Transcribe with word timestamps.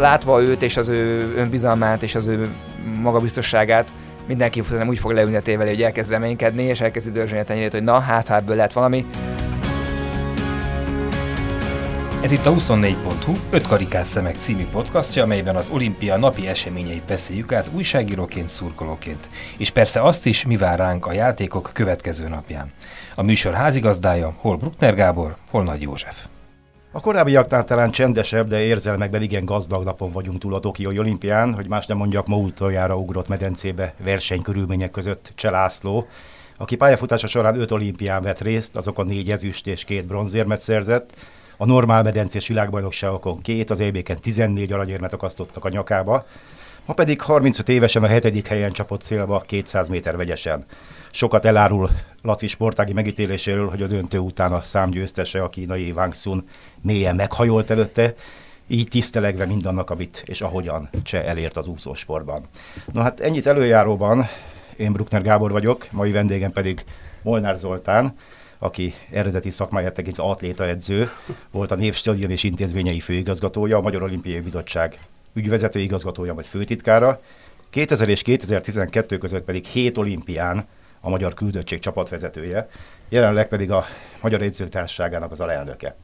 látva 0.00 0.42
őt 0.42 0.62
és 0.62 0.76
az 0.76 0.88
ő 0.88 1.32
önbizalmát 1.36 2.02
és 2.02 2.14
az 2.14 2.26
ő 2.26 2.48
magabiztosságát, 3.00 3.94
mindenki 4.26 4.62
nem 4.70 4.88
úgy 4.88 4.98
fog 4.98 5.10
leülni 5.12 5.36
a 5.36 5.42
tével, 5.42 5.66
hogy 5.66 5.82
elkezd 5.82 6.10
reménykedni, 6.10 6.62
és 6.62 6.80
elkezdi 6.80 7.10
dörzsölni 7.10 7.42
a 7.42 7.46
tenyérét, 7.46 7.72
hogy 7.72 7.82
na, 7.82 7.98
hát 7.98 8.28
ha 8.28 8.36
ebből 8.36 8.56
lehet 8.56 8.72
valami. 8.72 9.04
Ez 12.22 12.32
itt 12.32 12.46
a 12.46 12.52
24.hu 12.52 13.32
5 13.50 13.66
karikás 13.66 14.06
szemek 14.06 14.36
című 14.36 14.66
podcastja, 14.66 15.22
amelyben 15.22 15.56
az 15.56 15.70
olimpia 15.70 16.16
napi 16.16 16.46
eseményeit 16.46 17.04
beszéljük 17.04 17.52
át 17.52 17.68
újságíróként, 17.72 18.48
szurkolóként. 18.48 19.28
És 19.56 19.70
persze 19.70 20.02
azt 20.02 20.26
is, 20.26 20.44
mi 20.44 20.56
vár 20.56 20.78
ránk 20.78 21.06
a 21.06 21.12
játékok 21.12 21.70
következő 21.72 22.28
napján. 22.28 22.72
A 23.14 23.22
műsor 23.22 23.52
házigazdája 23.52 24.34
hol 24.36 24.56
Bruckner 24.56 24.94
Gábor, 24.94 25.36
hol 25.50 25.62
Nagy 25.62 25.82
József. 25.82 26.16
A 26.92 27.00
korábbiaknál 27.00 27.64
talán 27.64 27.90
csendesebb, 27.90 28.48
de 28.48 28.60
érzelmekben 28.60 29.22
igen 29.22 29.44
gazdag 29.44 29.84
napon 29.84 30.10
vagyunk 30.10 30.38
túl 30.38 30.54
a 30.54 30.58
Tokiói 30.58 30.98
olimpián, 30.98 31.54
hogy 31.54 31.68
más 31.68 31.86
nem 31.86 31.96
mondjak, 31.96 32.26
ma 32.26 32.36
utoljára 32.36 32.96
ugrott 32.96 33.28
medencébe 33.28 33.94
versenykörülmények 34.04 34.90
között 34.90 35.32
Cselászló, 35.34 36.06
aki 36.56 36.76
pályafutása 36.76 37.26
során 37.26 37.60
öt 37.60 37.70
olimpián 37.70 38.22
vett 38.22 38.40
részt, 38.40 38.76
azokon 38.76 39.06
négy 39.06 39.30
ezüst 39.30 39.66
és 39.66 39.84
két 39.84 40.06
bronzérmet 40.06 40.60
szerzett, 40.60 41.16
a 41.56 41.66
normál 41.66 42.02
medencés 42.02 42.48
világbajnokságokon 42.48 43.40
két, 43.40 43.70
az 43.70 43.80
EB-ken 43.80 44.20
14 44.20 44.72
aranyérmet 44.72 45.12
akasztottak 45.12 45.64
a 45.64 45.68
nyakába, 45.68 46.26
ma 46.86 46.94
pedig 46.94 47.20
35 47.20 47.68
évesen 47.68 48.02
a 48.02 48.06
hetedik 48.06 48.46
helyen 48.46 48.72
csapott 48.72 49.00
célba 49.00 49.40
200 49.46 49.88
méter 49.88 50.16
vegyesen. 50.16 50.64
Sokat 51.12 51.44
elárul 51.44 51.90
Laci 52.22 52.46
sportági 52.46 52.92
megítéléséről, 52.92 53.68
hogy 53.68 53.82
a 53.82 53.86
döntő 53.86 54.18
után 54.18 54.52
a 54.52 54.62
számgyőztese, 54.62 55.42
a 55.42 55.48
kínai 55.48 55.90
Wang 55.90 56.14
Sun 56.14 56.48
mélyen 56.80 57.16
meghajolt 57.16 57.70
előtte, 57.70 58.14
így 58.66 58.88
tisztelegve 58.88 59.46
mindannak, 59.46 59.90
amit 59.90 60.22
és 60.26 60.40
ahogyan 60.40 60.90
Cseh 61.02 61.28
elért 61.28 61.56
az 61.56 61.66
úszósportban. 61.66 62.44
Na 62.92 63.02
hát 63.02 63.20
ennyit 63.20 63.46
előjáróban, 63.46 64.26
én 64.76 64.92
Bruckner 64.92 65.22
Gábor 65.22 65.50
vagyok, 65.50 65.86
mai 65.92 66.10
vendégem 66.10 66.52
pedig 66.52 66.84
Molnár 67.22 67.56
Zoltán, 67.56 68.16
aki 68.58 68.94
eredeti 69.10 69.50
szakmáját 69.50 69.94
tekintve 69.94 70.22
atléta 70.22 70.66
edző, 70.66 71.10
volt 71.50 71.70
a 71.70 71.74
Népstadion 71.74 72.30
és 72.30 72.42
intézményei 72.42 73.00
főigazgatója, 73.00 73.76
a 73.76 73.80
Magyar 73.80 74.02
Olimpiai 74.02 74.40
Bizottság 74.40 74.98
ügyvezető 75.32 75.78
igazgatója, 75.78 76.34
vagy 76.34 76.46
főtitkára. 76.46 77.20
2000 77.70 78.08
és 78.08 78.22
2012 78.22 79.18
között 79.18 79.44
pedig 79.44 79.64
hét 79.64 79.98
olimpián 79.98 80.66
a 81.00 81.08
Magyar 81.08 81.34
Küldöttség 81.34 81.78
csapatvezetője, 81.78 82.68
jelenleg 83.08 83.48
pedig 83.48 83.70
a 83.70 83.84
Magyar 84.22 84.42
Edzők 84.42 84.68
Társaságának 84.68 85.30
az 85.30 85.40
alelnöke. 85.40 85.96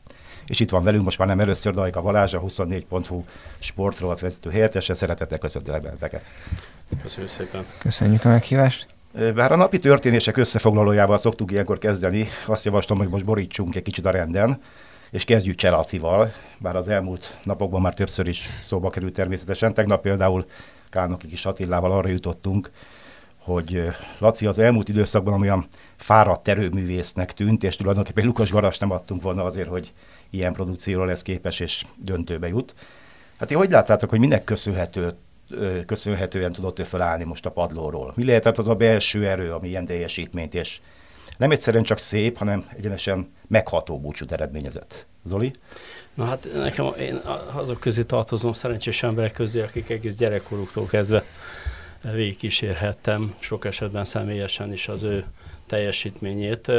És 0.47 0.61
itt 0.61 0.70
van 0.70 0.83
velünk 0.83 1.05
most 1.05 1.19
már 1.19 1.28
nem 1.28 1.41
először 1.41 1.75
Dajka 1.75 2.00
Balázs, 2.00 2.34
a 2.34 2.41
24.hu 2.41 3.25
sportrovat 3.58 4.20
vezető 4.20 4.50
helyettese. 4.50 4.94
Szeretettel 4.94 5.38
köszöntelek 5.38 5.83
benneteket. 5.83 6.30
Köszönjük 7.03 7.30
szépen. 7.30 7.66
Köszönjük 7.78 8.25
a 8.25 8.28
meghívást. 8.28 8.86
Bár 9.34 9.53
a 9.53 9.56
napi 9.56 9.78
történések 9.78 10.36
összefoglalójával 10.36 11.19
szoktuk 11.19 11.50
ilyenkor 11.50 11.78
kezdeni, 11.78 12.28
azt 12.47 12.64
javaslom, 12.64 12.98
hogy 12.98 13.08
most 13.08 13.25
borítsunk 13.25 13.75
egy 13.77 13.83
kicsit 13.83 14.06
a 14.06 14.10
renden, 14.10 14.60
és 15.10 15.25
kezdjük 15.25 15.56
Cselacival, 15.56 16.33
bár 16.58 16.77
az 16.77 16.88
elmúlt 16.88 17.36
napokban 17.42 17.81
már 17.81 17.94
többször 17.94 18.28
is 18.28 18.48
szóba 18.62 18.91
került 18.91 19.12
természetesen. 19.12 19.75
Tegnap 19.75 20.03
például 20.03 20.47
Kálnoki 20.91 21.27
kis 21.27 21.47
Attilával 21.47 21.92
arra 21.92 22.08
jutottunk, 22.08 22.70
hogy 23.47 23.83
Laci 24.19 24.47
az 24.47 24.58
elmúlt 24.58 24.89
időszakban 24.89 25.41
olyan 25.41 25.66
fáradt 25.97 26.48
erőművésznek 26.48 27.33
tűnt, 27.33 27.62
és 27.62 27.77
tulajdonképpen 27.77 28.25
Lukas 28.25 28.50
Garas 28.50 28.78
nem 28.78 28.91
adtunk 28.91 29.22
volna 29.22 29.44
azért, 29.44 29.69
hogy 29.69 29.92
ilyen 30.30 30.53
produkcióra 30.53 31.05
lesz 31.05 31.22
képes 31.22 31.61
és 31.61 31.84
döntőbe 31.97 32.48
jut. 32.48 32.75
Hát 33.38 33.50
én 33.50 33.56
hogy 33.56 33.70
láttátok, 33.70 34.11
hogy 34.11 34.19
minek 34.19 34.44
köszönhető 34.44 35.12
köszönhetően 35.86 36.53
tudott 36.53 36.78
ő 36.78 36.83
felállni 36.83 37.25
most 37.25 37.47
a 37.47 37.50
padlóról? 37.50 38.12
Mi 38.16 38.25
lehetett 38.25 38.58
az 38.58 38.69
a 38.69 38.75
belső 38.75 39.26
erő, 39.26 39.53
ami 39.53 39.69
ilyen 39.69 39.87
teljesítményt, 39.87 40.54
és 40.54 40.81
nem 41.37 41.50
egyszerűen 41.50 41.82
csak 41.82 41.98
szép, 41.98 42.37
hanem 42.37 42.66
egyenesen 42.76 43.32
megható 43.47 44.00
búcsút 44.00 44.32
eredményezett. 44.32 45.06
Zoli? 45.25 45.53
Na 46.15 46.25
hát 46.25 46.48
nekem, 46.54 46.87
én 46.98 47.21
azok 47.53 47.81
közé 47.81 48.03
tartozom 48.03 48.53
szerencsés 48.53 49.03
emberek 49.03 49.32
közé, 49.32 49.60
akik 49.60 49.91
egész 49.91 50.16
gyerekkoruktól 50.16 50.87
kezdve 50.87 51.25
végigkísérhettem, 52.03 53.34
sok 53.39 53.65
esetben 53.65 54.05
személyesen 54.05 54.73
is 54.73 54.89
az 54.89 55.03
ő 55.03 55.25
teljesítményét. 55.67 56.73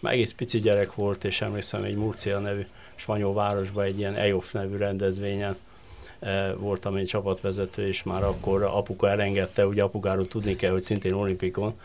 Már 0.00 0.12
egész 0.12 0.32
pici 0.32 0.58
gyerek 0.58 0.94
volt, 0.94 1.24
és 1.24 1.40
emlékszem 1.40 1.82
egy 1.82 1.96
Murcia 1.96 2.38
nevű 2.38 2.66
spanyol 2.94 3.34
városban 3.34 3.84
egy 3.84 3.98
ilyen 3.98 4.16
EOF 4.16 4.52
nevű 4.52 4.76
rendezvényen 4.76 5.56
voltam 6.56 6.96
én 6.96 7.04
csapatvezető, 7.04 7.86
és 7.86 8.02
már 8.02 8.22
akkor 8.22 8.62
apuka 8.62 9.10
elengedte, 9.10 9.66
ugye 9.66 9.82
apukáról 9.82 10.28
tudni 10.28 10.56
kell, 10.56 10.70
hogy 10.70 10.82
szintén 10.82 11.12
olimpikon, 11.12 11.80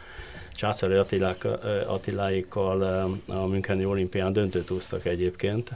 Császári 0.54 0.94
Attilák, 0.94 1.48
Attiláikkal 1.88 2.82
a 3.28 3.46
Müncheni 3.46 3.86
olimpián 3.86 4.34
döntőt 4.34 4.72
úsztak 4.72 5.06
egyébként, 5.06 5.72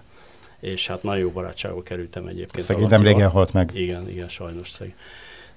és 0.59 0.87
hát 0.87 1.03
nagyon 1.03 1.21
jó 1.21 1.29
barátságba 1.29 1.83
kerültem 1.83 2.27
egyébként. 2.27 2.65
Szegény 2.65 2.87
nem 2.89 3.01
régen 3.01 3.29
halt 3.29 3.53
meg. 3.53 3.71
Igen, 3.73 4.09
igen, 4.09 4.27
sajnos 4.27 4.69
szegény. 4.69 4.93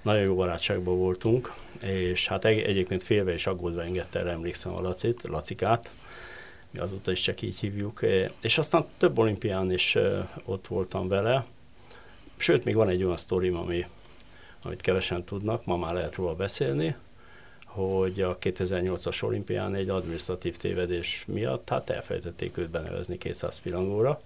Nagyon 0.06 0.22
jó 0.22 0.34
barátságban 0.34 0.96
voltunk, 0.96 1.52
és 1.82 2.26
hát 2.26 2.44
egy, 2.44 2.58
egyébként 2.58 3.02
félve 3.02 3.32
és 3.32 3.46
aggódva 3.46 3.82
engedte 3.82 4.18
el, 4.18 4.30
emlékszem 4.30 4.74
a 4.74 4.80
Lacit, 4.80 5.22
Lacikát, 5.22 5.92
mi 6.70 6.78
azóta 6.78 7.10
is 7.10 7.20
csak 7.20 7.42
így 7.42 7.58
hívjuk, 7.58 8.00
és 8.42 8.58
aztán 8.58 8.84
több 8.98 9.18
olimpián 9.18 9.72
is 9.72 9.96
ott 10.44 10.66
voltam 10.66 11.08
vele, 11.08 11.46
Sőt, 12.36 12.64
még 12.64 12.74
van 12.74 12.88
egy 12.88 13.02
olyan 13.02 13.16
sztorim, 13.16 13.56
ami, 13.56 13.86
amit 14.62 14.80
kevesen 14.80 15.24
tudnak, 15.24 15.64
ma 15.64 15.76
már 15.76 15.94
lehet 15.94 16.14
róla 16.14 16.34
beszélni, 16.34 16.96
hogy 17.64 18.20
a 18.20 18.38
2008-as 18.38 19.24
olimpián 19.24 19.74
egy 19.74 19.88
administratív 19.88 20.56
tévedés 20.56 21.24
miatt 21.26 21.68
hát 21.68 21.90
elfelejtették 21.90 22.56
őt 22.56 22.70
benevezni 22.70 23.18
200 23.18 23.60
pilangóra, 23.60 24.20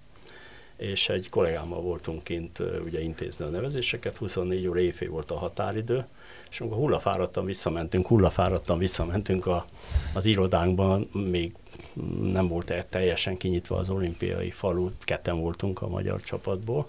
és 0.81 1.09
egy 1.09 1.29
kollégámmal 1.29 1.81
voltunk 1.81 2.23
kint 2.23 2.59
ugye 2.85 3.01
intézni 3.01 3.45
a 3.45 3.49
nevezéseket, 3.49 4.17
24 4.17 4.67
óra 4.67 4.79
éjfél 4.79 5.09
volt 5.09 5.31
a 5.31 5.37
határidő, 5.37 6.05
és 6.49 6.59
amikor 6.59 6.77
hullafáradtan 6.77 7.45
visszamentünk, 7.45 8.07
hullafáradtan 8.07 8.77
visszamentünk 8.77 9.45
a, 9.45 9.65
az 10.13 10.25
irodánkban, 10.25 11.09
még 11.11 11.55
nem 12.21 12.47
volt 12.47 12.85
teljesen 12.89 13.37
kinyitva 13.37 13.77
az 13.77 13.89
olimpiai 13.89 14.51
falu, 14.51 14.89
ketten 14.99 15.39
voltunk 15.39 15.81
a 15.81 15.87
magyar 15.87 16.21
csapatból, 16.21 16.87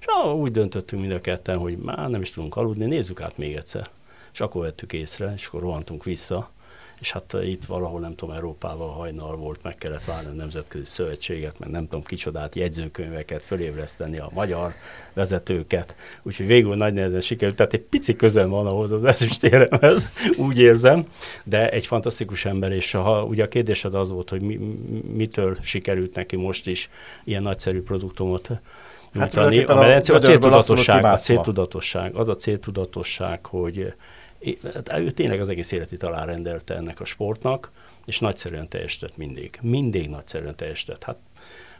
és 0.00 0.06
úgy 0.34 0.52
döntöttünk 0.52 1.02
mind 1.02 1.14
a 1.14 1.20
ketten, 1.20 1.58
hogy 1.58 1.76
már 1.76 2.10
nem 2.10 2.20
is 2.20 2.30
tudunk 2.30 2.56
aludni, 2.56 2.84
nézzük 2.84 3.20
át 3.20 3.38
még 3.38 3.54
egyszer. 3.54 3.90
És 4.32 4.40
akkor 4.40 4.62
vettük 4.62 4.92
észre, 4.92 5.32
és 5.36 5.46
akkor 5.46 5.60
rohantunk 5.60 6.04
vissza, 6.04 6.50
és 7.00 7.12
hát 7.12 7.34
eh, 7.34 7.48
itt 7.48 7.64
valahol, 7.64 8.00
nem 8.00 8.14
tudom, 8.14 8.34
Európában 8.34 8.88
hajnal 8.88 9.36
volt, 9.36 9.62
meg 9.62 9.74
kellett 9.74 10.04
várni 10.04 10.28
a 10.28 10.32
nemzetközi 10.32 10.84
szövetséget, 10.84 11.58
meg 11.58 11.70
nem 11.70 11.82
tudom, 11.82 12.02
kicsodát, 12.02 12.54
jegyzőkönyveket, 12.54 13.42
fölébreszteni 13.42 14.18
a 14.18 14.30
magyar 14.32 14.74
vezetőket, 15.12 15.96
úgyhogy 16.22 16.46
végül 16.46 16.74
nagy 16.74 16.94
nehezen 16.94 17.20
sikerült, 17.20 17.56
tehát 17.56 17.72
egy 17.72 17.80
pici 17.80 18.16
közel 18.16 18.46
van 18.46 18.66
ahhoz 18.66 18.92
az 18.92 19.04
ezüstéremhez, 19.04 20.08
úgy 20.48 20.58
érzem, 20.58 21.06
de 21.44 21.70
egy 21.70 21.86
fantasztikus 21.86 22.44
ember, 22.44 22.72
és 22.72 22.90
ha 22.90 23.24
ugye 23.24 23.44
a 23.44 23.48
kérdésed 23.48 23.94
az 23.94 24.10
volt, 24.10 24.28
hogy 24.28 24.40
mi, 24.40 24.58
mitől 25.14 25.56
sikerült 25.62 26.14
neki 26.14 26.36
most 26.36 26.66
is 26.66 26.88
ilyen 27.24 27.42
nagyszerű 27.42 27.82
produktumot 27.82 28.50
nyújtani. 29.12 29.58
Hát 29.58 29.68
a 29.68 29.74
medence 29.74 30.14
a 30.14 30.18
céltudatosság, 30.18 31.04
a 31.04 31.16
céltudatosság, 31.16 32.14
az 32.14 32.28
a 32.28 32.34
céltudatosság, 32.34 33.46
hogy 33.46 33.94
ő 34.96 35.10
tényleg 35.10 35.40
az 35.40 35.48
egész 35.48 35.72
életét 35.72 36.02
alárendelte 36.02 36.74
ennek 36.74 37.00
a 37.00 37.04
sportnak, 37.04 37.70
és 38.04 38.18
nagyszerűen 38.18 38.68
teljesített 38.68 39.16
mindig. 39.16 39.58
Mindig 39.62 40.08
nagyszerűen 40.08 40.56
teljesített. 40.56 41.04
Hát 41.04 41.16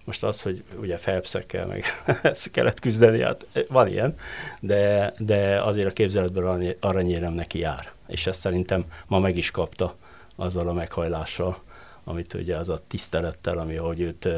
most 0.04 0.22
az, 0.22 0.42
hogy 0.42 0.64
ugye 0.80 0.96
felpszekkel 0.96 1.66
meg 1.66 1.84
ezt 2.22 2.50
kellett 2.50 2.80
küzdeni, 2.80 3.22
hát 3.22 3.46
van 3.68 3.88
ilyen, 3.88 4.14
de, 4.60 5.12
de 5.18 5.62
azért 5.62 5.86
a 5.86 5.92
képzeletből 5.92 6.76
aranyérem 6.80 7.32
neki 7.32 7.58
jár. 7.58 7.92
És 8.06 8.26
ezt 8.26 8.40
szerintem 8.40 8.84
ma 9.06 9.18
meg 9.18 9.36
is 9.36 9.50
kapta 9.50 9.96
azzal 10.36 10.68
a 10.68 10.72
meghajlással, 10.72 11.58
amit 12.04 12.34
ugye 12.34 12.56
az 12.56 12.68
a 12.68 12.78
tisztelettel, 12.86 13.58
ami 13.58 13.76
ahogy 13.76 14.00
őt 14.00 14.28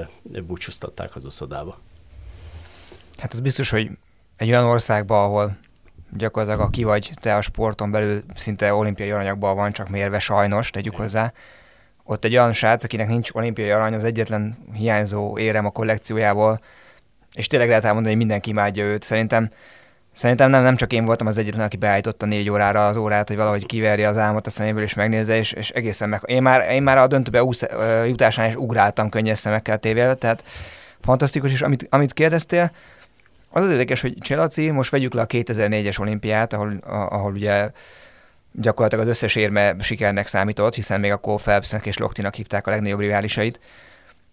búcsúztatták 0.45 1.17
az 1.17 1.27
oszodába. 1.27 1.79
Hát 3.17 3.33
az 3.33 3.41
biztos, 3.41 3.71
hogy 3.71 3.91
egy 4.37 4.49
olyan 4.49 4.65
országban, 4.65 5.25
ahol 5.25 5.57
gyakorlatilag 6.17 6.67
aki 6.67 6.85
vagy 6.85 7.11
te 7.21 7.35
a 7.35 7.41
sporton 7.41 7.91
belül 7.91 8.23
szinte 8.35 8.75
olimpiai 8.75 9.11
aranyagban 9.11 9.57
van 9.57 9.73
csak 9.73 9.89
mérve 9.89 10.19
sajnos, 10.19 10.71
tegyük 10.71 10.97
hozzá, 10.97 11.33
ott 12.05 12.25
egy 12.25 12.33
olyan 12.33 12.53
srác, 12.53 12.85
akinek 12.85 13.09
nincs 13.09 13.31
olimpiai 13.33 13.71
arany, 13.71 13.95
az 13.95 14.05
egyetlen 14.05 14.57
hiányzó 14.73 15.39
érem 15.39 15.67
a 15.67 15.71
kollekciójából, 15.71 16.61
és 17.35 17.47
tényleg 17.47 17.69
lehet 17.69 17.85
elmondani, 17.85 18.15
hogy 18.15 18.25
mindenki 18.25 18.51
imádja 18.51 18.85
őt. 18.85 19.03
Szerintem, 19.03 19.51
szerintem 20.13 20.51
nem, 20.51 20.63
nem 20.63 20.77
csak 20.77 20.93
én 20.93 21.05
voltam 21.05 21.27
az 21.27 21.39
egyetlen, 21.39 21.65
aki 21.65 21.77
beállította 21.77 22.27
négy 22.27 22.51
órára 22.51 22.87
az 22.87 22.97
órát, 22.97 23.29
hogy 23.29 23.37
valahogy 23.37 23.67
kiverje 23.67 24.09
az 24.09 24.19
álmot 24.19 24.47
a 24.47 24.51
szeméből 24.51 24.83
és 24.83 24.95
megnézze, 24.95 25.37
és, 25.37 25.53
és 25.53 25.71
egészen 25.71 26.09
meg... 26.09 26.21
Én 26.25 26.43
már, 26.43 26.71
én 26.71 26.83
már 26.83 26.99
a 26.99 27.07
döntőbe 27.07 27.45
úsz, 27.45 27.63
jutásán 28.07 28.49
is 28.49 28.55
ugráltam 28.55 29.09
könnyes 29.09 29.39
szemekkel 29.39 29.79
tévével, 29.79 30.17
tehát 30.17 30.45
fantasztikus, 31.01 31.53
és 31.53 31.63
amit, 31.63 31.87
amit 31.91 32.13
kérdeztél, 32.13 32.71
Az 33.55 33.65
az 33.65 33.71
érdekes, 33.71 34.01
hogy 34.01 34.15
Cselaci, 34.21 34.71
most 34.71 34.91
vegyük 34.91 35.15
le 35.15 35.21
a 35.21 35.27
2004-es 35.27 36.01
olimpiát, 36.01 36.53
ahol, 36.53 36.77
ahol 36.87 37.33
ugye 37.33 37.71
gyakorlatilag 38.53 39.05
az 39.05 39.11
összes 39.11 39.35
érme 39.35 39.75
sikernek 39.79 40.27
számított, 40.27 40.75
hiszen 40.75 41.01
még 41.01 41.11
akkor 41.11 41.43
Phelpsnek 41.43 41.87
és 41.87 41.97
Lochtinak 41.99 42.35
hívták 42.35 42.67
a 42.67 42.71
legnagyobb 42.71 43.01
riválisait. 43.01 43.61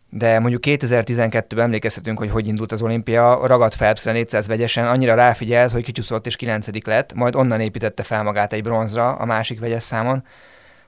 De 0.10 0.40
mondjuk 0.40 0.64
2012-ben 0.66 1.64
emlékezhetünk, 1.64 2.18
hogy 2.18 2.30
hogy 2.30 2.48
indult 2.48 2.72
az 2.72 2.82
olimpia, 2.82 3.48
ragadt 3.48 3.76
Phelpsre 3.76 4.12
400 4.12 4.48
vegyesen, 4.48 4.88
annyira 4.88 5.16
ráfigyelt, 5.16 5.72
hogy 5.72 5.84
kicsúszott 5.84 6.26
és 6.26 6.36
9 6.36 6.86
lett, 6.86 7.14
majd 7.14 7.36
onnan 7.36 7.60
építette 7.60 8.04
fel 8.04 8.24
magát 8.24 8.54
egy 8.54 8.64
bronzra 8.64 9.12
a 9.16 9.26
másik 9.26 9.60
vegyes 9.60 9.84
számon. 9.84 10.24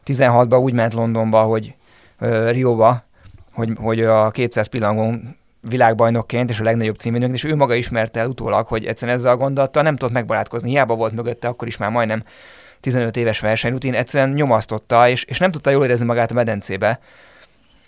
16-ban 0.06 0.62
úgy 0.62 0.74
ment 0.74 0.94
Londonba, 0.94 1.42
hogy 1.42 1.76
uh, 2.20 2.50
Rióba, 2.50 3.04
hogy, 3.54 3.70
hogy 3.76 4.02
a 4.02 4.32
200 4.32 4.68
pillangon 4.68 5.38
világbajnokként 5.62 6.50
és 6.50 6.60
a 6.60 6.64
legnagyobb 6.64 6.98
címvédőnk, 6.98 7.34
és 7.34 7.44
ő 7.44 7.56
maga 7.56 7.74
ismerte 7.74 8.20
el 8.20 8.28
utólag, 8.28 8.68
hogy 8.68 8.86
egyszerűen 8.86 9.18
ezzel 9.18 9.32
a 9.32 9.38
gondolattal 9.38 9.84
nem 9.84 9.96
tudott 9.96 10.14
megbarátkozni. 10.14 10.70
Hiába 10.70 10.96
volt 10.96 11.14
mögötte, 11.14 11.48
akkor 11.48 11.68
is 11.68 11.78
már 11.78 11.90
majdnem 11.90 12.24
15 12.80 13.18
éves 13.18 13.40
versenyrutin, 13.40 13.94
egyszerűen 13.94 14.30
nyomasztotta, 14.30 15.10
és, 15.10 15.24
és 15.24 15.38
nem 15.38 15.52
tudta 15.52 15.70
jól 15.70 15.84
érezni 15.84 16.06
magát 16.06 16.32
a 16.32 16.34
medencébe. 16.34 17.00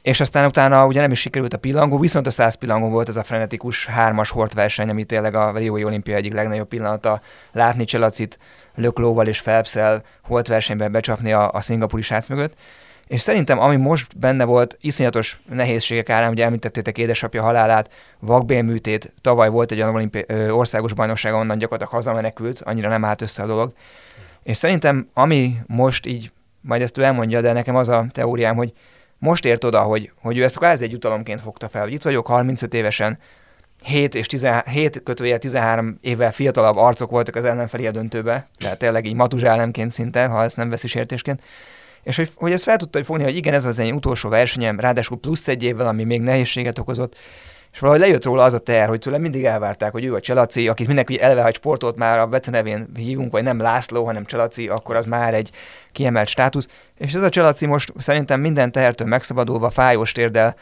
És 0.01 0.19
aztán 0.19 0.45
utána 0.45 0.85
ugye 0.85 1.01
nem 1.01 1.11
is 1.11 1.19
sikerült 1.19 1.53
a 1.53 1.57
pillangó, 1.57 1.99
viszont 1.99 2.27
a 2.27 2.31
100 2.31 2.55
pillangó 2.55 2.89
volt 2.89 3.07
ez 3.07 3.15
a 3.15 3.23
frenetikus 3.23 3.85
hármas 3.85 4.29
hort 4.29 4.53
verseny, 4.53 4.89
ami 4.89 5.03
tényleg 5.03 5.35
a 5.35 5.51
Riói 5.57 5.83
olimpia 5.83 6.15
egyik 6.15 6.33
legnagyobb 6.33 6.67
pillanata. 6.67 7.21
Látni 7.51 7.83
Cselacit 7.83 8.39
Löklóval 8.75 9.27
és 9.27 9.41
Phelpsel 9.41 10.03
holt 10.23 10.47
versenyben 10.47 10.91
becsapni 10.91 11.33
a, 11.33 11.51
a 11.51 11.61
szingapúri 11.61 12.01
srác 12.01 12.27
mögött. 12.27 12.53
És 13.13 13.21
szerintem, 13.21 13.59
ami 13.59 13.75
most 13.75 14.17
benne 14.17 14.43
volt, 14.43 14.77
iszonyatos 14.81 15.41
nehézségek 15.49 16.09
árán, 16.09 16.31
ugye 16.31 16.45
említettétek 16.45 16.97
édesapja 16.97 17.41
halálát, 17.41 17.89
vakbélműtét, 18.19 19.13
tavaly 19.21 19.49
volt 19.49 19.71
egy 19.71 19.81
olyan 19.81 20.11
országos 20.51 20.93
bajnokság, 20.93 21.33
onnan 21.33 21.57
gyakorlatilag 21.57 21.93
hazamenekült, 21.93 22.61
annyira 22.61 22.89
nem 22.89 23.05
állt 23.05 23.21
össze 23.21 23.43
a 23.43 23.45
dolog. 23.45 23.73
És 24.43 24.57
szerintem, 24.57 25.09
ami 25.13 25.55
most 25.67 26.05
így, 26.05 26.31
majd 26.61 26.81
ezt 26.81 26.97
ő 26.97 27.03
elmondja, 27.03 27.41
de 27.41 27.53
nekem 27.53 27.75
az 27.75 27.89
a 27.89 28.05
teóriám, 28.11 28.55
hogy 28.55 28.73
most 29.17 29.45
ért 29.45 29.63
oda, 29.63 29.81
hogy, 29.81 30.11
hogy 30.21 30.37
ő 30.37 30.43
ezt 30.43 30.57
kvázi 30.57 30.83
egy 30.83 30.93
utalomként 30.93 31.41
fogta 31.41 31.69
fel, 31.69 31.81
hogy 31.81 31.93
itt 31.93 32.03
vagyok 32.03 32.27
35 32.27 32.73
évesen, 32.73 33.17
7 33.83 34.15
és 34.15 34.25
17 34.25 35.03
kötője 35.03 35.37
13 35.37 35.97
évvel 36.01 36.31
fiatalabb 36.31 36.77
arcok 36.77 37.09
voltak 37.09 37.35
az 37.35 37.45
ellenfelé 37.45 37.85
a 37.85 37.91
döntőbe, 37.91 38.47
tehát 38.57 38.77
tényleg 38.77 39.05
így 39.05 39.15
matuzsálemként 39.15 39.91
szinte, 39.91 40.25
ha 40.25 40.43
ezt 40.43 40.57
nem 40.57 40.69
veszi 40.69 40.87
sértésként. 40.87 41.41
És 42.03 42.15
hogy, 42.15 42.29
hogy 42.35 42.51
ezt 42.51 42.63
fel 42.63 42.77
tudta 42.77 43.03
fogni, 43.03 43.23
hogy 43.23 43.35
igen, 43.35 43.53
ez 43.53 43.65
az 43.65 43.79
én 43.79 43.93
utolsó 43.93 44.29
versenyem, 44.29 44.79
ráadásul 44.79 45.19
plusz 45.19 45.47
egy 45.47 45.63
évvel, 45.63 45.87
ami 45.87 46.03
még 46.03 46.21
nehézséget 46.21 46.79
okozott, 46.79 47.15
és 47.73 47.79
valahogy 47.79 48.01
lejött 48.01 48.23
róla 48.23 48.43
az 48.43 48.53
a 48.53 48.59
ter, 48.59 48.87
hogy 48.87 48.99
tőle 48.99 49.17
mindig 49.17 49.45
elvárták, 49.45 49.91
hogy 49.91 50.03
ő 50.03 50.13
a 50.13 50.19
Cselaci, 50.19 50.67
akit 50.67 50.87
mindenki 50.87 51.21
eleve, 51.21 51.45
egy 51.45 51.55
sportot 51.55 51.97
már 51.97 52.19
a 52.19 52.27
becenevén 52.27 52.89
hívunk, 52.95 53.31
vagy 53.31 53.43
nem 53.43 53.59
László, 53.59 54.05
hanem 54.05 54.25
Cselaci, 54.25 54.67
akkor 54.67 54.95
az 54.95 55.05
már 55.05 55.33
egy 55.33 55.51
kiemelt 55.91 56.27
státusz. 56.27 56.67
És 56.97 57.13
ez 57.13 57.21
a 57.21 57.29
Cselaci 57.29 57.65
most 57.65 57.93
szerintem 57.97 58.39
minden 58.39 58.71
tehertől 58.71 59.07
megszabadulva, 59.07 59.69
fájós 59.69 60.11
térdel 60.11 60.55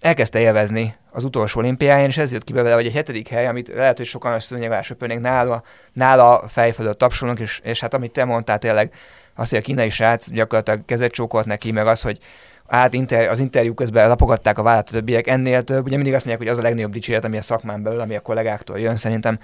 elkezdte 0.00 0.40
élvezni 0.40 0.94
az 1.10 1.24
utolsó 1.24 1.60
olimpiáján, 1.60 2.08
és 2.08 2.16
ez 2.16 2.32
jött 2.32 2.44
ki 2.44 2.52
belőle, 2.52 2.74
hogy 2.74 2.86
egy 2.86 2.94
hetedik 2.94 3.28
hely, 3.28 3.46
amit 3.46 3.68
lehet, 3.74 3.96
hogy 3.96 4.06
sokan 4.06 4.32
a 4.32 4.82
söpörnék, 4.82 5.20
nála, 5.20 5.62
nála 5.92 6.44
fej 6.48 6.72
fölött 6.72 6.98
tapsolunk, 6.98 7.40
és, 7.40 7.60
és 7.64 7.80
hát 7.80 7.94
amit 7.94 8.12
te 8.12 8.24
mondtál 8.24 8.58
tényleg, 8.58 8.92
az, 9.34 9.48
hogy 9.48 9.58
a 9.58 9.62
kínai 9.62 9.90
srác 9.90 10.30
gyakorlatilag 10.30 10.84
kezet 10.84 11.12
csókolt 11.12 11.46
neki, 11.46 11.72
meg 11.72 11.86
az, 11.86 12.00
hogy 12.00 12.18
át 12.66 12.94
inter, 12.94 13.28
az 13.28 13.38
interjú 13.38 13.74
közben 13.74 14.08
lapogatták 14.08 14.58
a 14.58 14.62
vállat 14.62 14.88
a 14.88 14.92
többiek, 14.92 15.26
ennél 15.26 15.62
több, 15.62 15.84
ugye 15.84 15.96
mindig 15.96 16.14
azt 16.14 16.24
mondják, 16.24 16.48
hogy 16.48 16.58
az 16.58 16.64
a 16.64 16.68
legnagyobb 16.68 16.92
dicséret, 16.92 17.24
ami 17.24 17.36
a 17.36 17.42
szakmán 17.42 17.82
belül, 17.82 18.00
ami 18.00 18.16
a 18.16 18.20
kollégáktól 18.20 18.78
jön, 18.78 18.96
szerintem 18.96 19.38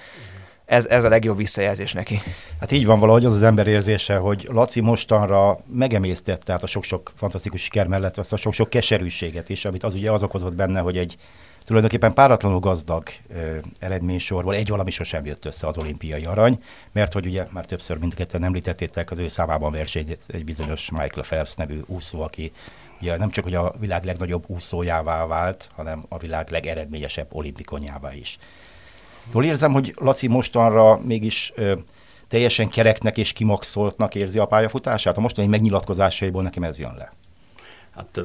ez, 0.68 0.86
ez 0.86 1.04
a 1.04 1.08
legjobb 1.08 1.36
visszajelzés 1.36 1.92
neki. 1.92 2.20
Hát 2.60 2.72
így 2.72 2.86
van 2.86 3.00
valahogy 3.00 3.24
az 3.24 3.34
az 3.34 3.42
ember 3.42 3.66
érzése, 3.66 4.16
hogy 4.16 4.48
Laci 4.52 4.80
mostanra 4.80 5.58
megemésztette 5.66 6.52
át 6.52 6.62
a 6.62 6.66
sok-sok 6.66 7.10
fantasztikus 7.14 7.62
siker 7.62 7.86
mellett 7.86 8.16
azt 8.16 8.32
a 8.32 8.36
sok-sok 8.36 8.70
keserűséget 8.70 9.48
is, 9.48 9.64
amit 9.64 9.82
az 9.82 9.94
ugye 9.94 10.12
az 10.12 10.22
okozott 10.22 10.54
benne, 10.54 10.80
hogy 10.80 10.96
egy 10.96 11.16
tulajdonképpen 11.68 12.14
páratlanul 12.14 12.58
gazdag 12.58 13.08
ö, 13.28 13.56
eredménysorból 13.78 14.54
egy 14.54 14.68
valami 14.68 14.90
sosem 14.90 15.26
jött 15.26 15.44
össze 15.44 15.66
az 15.66 15.78
olimpiai 15.78 16.24
arany, 16.24 16.62
mert 16.92 17.12
hogy 17.12 17.26
ugye 17.26 17.46
már 17.50 17.64
többször 17.64 17.98
mindketten 17.98 18.44
említettétek, 18.44 19.10
az 19.10 19.18
ő 19.18 19.28
számában 19.28 19.72
verseny 19.72 20.16
egy 20.26 20.44
bizonyos 20.44 20.90
Michael 20.90 21.26
Phelps 21.26 21.54
nevű 21.54 21.80
úszó, 21.86 22.20
aki 22.20 22.52
ugye 23.00 23.16
nem 23.16 23.30
csak 23.30 23.44
hogy 23.44 23.54
a 23.54 23.74
világ 23.80 24.04
legnagyobb 24.04 24.44
úszójává 24.46 25.26
vált, 25.26 25.68
hanem 25.74 26.04
a 26.08 26.18
világ 26.18 26.50
legeredményesebb 26.50 27.26
olimpikonjává 27.32 28.14
is. 28.14 28.38
Jól 29.32 29.44
érzem, 29.44 29.72
hogy 29.72 29.94
Laci 30.00 30.28
mostanra 30.28 30.98
mégis 31.04 31.52
ö, 31.54 31.74
teljesen 32.28 32.68
kereknek 32.68 33.18
és 33.18 33.32
kimaxoltnak 33.32 34.14
érzi 34.14 34.38
a 34.38 34.46
pályafutását? 34.46 35.16
A 35.16 35.20
mostani 35.20 35.48
megnyilatkozásaiból 35.48 36.42
nekem 36.42 36.62
ez 36.62 36.78
jön 36.78 36.94
le. 36.96 37.12
Hát 37.98 38.20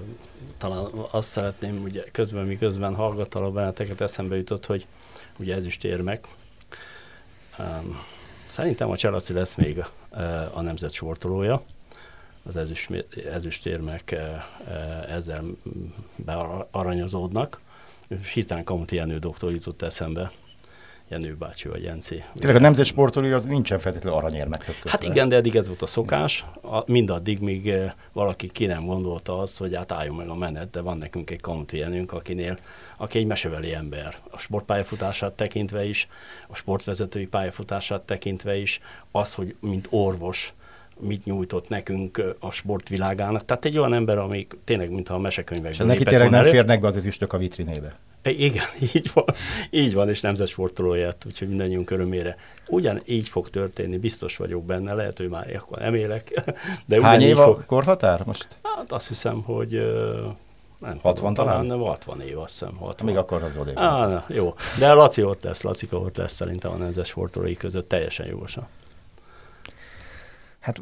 talán 0.58 0.86
azt 1.12 1.28
szeretném, 1.28 1.84
ugye 1.84 2.04
közben, 2.12 2.46
miközben 2.46 2.96
hallgattalak 2.96 3.54
benneteket, 3.54 4.02
eszembe 4.02 4.36
jutott, 4.36 4.66
hogy 4.66 4.86
ugye 5.38 5.56
ezüstérmek. 5.56 6.28
Um, 7.60 8.00
szerintem 8.48 8.90
a 8.90 8.98
Cselaci 8.98 9.34
lesz 9.34 9.56
még 9.56 9.80
a, 9.80 10.20
a 10.54 10.62
nemzet 10.62 10.92
sortolója. 10.92 11.64
Az 12.46 12.58
ezüst, 12.58 13.06
ezüstérmek 13.32 14.16
ezzel 15.08 15.44
bearanyozódnak. 16.16 17.62
Hirtelen 18.34 18.64
Kamuti 18.64 18.96
Jenő 18.96 19.20
doktor 19.20 19.52
jutott 19.52 19.82
eszembe, 19.82 20.32
Jenő 21.10 21.36
bácsi 21.36 21.68
vagy 21.68 21.84
Jenci. 21.84 22.24
Tényleg 22.36 22.56
a 22.56 22.60
nemzet 22.60 22.86
sportolói 22.86 23.32
az 23.32 23.46
nincsen 23.46 23.80
feltétlenül 23.80 24.20
aranyérmekhez 24.20 24.76
kötve. 24.76 24.90
Hát 24.90 25.04
igen, 25.04 25.30
de 25.30 25.36
eddig 25.36 25.56
ez 25.56 25.68
volt 25.68 25.82
a 25.82 25.86
szokás. 25.86 26.46
A, 26.62 26.92
mindaddig, 26.92 27.40
míg 27.40 27.70
eh, 27.70 27.92
valaki 28.12 28.48
ki 28.48 28.66
nem 28.66 28.86
gondolta 28.86 29.40
azt, 29.40 29.58
hogy 29.58 29.76
hát 29.76 29.92
álljon 29.92 30.16
meg 30.16 30.28
a 30.28 30.36
menet, 30.36 30.70
de 30.70 30.82
van 30.82 30.98
nekünk 30.98 31.30
egy 31.30 31.42
kamuti 31.42 31.78
Jenőnk, 31.78 32.12
akinél, 32.12 32.58
aki 32.98 33.18
egy 33.18 33.26
meseveli 33.26 33.74
ember. 33.74 34.16
A 34.30 34.38
sportpályafutását 34.38 35.34
tekintve 35.34 35.86
is, 35.86 36.08
a 36.48 36.56
sportvezetői 36.56 37.28
pályafutását 37.28 38.02
tekintve 38.02 38.58
is, 38.58 38.80
az, 39.12 39.34
hogy 39.34 39.56
mint 39.60 39.88
orvos, 39.90 40.54
mit 41.00 41.26
nyújtott 41.26 41.70
nekünk 41.70 42.18
eh, 42.18 42.26
a 42.40 42.52
sportvilágának. 42.52 43.46
Tehát 43.46 43.66
egy 43.66 43.78
olyan 43.78 43.94
ember, 43.94 44.18
ami 44.18 44.48
tényleg, 44.64 44.90
mintha 44.90 45.14
a 45.14 45.20
mesekönyvekben 45.20 45.88
És 45.88 45.94
neki 45.94 46.04
tényleg 46.04 46.30
nem 46.30 46.44
férnek 46.44 46.82
be 46.82 46.88
az 46.88 46.98
ezüstök 46.98 47.34
a 47.34 47.38
vitrinébe. 47.38 47.96
Igen, 48.24 48.66
így 48.94 49.12
van, 49.14 49.26
így 49.70 49.94
van, 49.94 50.10
és 50.10 50.22
nemzetsportolóját, 50.22 51.26
úgyhogy 51.26 51.48
mindannyiunk 51.48 51.92
örömére. 51.92 52.38
Ugyan 52.68 53.02
így 53.06 53.28
fog 53.28 53.50
történni, 53.50 53.98
biztos 53.98 54.38
vagyok 54.38 54.64
benne, 54.66 54.94
lehet, 54.94 55.18
hogy 55.18 55.30
már 55.30 55.56
akkor 55.56 55.78
nem 55.78 55.94
élek. 55.94 56.44
De 56.86 57.02
Hány 57.02 57.22
év 57.22 57.40
a 57.40 57.44
fog... 57.44 57.66
korhatár 57.66 58.22
most? 58.26 58.48
Hát 58.62 58.92
azt 58.92 59.08
hiszem, 59.08 59.42
hogy 59.42 59.72
nem 60.80 61.00
60 61.02 61.14
tudom, 61.14 61.34
talán? 61.34 61.66
Nem, 61.66 61.80
60 61.80 62.22
év, 62.22 62.40
azt 62.40 62.60
hiszem. 62.60 62.76
60. 62.76 63.08
Még 63.08 63.18
akkor 63.18 63.44
az 63.44 63.58
odébb. 63.58 63.76
Ah, 63.76 64.10
na, 64.10 64.26
jó, 64.28 64.54
de 64.80 64.94
Laci 64.94 65.24
ott 65.24 65.44
lesz, 65.44 65.62
Lacika 65.62 65.98
ott 65.98 66.18
lesz 66.18 66.34
szerintem 66.34 66.72
a 66.72 66.76
nemzetsportolói 66.76 67.56
között 67.56 67.90
teljesen 67.90 68.28
jogosan. 68.28 68.68
Hát 70.60 70.82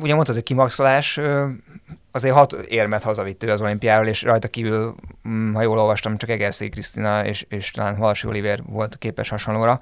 ugye 0.00 0.14
mondtad, 0.14 0.34
hogy 0.34 0.44
kimaxolás, 0.44 1.20
azért 2.10 2.34
hat 2.34 2.52
érmet 2.52 3.02
hazavitt 3.02 3.42
ő 3.42 3.50
az 3.50 3.60
olimpiáról, 3.60 4.06
és 4.06 4.22
rajta 4.22 4.48
kívül, 4.48 4.94
mm, 5.28 5.54
ha 5.54 5.62
jól 5.62 5.78
olvastam, 5.78 6.16
csak 6.16 6.30
Egerszé 6.30 6.68
Krisztina 6.68 7.24
és, 7.24 7.46
és 7.48 7.70
talán 7.70 7.96
Halasi 7.96 8.26
Oliver 8.26 8.62
volt 8.66 8.98
képes 8.98 9.28
hasonlóra. 9.28 9.80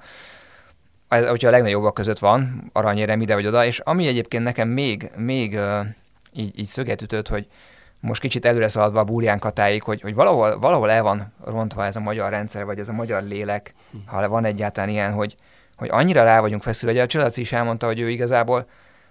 Ez, 1.07 1.27
hogyha 1.27 1.47
a 1.47 1.51
legnagyobbak 1.51 1.93
között 1.93 2.19
van, 2.19 2.69
aranyérem 2.73 3.21
ide 3.21 3.33
vagy 3.33 3.47
oda, 3.47 3.65
és 3.65 3.79
ami 3.79 4.07
egyébként 4.07 4.43
nekem 4.43 4.69
még, 4.69 5.11
még 5.15 5.59
így, 6.33 6.59
így 6.59 6.67
szöget 6.67 7.01
ütött, 7.01 7.27
hogy 7.27 7.47
most 7.99 8.21
kicsit 8.21 8.45
előre 8.45 8.67
szaladva 8.67 8.99
a 8.99 9.03
Búrján 9.03 9.39
Katáig, 9.39 9.83
hogy, 9.83 10.01
hogy 10.01 10.13
valahol, 10.13 10.59
valahol 10.59 10.91
el 10.91 11.03
van 11.03 11.33
rontva 11.45 11.85
ez 11.85 11.95
a 11.95 11.99
magyar 11.99 12.29
rendszer, 12.29 12.65
vagy 12.65 12.79
ez 12.79 12.89
a 12.89 12.93
magyar 12.93 13.23
lélek, 13.23 13.73
ha 14.05 14.29
van 14.29 14.45
egyáltalán 14.45 14.89
ilyen, 14.89 15.13
hogy, 15.13 15.35
hogy 15.75 15.89
annyira 15.91 16.23
rá 16.23 16.39
vagyunk 16.39 16.63
feszülve, 16.63 16.95
hogy 16.95 17.03
a 17.03 17.07
Cselaci 17.07 17.41
is 17.41 17.51
elmondta, 17.51 17.85
hogy 17.85 17.99
ő 17.99 18.09
igazából 18.09 18.67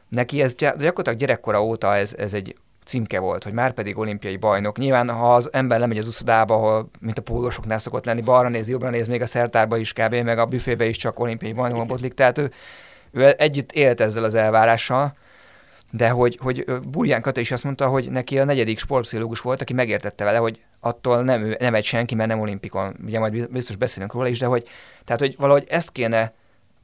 neki 0.08 0.42
ez 0.42 0.54
gyakorlatilag 0.54 1.18
gyerekkora 1.18 1.64
óta 1.64 1.96
ez, 1.96 2.14
ez 2.18 2.34
egy 2.34 2.56
címke 2.90 3.18
volt, 3.18 3.44
hogy 3.44 3.52
már 3.52 3.72
pedig 3.72 3.98
olimpiai 3.98 4.36
bajnok. 4.36 4.78
Nyilván, 4.78 5.10
ha 5.10 5.34
az 5.34 5.48
ember 5.52 5.78
lemegy 5.78 5.98
az 5.98 6.06
uszodába, 6.06 6.54
ahol, 6.54 6.90
mint 7.00 7.18
a 7.18 7.22
pólosoknál 7.22 7.78
szokott 7.78 8.04
lenni, 8.04 8.20
balra 8.20 8.48
néz, 8.48 8.68
jobbra 8.68 8.90
néz, 8.90 9.06
még 9.06 9.22
a 9.22 9.26
szertárba 9.26 9.76
is 9.76 9.92
kb., 9.92 10.14
meg 10.14 10.38
a 10.38 10.46
büfébe 10.46 10.84
is 10.84 10.96
csak 10.96 11.20
olimpiai 11.20 11.52
bajnok 11.52 11.86
botlik, 11.86 12.14
tehát 12.14 12.38
ő, 12.38 12.52
ő 13.12 13.34
együtt 13.38 13.72
élt 13.72 14.00
ezzel 14.00 14.24
az 14.24 14.34
elvárással, 14.34 15.16
de 15.90 16.08
hogy, 16.08 16.38
hogy 16.42 16.64
Burján 16.90 17.22
Kata 17.22 17.40
is 17.40 17.50
azt 17.50 17.64
mondta, 17.64 17.86
hogy 17.88 18.10
neki 18.10 18.38
a 18.38 18.44
negyedik 18.44 18.78
sportpszichológus 18.78 19.40
volt, 19.40 19.60
aki 19.60 19.72
megértette 19.72 20.24
vele, 20.24 20.38
hogy 20.38 20.62
attól 20.80 21.22
nem, 21.22 21.54
nem 21.58 21.74
egy 21.74 21.84
senki, 21.84 22.14
mert 22.14 22.28
nem 22.28 22.40
olimpikon. 22.40 22.96
Ugye 23.06 23.18
majd 23.18 23.50
biztos 23.50 23.76
beszélünk 23.76 24.12
róla 24.12 24.28
is, 24.28 24.38
de 24.38 24.46
hogy, 24.46 24.68
tehát, 25.04 25.20
hogy 25.20 25.34
valahogy 25.38 25.64
ezt 25.68 25.92
kéne 25.92 26.32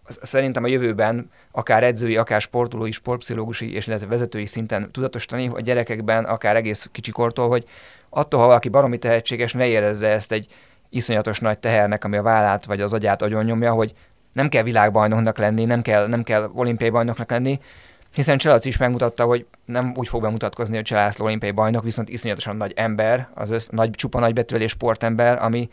szerintem 0.08 0.64
a 0.64 0.66
jövőben 0.66 1.30
akár 1.52 1.84
edzői, 1.84 2.16
akár 2.16 2.40
sportolói, 2.40 2.90
sportpszichológusi 2.90 3.74
és 3.74 3.86
illetve 3.86 4.06
vezetői 4.06 4.46
szinten 4.46 4.92
tudatosítani 4.92 5.50
a 5.54 5.60
gyerekekben, 5.60 6.24
akár 6.24 6.56
egész 6.56 6.88
kicsikortól, 6.92 7.48
hogy 7.48 7.64
attól, 8.08 8.40
ha 8.40 8.46
valaki 8.46 8.68
baromi 8.68 8.98
tehetséges, 8.98 9.52
ne 9.52 9.66
érezze 9.66 10.08
ezt 10.08 10.32
egy 10.32 10.46
iszonyatos 10.90 11.38
nagy 11.38 11.58
tehernek, 11.58 12.04
ami 12.04 12.16
a 12.16 12.22
vállát 12.22 12.64
vagy 12.64 12.80
az 12.80 12.92
agyát 12.92 13.22
agyon 13.22 13.44
nyomja, 13.44 13.72
hogy 13.72 13.94
nem 14.32 14.48
kell 14.48 14.62
világbajnoknak 14.62 15.38
lenni, 15.38 15.64
nem 15.64 15.82
kell, 15.82 16.06
nem 16.06 16.22
kell 16.22 16.50
olimpiai 16.54 16.90
bajnoknak 16.90 17.30
lenni, 17.30 17.60
hiszen 18.14 18.38
Cselac 18.38 18.64
is 18.64 18.76
megmutatta, 18.76 19.24
hogy 19.24 19.46
nem 19.64 19.92
úgy 19.96 20.08
fog 20.08 20.22
bemutatkozni, 20.22 20.74
hogy 20.74 20.84
Cselászló 20.84 21.24
olimpiai 21.24 21.52
bajnok, 21.52 21.82
viszont 21.82 22.08
iszonyatosan 22.08 22.56
nagy 22.56 22.72
ember, 22.76 23.28
az 23.34 23.50
össz, 23.50 23.68
nagy, 23.70 23.90
csupa 23.90 24.18
nagybetűvelés 24.20 24.70
sportember, 24.70 25.42
ami 25.42 25.68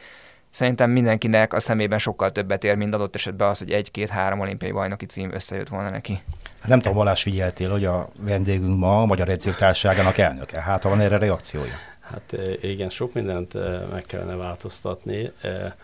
szerintem 0.53 0.89
mindenkinek 0.89 1.53
a 1.53 1.59
szemében 1.59 1.99
sokkal 1.99 2.31
többet 2.31 2.63
ér, 2.63 2.75
mint 2.75 2.93
adott 2.93 3.15
esetben 3.15 3.47
az, 3.47 3.57
hogy 3.57 3.71
egy-két-három 3.71 4.39
olimpiai 4.39 4.71
bajnoki 4.71 5.05
cím 5.05 5.33
összejött 5.33 5.67
volna 5.67 5.89
neki. 5.89 6.21
Hát 6.59 6.67
nem 6.67 6.79
tudom, 6.79 6.97
Balázs 6.97 7.21
figyeltél, 7.21 7.69
hogy 7.69 7.85
a 7.85 8.09
vendégünk 8.19 8.79
ma 8.79 9.01
a 9.01 9.05
Magyar 9.05 9.29
Edzők 9.29 9.55
Társaságának 9.55 10.17
elnöke. 10.17 10.61
Hát, 10.61 10.83
ha 10.83 10.89
van 10.89 10.99
erre 10.99 11.17
reakciója? 11.17 11.73
Hát 11.99 12.37
igen, 12.61 12.89
sok 12.89 13.13
mindent 13.13 13.53
meg 13.91 14.03
kellene 14.07 14.35
változtatni. 14.35 15.31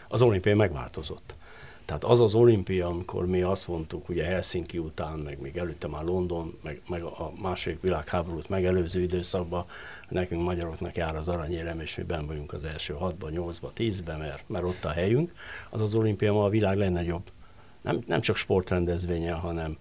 Az 0.07 0.21
olimpia 0.21 0.55
megváltozott. 0.55 1.33
Tehát 1.85 2.03
az 2.03 2.21
az 2.21 2.35
olimpia, 2.35 2.87
amikor 2.87 3.25
mi 3.25 3.41
azt 3.41 3.67
mondtuk, 3.67 4.09
ugye 4.09 4.23
Helsinki 4.23 4.77
után, 4.77 5.17
meg 5.17 5.41
még 5.41 5.57
előtte 5.57 5.87
már 5.87 6.03
London, 6.03 6.57
meg, 6.63 6.81
meg 6.87 7.01
a 7.03 7.31
második 7.41 7.81
világháborút 7.81 8.49
megelőző 8.49 9.01
időszakban, 9.01 9.65
nekünk 10.09 10.43
magyaroknak 10.43 10.95
jár 10.95 11.15
az 11.15 11.29
aranyérem, 11.29 11.79
és 11.79 11.95
mi 11.95 12.03
ben 12.03 12.27
vagyunk 12.27 12.53
az 12.53 12.63
első 12.63 12.93
hatban, 12.93 13.31
nyolcban, 13.31 13.71
tízben, 13.73 14.19
mert, 14.19 14.43
mert 14.47 14.65
ott 14.65 14.85
a 14.85 14.89
helyünk, 14.89 15.31
az 15.69 15.81
az 15.81 15.95
olimpia 15.95 16.33
ma 16.33 16.43
a 16.43 16.49
világ 16.49 16.77
legnagyobb, 16.77 17.31
nem, 17.81 18.03
nem 18.07 18.21
csak 18.21 18.35
sportrendezvénye, 18.35 19.31
hanem 19.31 19.77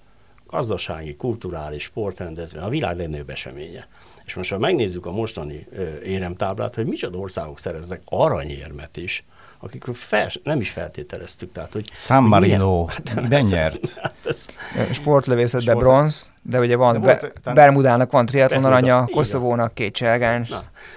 gazdasági, 0.47 1.17
kulturális 1.17 1.83
sportrendezvény, 1.83 2.63
a 2.63 2.69
világ 2.69 2.97
legnagyobb 2.97 3.31
eseménye. 3.31 3.89
És 4.25 4.35
most 4.35 4.51
ha 4.51 4.59
megnézzük 4.59 5.07
a 5.07 5.11
mostani 5.11 5.67
éremtáblát, 6.05 6.75
hogy 6.75 6.87
micsoda 6.87 7.19
országok 7.19 7.59
szereznek 7.59 8.03
aranyérmet 8.05 8.97
is, 8.97 9.25
akik 9.59 9.85
fel, 9.93 10.31
nem 10.43 10.61
is 10.61 10.71
feltételeztük. 10.71 11.53
Tehát, 11.53 11.73
hogy 11.73 11.91
San 11.93 12.23
Marino, 12.23 12.85
hát, 12.87 13.41
nyert? 13.51 13.95
Hát 13.95 14.15
ez, 14.25 14.47
Sportlövészetben 14.93 15.75
Sport. 15.75 15.87
bronz, 15.87 16.31
de 16.43 16.59
ugye 16.59 16.77
van, 16.77 16.93
de 16.93 16.99
volt, 16.99 17.33
Be- 17.45 17.53
Bermudának 17.53 18.11
van 18.11 18.27
triatlon 18.27 18.65
aranya, 18.65 19.07
Koszovónak 19.07 19.75
két 19.75 19.95
cselgáns. 19.95 20.53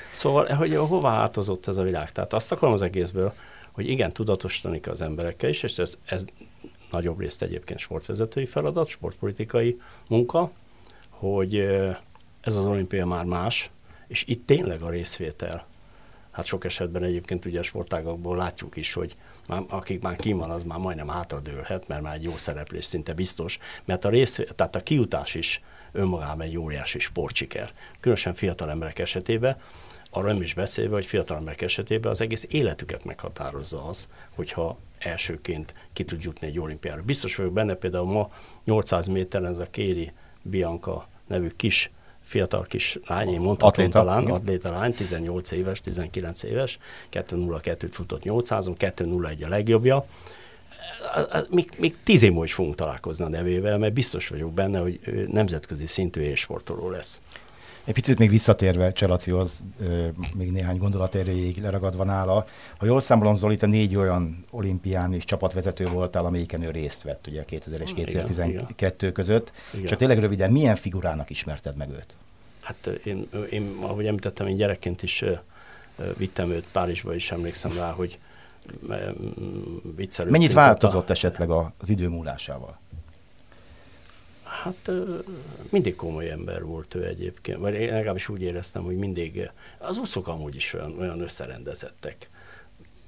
Szóval, 0.09 0.45
hogy 0.53 0.75
hova 0.75 0.99
változott 0.99 1.67
ez 1.67 1.77
a 1.77 1.83
világ? 1.83 2.11
Tehát 2.11 2.33
azt 2.33 2.51
akarom 2.51 2.73
az 2.73 2.81
egészből, 2.81 3.33
hogy 3.71 3.89
igen, 3.89 4.11
tudatosítani 4.11 4.79
az 4.89 5.01
emberekkel 5.01 5.49
is, 5.49 5.63
és 5.63 5.77
ez, 5.77 5.95
ez 6.05 6.25
nagyobb 6.91 7.19
részt 7.19 7.41
egyébként 7.41 7.79
sportvezetői 7.79 8.45
feladat, 8.45 8.87
sportpolitikai 8.87 9.79
munka, 10.07 10.51
hogy 11.09 11.55
ez 12.41 12.55
az 12.55 12.65
olimpia 12.65 13.05
már 13.05 13.25
más, 13.25 13.69
és 14.07 14.23
itt 14.27 14.45
tényleg 14.45 14.81
a 14.81 14.89
részvétel 14.89 15.65
hát 16.31 16.45
sok 16.45 16.65
esetben 16.65 17.03
egyébként 17.03 17.45
ugye 17.45 17.59
a 17.59 17.63
sportágakból 17.63 18.37
látjuk 18.37 18.75
is, 18.75 18.93
hogy 18.93 19.15
már, 19.47 19.63
akik 19.67 20.01
már 20.01 20.15
kim 20.15 20.37
van, 20.37 20.49
az 20.49 20.63
már 20.63 20.79
majdnem 20.79 21.07
hátradőlhet, 21.07 21.87
mert 21.87 22.01
már 22.01 22.15
egy 22.15 22.23
jó 22.23 22.37
szereplés 22.37 22.85
szinte 22.85 23.13
biztos, 23.13 23.59
mert 23.85 24.05
a 24.05 24.09
rész, 24.09 24.39
tehát 24.55 24.75
a 24.75 24.79
kiutás 24.79 25.35
is 25.35 25.61
önmagában 25.91 26.41
egy 26.41 26.57
óriási 26.57 26.99
sportsiker. 26.99 27.71
Különösen 27.99 28.33
fiatal 28.33 28.69
emberek 28.69 28.99
esetében, 28.99 29.57
arra 30.13 30.27
nem 30.27 30.41
is 30.41 30.53
beszélve, 30.53 30.93
hogy 30.93 31.05
fiatal 31.05 31.37
emberek 31.37 31.61
esetében 31.61 32.11
az 32.11 32.21
egész 32.21 32.45
életüket 32.49 33.03
meghatározza 33.03 33.85
az, 33.85 34.09
hogyha 34.35 34.77
elsőként 34.97 35.73
ki 35.93 36.03
tud 36.03 36.23
jutni 36.23 36.47
egy 36.47 36.59
olimpiára. 36.59 37.01
Biztos 37.01 37.35
vagyok 37.35 37.53
benne, 37.53 37.73
például 37.73 38.11
ma 38.11 38.31
800 38.63 39.07
méteren 39.07 39.51
ez 39.51 39.57
a 39.57 39.65
Kéri 39.65 40.11
Bianca 40.41 41.07
nevű 41.27 41.47
kis 41.47 41.91
fiatal 42.31 42.63
kis 42.63 42.99
lány, 43.07 43.29
én 43.29 43.39
mondhatom 43.39 43.85
atléta, 43.85 43.99
talán, 43.99 44.25
atléta 44.25 44.71
lány, 44.71 44.93
18 44.93 45.51
éves, 45.51 45.81
19 45.81 46.43
éves, 46.43 46.77
2.02-t 47.11 47.87
futott 47.91 48.21
800-on, 48.23 48.75
2.01 48.79 49.45
a 49.45 49.49
legjobbja. 49.49 50.05
Még, 51.49 51.69
még 51.77 51.95
tíz 52.03 52.23
év 52.23 52.29
múlva 52.29 52.45
is 52.45 52.53
fogunk 52.53 52.75
találkozni 52.75 53.25
a 53.25 53.29
nevével, 53.29 53.77
mert 53.77 53.93
biztos 53.93 54.27
vagyok 54.27 54.53
benne, 54.53 54.79
hogy 54.79 54.99
nemzetközi 55.31 55.87
szintű 55.87 56.21
élsportoló 56.21 56.89
lesz. 56.89 57.21
Egy 57.83 57.93
picit 57.93 58.17
még 58.17 58.29
visszatérve 58.29 58.91
Cselacihoz, 58.91 59.63
még 60.33 60.51
néhány 60.51 60.77
gondolat 60.77 61.15
erejéig 61.15 61.61
leragadva 61.61 62.03
nála. 62.03 62.45
Ha 62.77 62.85
jól 62.85 63.01
számolom, 63.01 63.37
Zoli, 63.37 63.55
te 63.55 63.67
négy 63.67 63.95
olyan 63.95 64.45
olimpián 64.49 65.13
és 65.13 65.25
csapatvezető 65.25 65.87
voltál, 65.87 66.25
amelyiken 66.25 66.61
ő 66.61 66.71
részt 66.71 67.01
vett, 67.01 67.27
ugye 67.27 67.43
2000 67.43 67.81
és 67.81 67.93
2012 67.93 68.95
igen, 68.97 69.13
között. 69.13 69.51
Igen. 69.73 69.85
Csak 69.85 69.97
tényleg 69.97 70.19
röviden, 70.19 70.51
milyen 70.51 70.75
figurának 70.75 71.29
ismerted 71.29 71.77
meg 71.77 71.89
őt? 71.89 72.15
Hát 72.61 72.87
én, 73.03 73.27
én 73.49 73.77
ahogy 73.81 74.05
említettem, 74.05 74.47
én 74.47 74.55
gyerekként 74.55 75.03
is 75.03 75.23
vittem 76.17 76.51
őt 76.51 76.65
Párizsba 76.71 77.15
is, 77.15 77.31
emlékszem 77.31 77.71
rá, 77.77 77.91
hogy 77.91 78.19
viccelődtünk. 79.95 80.29
Mennyit 80.29 80.53
változott 80.53 81.09
a... 81.09 81.11
esetleg 81.11 81.49
az 81.49 81.89
idő 81.89 82.07
múlásával? 82.07 82.79
Hát 84.63 84.91
mindig 85.69 85.95
komoly 85.95 86.29
ember 86.29 86.63
volt 86.63 86.95
ő 86.95 87.05
egyébként, 87.05 87.57
vagy 87.57 87.73
én 87.73 87.93
legalábbis 87.93 88.29
úgy 88.29 88.41
éreztem, 88.41 88.83
hogy 88.83 88.97
mindig, 88.97 89.49
az 89.77 89.97
úszók 89.97 90.27
amúgy 90.27 90.55
is 90.55 90.73
olyan, 90.73 90.99
olyan 90.99 91.21
összerendezettek. 91.21 92.29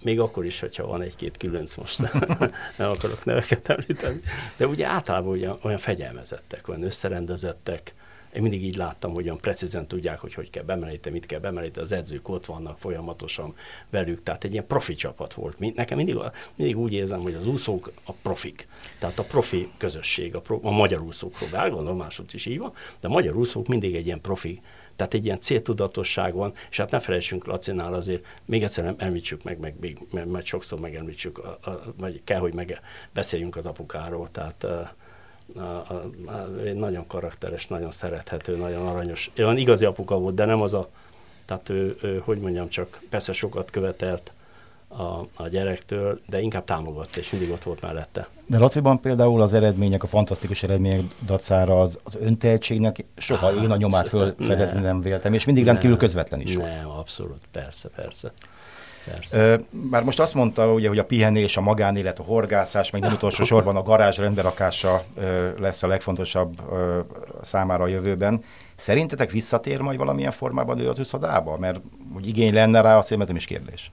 Még 0.01 0.19
akkor 0.19 0.45
is, 0.45 0.59
hogyha 0.59 0.87
van 0.87 1.01
egy-két 1.01 1.37
különc 1.37 1.75
most, 1.75 1.99
nem 2.77 2.89
akarok 2.89 3.25
neveket 3.25 3.69
említeni. 3.69 4.21
De 4.57 4.67
ugye 4.67 4.87
általában 4.87 5.31
olyan, 5.31 5.57
olyan 5.61 5.77
fegyelmezettek, 5.77 6.67
olyan 6.67 6.83
összerendezettek, 6.83 7.93
én 8.33 8.41
mindig 8.41 8.63
így 8.63 8.75
láttam, 8.75 9.13
hogy 9.13 9.23
olyan 9.23 9.37
precízen 9.37 9.87
tudják, 9.87 10.19
hogy 10.19 10.33
hogy 10.33 10.49
kell 10.49 10.63
bemelíteni, 10.63 11.15
mit 11.15 11.25
kell 11.25 11.39
bemelíteni, 11.39 11.85
az 11.85 11.91
edzők 11.91 12.29
ott 12.29 12.45
vannak 12.45 12.77
folyamatosan 12.77 13.55
velük, 13.89 14.23
tehát 14.23 14.43
egy 14.43 14.51
ilyen 14.51 14.67
profi 14.67 14.95
csapat 14.95 15.33
volt. 15.33 15.75
Nekem 15.75 15.97
mindig, 15.97 16.17
mindig 16.55 16.77
úgy 16.77 16.93
érzem, 16.93 17.21
hogy 17.21 17.33
az 17.33 17.47
úszók 17.47 17.91
a 18.03 18.11
profik, 18.11 18.67
tehát 18.99 19.19
a 19.19 19.23
profi 19.23 19.69
közösség, 19.77 20.35
a, 20.35 20.41
pro, 20.41 20.59
a 20.61 20.71
magyar 20.71 21.01
úszókról, 21.01 21.49
de 21.49 21.67
gondolom 21.67 21.97
máshogy 21.97 22.33
is 22.33 22.45
így 22.45 22.57
van, 22.57 22.73
de 22.99 23.07
a 23.07 23.11
magyar 23.11 23.35
úszók 23.35 23.67
mindig 23.67 23.95
egy 23.95 24.05
ilyen 24.05 24.21
profi 24.21 24.61
tehát 24.95 25.13
egy 25.13 25.25
ilyen 25.25 25.39
céltudatosság 25.39 26.33
van, 26.33 26.53
és 26.69 26.77
hát 26.77 26.91
ne 26.91 26.99
felejtsünk 26.99 27.45
Lacinál 27.45 27.93
azért, 27.93 28.25
még 28.45 28.63
egyszer 28.63 28.83
nem 28.83 28.95
említsük 28.97 29.43
meg, 29.43 29.59
meg 29.59 29.75
mert, 30.11 30.25
mert 30.25 30.45
sokszor 30.45 30.79
megemlítsük, 30.79 31.37
a, 31.37 31.59
a, 31.61 31.93
vagy 31.97 32.21
kell, 32.23 32.39
hogy 32.39 32.53
meg 32.53 32.81
beszéljünk 33.13 33.55
az 33.55 33.65
apukáról, 33.65 34.31
tehát 34.31 34.67
a, 35.55 35.59
a, 35.59 36.03
a, 36.25 36.59
egy 36.65 36.75
nagyon 36.75 37.07
karakteres, 37.07 37.67
nagyon 37.67 37.91
szerethető, 37.91 38.55
nagyon 38.55 38.87
aranyos. 38.87 39.31
Olyan 39.37 39.57
igazi 39.57 39.85
apuka 39.85 40.17
volt, 40.17 40.35
de 40.35 40.45
nem 40.45 40.61
az 40.61 40.73
a, 40.73 40.89
tehát 41.45 41.69
ő, 41.69 41.95
ő 42.01 42.21
hogy 42.25 42.37
mondjam, 42.37 42.69
csak 42.69 43.01
persze 43.09 43.33
sokat 43.33 43.71
követelt 43.71 44.31
a, 44.97 45.27
a 45.35 45.47
gyerektől, 45.47 46.19
de 46.27 46.41
inkább 46.41 46.63
támogatta, 46.63 47.19
és 47.19 47.29
mindig 47.29 47.51
ott 47.51 47.63
volt 47.63 47.81
mellette. 47.81 48.27
De 48.45 48.57
Laciban 48.57 48.99
például 48.99 49.41
az 49.41 49.53
eredmények, 49.53 50.03
a 50.03 50.07
fantasztikus 50.07 50.63
eredmények 50.63 51.01
dacára 51.25 51.81
az, 51.81 51.97
az 52.03 52.17
öntehetségnek 52.21 53.05
soha 53.17 53.45
hát, 53.45 53.63
én 53.63 53.71
a 53.71 53.75
nyomát 53.75 54.07
fölfedezni 54.07 54.73
nem, 54.73 54.83
nem 54.83 55.01
véltem, 55.01 55.33
és 55.33 55.45
mindig 55.45 55.65
rendkívül 55.65 55.97
közvetlen 55.97 56.39
is 56.41 56.55
volt. 56.55 56.73
Nem, 56.73 56.89
abszolút, 56.89 57.41
persze, 57.51 57.89
persze. 57.95 58.31
Persze. 59.05 59.59
Már 59.89 60.03
most 60.03 60.19
azt 60.19 60.33
mondta, 60.33 60.73
ugye, 60.73 60.87
hogy 60.87 60.97
a 60.97 61.05
pihenés, 61.05 61.57
a 61.57 61.61
magánélet, 61.61 62.19
a 62.19 62.23
horgászás, 62.23 62.91
meg 62.91 63.01
nem 63.01 63.13
utolsó 63.13 63.43
sorban 63.43 63.75
a 63.75 63.83
garázs 63.83 64.17
rendberakása 64.17 65.03
lesz 65.57 65.83
a 65.83 65.87
legfontosabb 65.87 66.61
számára 67.41 67.83
a 67.83 67.87
jövőben. 67.87 68.43
Szerintetek 68.75 69.31
visszatér 69.31 69.79
majd 69.79 69.97
valamilyen 69.97 70.31
formában 70.31 70.79
ő 70.79 70.89
az 70.89 70.99
üszadába? 70.99 71.57
Mert 71.57 71.81
hogy 72.13 72.27
igény 72.27 72.53
lenne 72.53 72.81
rá, 72.81 72.97
azt 72.97 73.11
ez 73.11 73.27
nem 73.27 73.35
is 73.35 73.45
kérdés. 73.45 73.91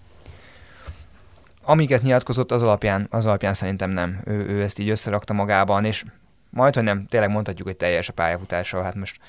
Amiket 1.62 2.02
nyilatkozott, 2.02 2.52
az 2.52 2.62
alapján, 2.62 3.06
az 3.10 3.26
alapján 3.26 3.54
szerintem 3.54 3.90
nem. 3.90 4.20
Ő, 4.24 4.48
ő 4.48 4.62
ezt 4.62 4.78
így 4.78 4.88
összerakta 4.88 5.32
magában, 5.32 5.84
és 5.84 6.04
majd, 6.50 6.74
hogy 6.74 6.82
nem, 6.82 7.06
tényleg 7.06 7.30
mondhatjuk, 7.30 7.66
hogy 7.66 7.76
teljes 7.76 8.08
a 8.08 8.12
pályafutása. 8.12 8.82
Hát 8.82 8.94
most 8.94 9.20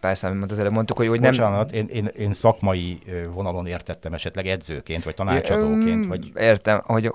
persze, 0.00 0.26
amit 0.26 0.50
az 0.50 0.58
előbb 0.58 0.72
mondtuk, 0.72 0.96
hogy, 0.96 1.08
hogy 1.08 1.20
nem... 1.20 1.30
Bocsánat, 1.30 1.72
én, 1.72 1.86
én, 1.86 2.10
én 2.16 2.32
szakmai 2.32 2.98
vonalon 3.32 3.66
értettem 3.66 4.12
esetleg 4.12 4.46
edzőként, 4.46 5.04
vagy 5.04 5.14
tanácsadóként, 5.14 6.06
vagy... 6.06 6.32
Értem, 6.36 6.82
hogy 6.84 7.10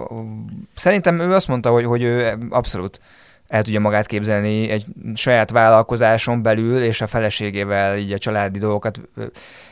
szerintem 0.75 1.19
ő 1.19 1.33
azt 1.33 1.47
mondta, 1.47 1.71
hogy, 1.71 1.85
hogy 1.85 2.01
ő 2.01 2.37
abszolút 2.49 2.99
el 3.47 3.63
tudja 3.63 3.79
magát 3.79 4.05
képzelni 4.05 4.69
egy 4.69 4.85
saját 5.13 5.49
vállalkozáson 5.49 6.41
belül, 6.41 6.81
és 6.81 7.01
a 7.01 7.07
feleségével 7.07 7.97
így 7.97 8.11
a 8.11 8.17
családi 8.17 8.59
dolgokat 8.59 9.01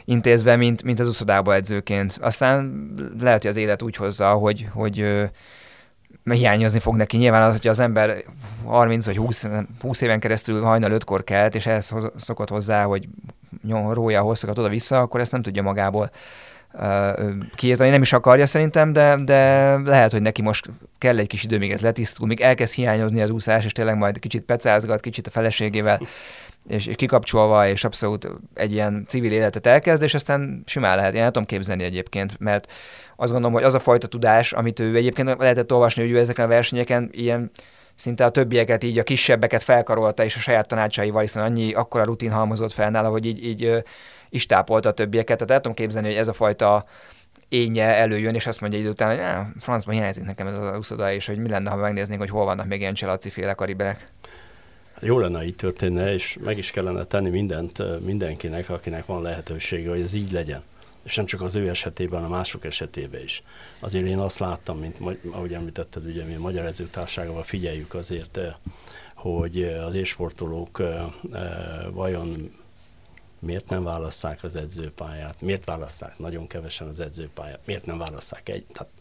intézve, 0.05 0.55
mint, 0.55 0.83
mint 0.83 0.99
az 0.99 1.07
uszodába 1.07 1.53
edzőként. 1.53 2.17
Aztán 2.21 2.91
lehet, 3.19 3.41
hogy 3.41 3.49
az 3.49 3.55
élet 3.55 3.81
úgy 3.81 3.95
hozza, 3.95 4.29
hogy, 4.31 4.67
hogy 4.73 5.29
hiányozni 6.33 6.79
fog 6.79 6.95
neki. 6.95 7.17
Nyilván 7.17 7.43
az, 7.43 7.51
hogyha 7.51 7.69
az 7.69 7.79
ember 7.79 8.23
30 8.65 9.05
vagy 9.05 9.17
20, 9.17 9.47
20 9.79 10.01
éven 10.01 10.19
keresztül 10.19 10.63
hajnal 10.63 10.91
ötkor 10.91 11.23
kelt, 11.23 11.55
és 11.55 11.65
ehhez 11.65 11.93
szokott 12.15 12.49
hozzá, 12.49 12.83
hogy 12.83 13.07
rója 13.91 14.21
hosszakat 14.21 14.57
oda-vissza, 14.57 14.99
akkor 14.99 15.19
ezt 15.19 15.31
nem 15.31 15.41
tudja 15.41 15.61
magából 15.61 16.11
kiírtani, 17.55 17.89
nem 17.89 18.01
is 18.01 18.13
akarja 18.13 18.45
szerintem, 18.45 18.93
de, 18.93 19.15
de 19.23 19.73
lehet, 19.77 20.11
hogy 20.11 20.21
neki 20.21 20.41
most 20.41 20.69
kell 20.97 21.17
egy 21.17 21.27
kis 21.27 21.43
idő, 21.43 21.57
még 21.57 21.71
ez 21.71 21.81
letisztul, 21.81 22.27
még 22.27 22.41
elkezd 22.41 22.73
hiányozni 22.73 23.21
az 23.21 23.29
úszás, 23.29 23.65
és 23.65 23.71
tényleg 23.71 23.97
majd 23.97 24.19
kicsit 24.19 24.43
pecázgat, 24.43 24.99
kicsit 24.99 25.27
a 25.27 25.29
feleségével, 25.29 25.99
és, 26.67 26.89
kikapcsolva, 26.95 27.67
és 27.67 27.83
abszolút 27.83 28.29
egy 28.53 28.71
ilyen 28.71 29.05
civil 29.07 29.31
életet 29.31 29.67
elkezd, 29.67 30.01
és 30.01 30.13
aztán 30.13 30.63
simán 30.65 30.95
lehet, 30.95 31.13
én 31.13 31.21
el 31.21 31.31
tudom 31.31 31.47
képzelni 31.47 31.83
egyébként, 31.83 32.39
mert 32.39 32.71
azt 33.15 33.31
gondolom, 33.31 33.55
hogy 33.55 33.65
az 33.65 33.73
a 33.73 33.79
fajta 33.79 34.07
tudás, 34.07 34.53
amit 34.53 34.79
ő 34.79 34.95
egyébként 34.95 35.35
lehetett 35.37 35.73
olvasni, 35.73 36.01
hogy 36.01 36.11
ő 36.11 36.17
ezeken 36.17 36.45
a 36.45 36.47
versenyeken 36.47 37.09
ilyen 37.11 37.51
szinte 37.95 38.25
a 38.25 38.29
többieket 38.29 38.83
így 38.83 38.97
a 38.97 39.03
kisebbeket 39.03 39.63
felkarolta, 39.63 40.23
és 40.23 40.35
a 40.35 40.39
saját 40.39 40.67
tanácsaival, 40.67 41.21
hiszen 41.21 41.43
annyi 41.43 41.73
akkora 41.73 42.03
rutin 42.03 42.31
halmozott 42.31 42.71
fel 42.71 42.89
nála, 42.89 43.09
hogy 43.09 43.25
így, 43.25 43.45
így 43.45 43.83
is 44.29 44.45
tápolta 44.45 44.89
a 44.89 44.91
többieket. 44.91 45.37
Tehát 45.37 45.51
el 45.51 45.59
tudom 45.59 45.75
képzelni, 45.75 46.07
hogy 46.07 46.17
ez 46.17 46.27
a 46.27 46.33
fajta 46.33 46.85
énje 47.49 47.95
előjön, 47.95 48.35
és 48.35 48.47
azt 48.47 48.61
mondja 48.61 48.79
idő 48.79 48.89
után, 48.89 49.09
hogy 49.09 49.63
francban 49.63 49.95
hiányzik 49.95 50.23
nekem 50.23 50.47
ez 50.47 50.53
a 50.53 50.77
uszoda, 50.77 51.11
és 51.11 51.27
hogy 51.27 51.37
mi 51.37 51.49
lenne, 51.49 51.69
ha 51.69 51.75
megnéznénk, 51.75 52.19
hogy 52.19 52.29
hol 52.29 52.45
vannak 52.45 52.67
még 52.67 52.79
ilyen 52.79 52.93
cselaci 52.93 53.29
féle 53.29 53.53
kariberek. 53.53 54.07
Jó 55.01 55.19
lenne, 55.19 55.45
így 55.45 55.55
történne, 55.55 56.13
és 56.13 56.37
meg 56.43 56.57
is 56.57 56.71
kellene 56.71 57.03
tenni 57.03 57.29
mindent 57.29 58.03
mindenkinek, 58.05 58.69
akinek 58.69 59.05
van 59.05 59.21
lehetősége, 59.21 59.89
hogy 59.89 60.01
ez 60.01 60.13
így 60.13 60.31
legyen. 60.31 60.61
És 61.03 61.15
nem 61.15 61.25
csak 61.25 61.41
az 61.41 61.55
ő 61.55 61.69
esetében, 61.69 62.19
hanem 62.19 62.37
mások 62.37 62.65
esetében 62.65 63.21
is. 63.21 63.43
Azért 63.79 64.05
én 64.05 64.17
azt 64.17 64.39
láttam, 64.39 64.79
mint 64.79 64.97
ahogy 65.31 65.53
említetted, 65.53 66.05
ugye 66.05 66.23
mi 66.23 66.35
a 66.35 66.39
Magyar 66.39 66.65
Edzőtárságával 66.65 67.43
figyeljük 67.43 67.93
azért, 67.93 68.39
hogy 69.13 69.63
az 69.63 69.93
ésportolók 69.93 70.83
vajon 71.91 72.51
miért 73.39 73.69
nem 73.69 73.83
válasszák 73.83 74.43
az 74.43 74.55
edzőpályát, 74.55 75.41
miért 75.41 75.65
válasszák 75.65 76.17
nagyon 76.17 76.47
kevesen 76.47 76.87
az 76.87 76.99
edzőpályát, 76.99 77.59
miért 77.65 77.85
nem 77.85 77.97
válasszák 77.97 78.49
egy, 78.49 78.65
tehát 78.73 78.91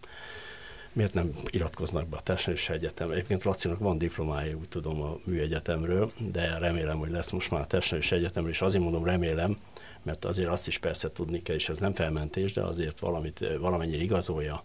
miért 0.96 1.14
nem 1.14 1.32
iratkoznak 1.50 2.08
be 2.08 2.16
a 2.16 2.20
Testnevelési 2.20 2.72
Egyetem. 2.72 3.10
Egyébként 3.10 3.42
Lacinak 3.42 3.78
van 3.78 3.98
diplomája, 3.98 4.56
úgy 4.56 4.68
tudom, 4.68 5.02
a 5.02 5.18
műegyetemről, 5.24 6.12
de 6.18 6.58
remélem, 6.58 6.98
hogy 6.98 7.10
lesz 7.10 7.30
most 7.30 7.50
már 7.50 7.60
a 7.60 7.66
Testnevelési 7.66 8.14
Egyetemről, 8.14 8.52
és 8.52 8.60
azért 8.60 8.82
mondom 8.82 9.04
remélem, 9.04 9.58
mert 10.02 10.24
azért 10.24 10.48
azt 10.48 10.66
is 10.66 10.78
persze 10.78 11.12
tudni 11.12 11.42
kell, 11.42 11.56
és 11.56 11.68
ez 11.68 11.78
nem 11.78 11.94
felmentés, 11.94 12.52
de 12.52 12.62
azért 12.62 12.98
valamit, 12.98 13.46
valamennyire 13.58 14.02
igazolja 14.02 14.64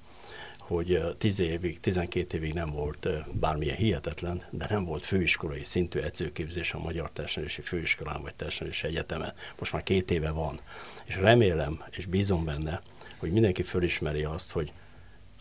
hogy 0.57 1.15
10 1.17 1.39
évig, 1.39 1.79
12 1.79 2.37
évig 2.37 2.53
nem 2.53 2.69
volt 2.69 3.07
bármilyen 3.31 3.75
hihetetlen, 3.75 4.41
de 4.49 4.65
nem 4.69 4.85
volt 4.85 5.03
főiskolai 5.03 5.63
szintű 5.63 5.99
edzőképzés 5.99 6.73
a 6.73 6.79
Magyar 6.79 7.11
Testnevelési 7.11 7.61
Főiskolán 7.61 8.21
vagy 8.21 8.35
Testnevelési 8.35 8.87
Egyetemen. 8.87 9.33
Most 9.59 9.71
már 9.73 9.83
két 9.83 10.11
éve 10.11 10.29
van. 10.29 10.59
És 11.05 11.15
remélem, 11.15 11.83
és 11.89 12.05
bízom 12.05 12.45
benne, 12.45 12.81
hogy 13.17 13.31
mindenki 13.31 13.63
fölismeri 13.63 14.23
azt, 14.23 14.51
hogy 14.51 14.71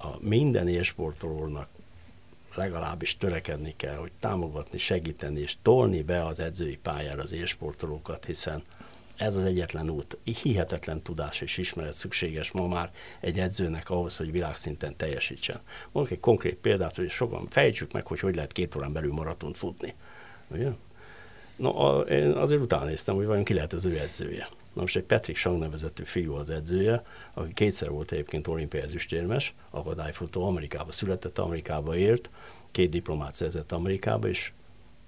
a 0.02 0.16
minden 0.21 0.69
élsportolónak 0.69 1.69
legalábbis 2.54 3.16
törekedni 3.16 3.75
kell, 3.76 3.97
hogy 3.97 4.12
támogatni, 4.21 4.78
segíteni 4.78 5.40
és 5.40 5.57
tolni 5.62 6.02
be 6.02 6.26
az 6.26 6.40
edzői 6.40 6.76
pályára 6.76 7.23
az 7.23 7.33
élsportolókat, 7.33 8.25
hiszen 8.25 8.62
ez 9.16 9.37
az 9.37 9.45
egyetlen 9.45 9.90
út. 9.90 10.19
Hihetetlen 10.42 11.02
tudás 11.02 11.40
és 11.40 11.59
ismeret 11.59 11.92
szükséges 11.92 12.50
ma 12.50 12.66
már 12.66 12.92
egy 13.21 13.38
edzőnek 13.38 13.90
ahhoz, 13.90 14.16
hogy 14.16 14.33
világszinten 14.33 14.97
teljesítsen. 14.97 15.61
Mondok 15.92 16.12
egy 16.12 16.21
konkrét 16.21 16.57
példát, 16.57 16.97
hogy 16.97 17.11
sokan 17.11 17.47
fejtsük 17.49 17.92
meg, 17.92 18.07
hogy 18.07 18.21
hogy 18.21 18.35
lehet 18.35 18.52
két 18.52 18.75
órán 18.75 18.92
belül 18.92 19.12
maratont 19.12 19.57
futni. 19.57 19.95
Ugye? 20.49 20.69
No, 21.57 21.85
a, 21.85 22.00
én 22.00 22.30
azért 22.30 22.61
utána 22.61 22.85
néztem, 22.85 23.14
hogy 23.14 23.26
vajon 23.26 23.45
ki 23.45 23.54
lehet 23.54 23.73
az 23.73 23.85
ő 23.85 23.99
edzője. 23.99 24.49
Na 24.73 24.81
most 24.81 24.97
egy 24.97 25.03
Patrick 25.03 25.39
Sang 25.39 25.59
nevezetű 25.59 26.03
fiú 26.05 26.35
az 26.35 26.50
edzője, 26.50 27.05
aki 27.35 27.53
kétszer 27.53 27.91
volt 27.91 28.12
egyébként 28.12 28.47
olimpiai 28.47 28.83
ezüstérmes, 28.83 29.55
akadályfutó, 29.71 30.47
Amerikába 30.47 30.93
született, 30.93 31.39
Amerikába 31.39 31.97
ért, 31.97 32.31
két 32.71 32.91
diplomát 32.91 33.35
szerzett 33.35 33.73
Amerikába, 33.73 34.29
és, 34.29 34.53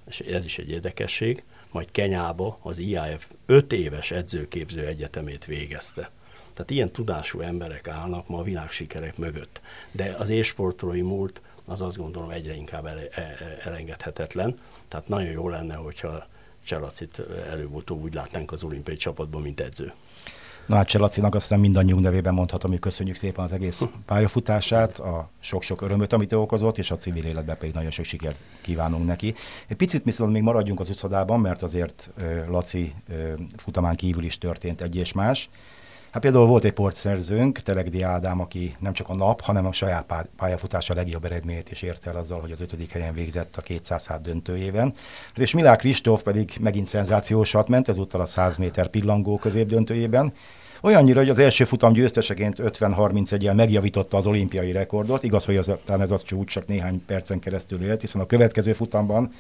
és 0.06 0.20
ez 0.20 0.44
is 0.44 0.58
egy 0.58 0.70
érdekesség, 0.70 1.42
majd 1.70 1.90
Kenyába 1.90 2.58
az 2.62 2.78
IAF 2.78 3.30
5 3.46 3.72
éves 3.72 4.10
edzőképző 4.10 4.86
egyetemét 4.86 5.44
végezte. 5.44 6.10
Tehát 6.52 6.70
ilyen 6.70 6.90
tudású 6.90 7.40
emberek 7.40 7.88
állnak 7.88 8.28
ma 8.28 8.38
a 8.38 8.42
világsikerek 8.42 9.16
mögött. 9.16 9.60
De 9.90 10.16
az 10.18 10.30
ésportolói 10.30 11.02
múlt 11.02 11.40
az 11.66 11.82
azt 11.82 11.96
gondolom 11.96 12.30
egyre 12.30 12.54
inkább 12.54 12.86
ele, 12.86 13.08
e, 13.10 13.20
e, 13.20 13.58
elengedhetetlen. 13.64 14.58
Tehát 14.88 15.08
nagyon 15.08 15.30
jó 15.30 15.48
lenne, 15.48 15.74
hogyha 15.74 16.26
Cselacit 16.64 17.22
előbb-utóbb 17.50 18.02
úgy 18.02 18.14
látnánk 18.14 18.52
az 18.52 18.62
olimpiai 18.62 18.96
csapatban, 18.96 19.42
mint 19.42 19.60
edző. 19.60 19.92
Na 20.66 20.76
hát 20.76 20.88
Cselacinak 20.88 21.34
aztán 21.34 21.60
mindannyiunk 21.60 22.02
nevében 22.02 22.34
mondhatom, 22.34 22.70
hogy 22.70 22.80
köszönjük 22.80 23.16
szépen 23.16 23.44
az 23.44 23.52
egész 23.52 23.82
pályafutását, 24.06 24.98
a 24.98 25.28
sok-sok 25.40 25.80
örömöt, 25.80 26.12
amit 26.12 26.32
ő 26.32 26.38
okozott, 26.38 26.78
és 26.78 26.90
a 26.90 26.96
civil 26.96 27.24
életben 27.24 27.58
pedig 27.58 27.74
nagyon 27.74 27.90
sok 27.90 28.04
sikert 28.04 28.38
kívánunk 28.60 29.06
neki. 29.06 29.34
Egy 29.66 29.76
picit 29.76 30.04
viszont 30.04 30.32
még 30.32 30.42
maradjunk 30.42 30.80
az 30.80 30.88
uszodában, 30.88 31.40
mert 31.40 31.62
azért 31.62 32.10
Laci 32.48 32.94
futamán 33.56 33.96
kívül 33.96 34.24
is 34.24 34.38
történt 34.38 34.80
egy 34.80 34.96
és 34.96 35.12
más. 35.12 35.48
Hát 36.12 36.22
például 36.22 36.46
volt 36.46 36.64
egy 36.64 36.72
portszerzőnk, 36.72 37.58
Telegdi 37.58 38.02
Ádám, 38.02 38.40
aki 38.40 38.74
nem 38.78 38.92
csak 38.92 39.08
a 39.08 39.14
nap, 39.14 39.40
hanem 39.40 39.66
a 39.66 39.72
saját 39.72 40.28
pályafutása 40.36 40.94
legjobb 40.94 41.24
eredményét 41.24 41.70
is 41.70 41.82
érte 41.82 42.10
el 42.10 42.16
azzal, 42.16 42.40
hogy 42.40 42.50
az 42.50 42.60
ötödik 42.60 42.90
helyen 42.90 43.14
végzett 43.14 43.56
a 43.56 43.62
200 43.62 44.06
hát 44.06 44.20
döntőjében. 44.20 44.94
És 45.34 45.54
Milák 45.54 45.78
Kristóf 45.78 46.22
pedig 46.22 46.52
megint 46.60 46.86
szenzációsat 46.86 47.68
ment, 47.68 47.88
ezúttal 47.88 48.20
a 48.20 48.26
100 48.26 48.56
méter 48.56 48.88
pillangó 48.88 49.38
középdöntőjében. 49.38 50.32
Olyannyira, 50.82 51.18
hogy 51.18 51.28
az 51.28 51.38
első 51.38 51.64
futam 51.64 51.92
győzteseként 51.92 52.56
50-31-el 52.58 53.54
megjavította 53.54 54.16
az 54.16 54.26
olimpiai 54.26 54.72
rekordot. 54.72 55.22
Igaz, 55.22 55.44
hogy 55.44 55.56
az, 55.56 55.70
talán 55.84 56.00
ez 56.00 56.10
az 56.10 56.22
csúcs 56.22 56.52
csak 56.52 56.66
néhány 56.66 57.04
percen 57.06 57.38
keresztül 57.38 57.82
élt, 57.82 58.00
hiszen 58.00 58.20
a 58.20 58.26
következő 58.26 58.72
futamban 58.72 59.32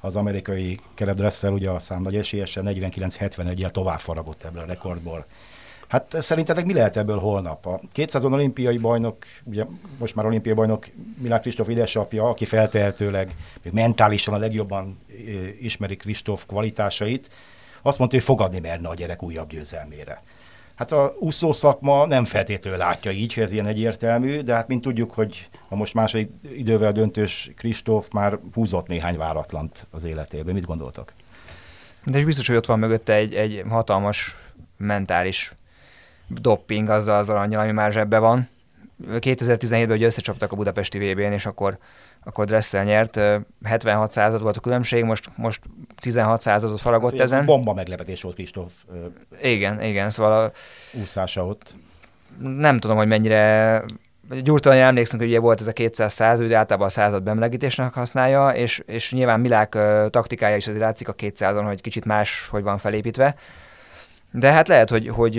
az 0.00 0.16
amerikai 0.16 0.78
Caleb 0.94 1.16
Dressel 1.16 1.52
ugye 1.52 1.70
a 1.70 1.78
szám 1.78 2.02
nagy 2.02 2.16
esélyesen 2.16 2.64
49-71-el 2.68 3.70
tovább 3.70 3.98
faragott 3.98 4.44
ebből 4.44 4.62
a 4.62 4.66
rekordból. 4.66 5.26
Hát 5.88 6.16
szerintetek 6.20 6.64
mi 6.64 6.72
lehet 6.72 6.96
ebből 6.96 7.18
holnap? 7.18 7.66
A 7.66 7.80
200 7.92 8.24
olimpiai 8.24 8.78
bajnok, 8.78 9.24
ugye 9.44 9.64
most 9.98 10.14
már 10.14 10.26
olimpiai 10.26 10.54
bajnok 10.54 10.86
Milák 11.18 11.40
Kristóf 11.40 11.68
édesapja, 11.68 12.28
aki 12.28 12.44
feltehetőleg 12.44 13.36
még 13.62 13.72
mentálisan 13.72 14.34
a 14.34 14.38
legjobban 14.38 14.98
ismeri 15.60 15.96
Kristóf 15.96 16.46
kvalitásait, 16.46 17.30
azt 17.82 17.98
mondta, 17.98 18.16
hogy 18.16 18.24
fogadni 18.24 18.58
merne 18.58 18.88
a 18.88 18.94
gyerek 18.94 19.22
újabb 19.22 19.48
győzelmére. 19.48 20.22
Hát 20.74 20.92
a 20.92 21.14
úszó 21.18 21.52
szakma 21.52 22.06
nem 22.06 22.24
feltétlenül 22.24 22.78
látja 22.78 23.10
így, 23.10 23.34
hogy 23.34 23.42
ez 23.42 23.52
ilyen 23.52 23.66
egyértelmű, 23.66 24.40
de 24.40 24.54
hát 24.54 24.68
mint 24.68 24.82
tudjuk, 24.82 25.12
hogy 25.12 25.48
a 25.68 25.76
most 25.76 25.94
második 25.94 26.30
idővel 26.56 26.92
döntős 26.92 27.50
Kristóf 27.56 28.08
már 28.12 28.38
húzott 28.54 28.86
néhány 28.86 29.16
váratlant 29.16 29.86
az 29.90 30.04
életében. 30.04 30.54
Mit 30.54 30.66
gondoltak? 30.66 31.12
De 32.04 32.18
és 32.18 32.24
biztos, 32.24 32.46
hogy 32.46 32.56
ott 32.56 32.66
van 32.66 32.78
mögötte 32.78 33.14
egy, 33.14 33.34
egy 33.34 33.64
hatalmas 33.68 34.36
mentális 34.76 35.52
dopping 36.28 36.88
azzal 36.88 37.18
az 37.18 37.28
aranyjal, 37.28 37.62
ami 37.62 37.72
már 37.72 37.92
zsebbe 37.92 38.18
van. 38.18 38.48
2017-ben 39.06 39.90
ugye 39.90 40.06
összecsaptak 40.06 40.52
a 40.52 40.56
budapesti 40.56 40.98
VB-n, 40.98 41.32
és 41.32 41.46
akkor, 41.46 41.78
akkor 42.24 42.44
Dressel 42.44 42.84
nyert. 42.84 43.20
76 43.64 44.12
század 44.12 44.42
volt 44.42 44.56
a 44.56 44.60
különbség, 44.60 45.04
most, 45.04 45.30
most 45.36 45.60
16 46.00 46.40
századot 46.40 46.80
faragott 46.80 47.12
hát, 47.12 47.20
ezen. 47.20 47.44
Bomba 47.44 47.74
meglepetés 47.74 48.22
volt 48.22 48.34
Kristóf. 48.34 48.72
Igen, 49.42 49.82
igen, 49.82 50.10
szóval 50.10 50.44
a... 50.44 50.52
Úszása 51.00 51.46
ott. 51.46 51.74
Nem 52.38 52.78
tudom, 52.78 52.96
hogy 52.96 53.06
mennyire 53.06 53.84
gyúrtalan 54.42 54.78
emlékszünk, 54.78 55.20
hogy 55.20 55.30
ugye 55.30 55.40
volt 55.40 55.60
ez 55.60 55.66
a 55.66 55.72
200 55.72 56.12
száz, 56.12 56.40
ugye 56.40 56.56
általában 56.56 56.88
a 56.88 56.90
század 56.90 57.22
bemlegítésnek 57.22 57.94
használja, 57.94 58.48
és, 58.48 58.82
és 58.86 59.12
nyilván 59.12 59.40
Milák 59.40 59.74
uh, 59.74 60.06
taktikája 60.10 60.56
is 60.56 60.66
azért 60.66 60.82
látszik 60.82 61.08
a 61.08 61.14
200-on, 61.14 61.62
hogy 61.66 61.80
kicsit 61.80 62.04
más, 62.04 62.48
hogy 62.50 62.62
van 62.62 62.78
felépítve. 62.78 63.34
De 64.32 64.52
hát 64.52 64.68
lehet, 64.68 64.90
hogy, 64.90 65.08
hogy 65.08 65.36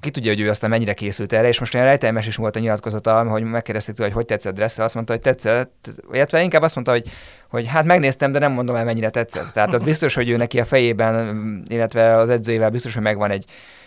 ki 0.00 0.10
tudja, 0.10 0.30
hogy 0.30 0.40
ő 0.40 0.48
aztán 0.48 0.70
mennyire 0.70 0.92
készült 0.92 1.32
erre, 1.32 1.48
és 1.48 1.58
most 1.58 1.74
olyan 1.74 1.86
rejtelmes 1.86 2.26
is 2.26 2.36
volt 2.36 2.56
a 2.56 2.58
nyilatkozata, 2.58 3.28
hogy 3.28 3.42
megkérdezték 3.42 3.94
tőle, 3.94 4.08
hogy 4.08 4.16
hogy 4.16 4.26
tetszett 4.26 4.54
Dressel, 4.54 4.84
azt 4.84 4.94
mondta, 4.94 5.12
hogy 5.12 5.22
tetszett, 5.22 5.90
illetve 6.12 6.42
inkább 6.42 6.62
azt 6.62 6.74
mondta, 6.74 6.92
hogy, 6.92 7.10
hogy 7.48 7.66
hát 7.66 7.84
megnéztem, 7.84 8.32
de 8.32 8.38
nem 8.38 8.52
mondom 8.52 8.76
el, 8.76 8.84
mennyire 8.84 9.10
tetszett. 9.10 9.52
Tehát 9.52 9.74
az 9.74 9.82
biztos, 9.82 10.14
hogy 10.14 10.28
ő 10.28 10.36
neki 10.36 10.60
a 10.60 10.64
fejében, 10.64 11.62
illetve 11.68 12.16
az 12.16 12.30
edzőjével 12.30 12.70
biztos, 12.70 12.94
hogy 12.94 13.02
megvan 13.02 13.30
egy, 13.30 13.44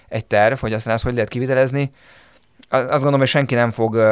egy 0.07 0.25
terv, 0.25 0.59
hogy 0.59 0.73
aztán 0.73 0.93
azt 0.93 1.03
hogy 1.03 1.13
lehet 1.13 1.29
kivitelezni. 1.29 1.89
Azt 2.69 2.89
gondolom, 2.89 3.19
hogy 3.19 3.27
senki 3.27 3.55
nem 3.55 3.71
fog 3.71 3.93
uh, 3.93 4.05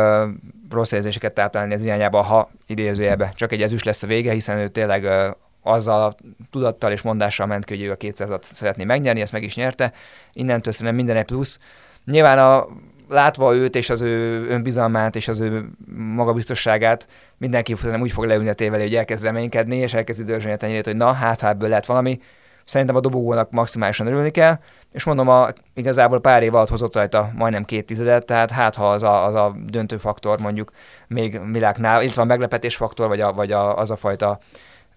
rossz 0.70 0.92
érzéseket 0.92 1.34
táplálni 1.34 1.74
az 1.74 1.84
irányába, 1.84 2.22
ha 2.22 2.52
idézőjelbe. 2.68 3.34
Csak 3.36 3.52
egy 3.52 3.62
ezüst 3.62 3.86
lesz 3.86 4.04
a 4.04 4.08
vége, 4.08 4.32
hiszen 4.32 4.60
ő 4.60 4.68
tényleg 4.68 5.04
uh, 5.04 5.36
azzal 5.62 6.04
a 6.04 6.16
tudattal 6.52 6.92
és 6.92 7.02
mondással 7.02 7.46
ment 7.46 7.66
ki, 7.66 7.76
hogy 7.76 7.84
ő 7.84 7.92
a 7.92 7.98
200-at 7.98 8.42
szeretné 8.54 8.84
megnyerni, 8.84 9.22
ezt 9.22 9.32
meg 9.32 9.44
is 9.44 9.56
nyerte. 9.56 9.92
Innentől 10.34 10.74
szerintem 10.74 10.96
minden 10.96 11.16
egy 11.16 11.26
plusz. 11.26 11.60
Nyilván 12.06 12.40
a, 12.40 12.68
látva 13.12 13.56
őt 13.56 13.76
és 13.76 13.90
az 13.90 14.02
ő 14.02 14.46
önbizalmát 14.48 15.16
és 15.16 15.28
az 15.28 15.40
ő 15.40 15.70
magabiztosságát, 16.16 17.08
mindenki 17.38 17.76
úgy 18.02 18.12
fog 18.12 18.26
leülni 18.26 18.50
a 18.50 18.54
tével, 18.54 18.80
hogy 18.80 18.96
elkezd 18.96 19.24
reménykedni, 19.24 19.76
és 19.76 19.94
elkezdi 19.94 20.24
dörzsölni 20.24 20.56
a 20.56 20.60
tenyérét, 20.60 20.86
hogy 20.86 20.96
na, 20.96 21.12
hát 21.12 21.42
ha 21.42 21.48
ebből 21.48 21.70
lehet 21.70 21.86
valami. 21.86 22.20
Szerintem 22.66 22.96
a 22.96 23.00
dobogónak 23.00 23.52
maximálisan 23.52 24.08
örülni 24.08 24.30
kell, 24.30 24.60
és 24.92 25.04
mondom, 25.04 25.28
a, 25.28 25.48
igazából 25.74 26.20
pár 26.20 26.44
év 26.44 26.56
alatt 26.56 26.70
hozott 26.70 26.96
rajta 26.96 27.32
majdnem 27.36 27.64
két 27.64 27.86
tizedet, 27.86 28.26
tehát 28.26 28.52
hát 28.52 28.76
ha 28.76 28.90
az 28.90 29.04
a, 29.04 29.26
az 29.26 29.36
a 29.36 29.56
döntő 29.66 29.98
faktor 29.98 30.40
mondjuk 30.40 30.72
még 31.08 31.52
világnál, 31.52 32.02
illetve 32.02 32.22
a 32.22 32.26
meglepetés 32.26 32.76
faktor, 32.76 33.08
vagy, 33.08 33.22
a, 33.22 33.34
vagy 33.34 33.52
a, 33.52 33.78
az 33.78 33.92
a 33.92 33.96
fajta 33.96 34.40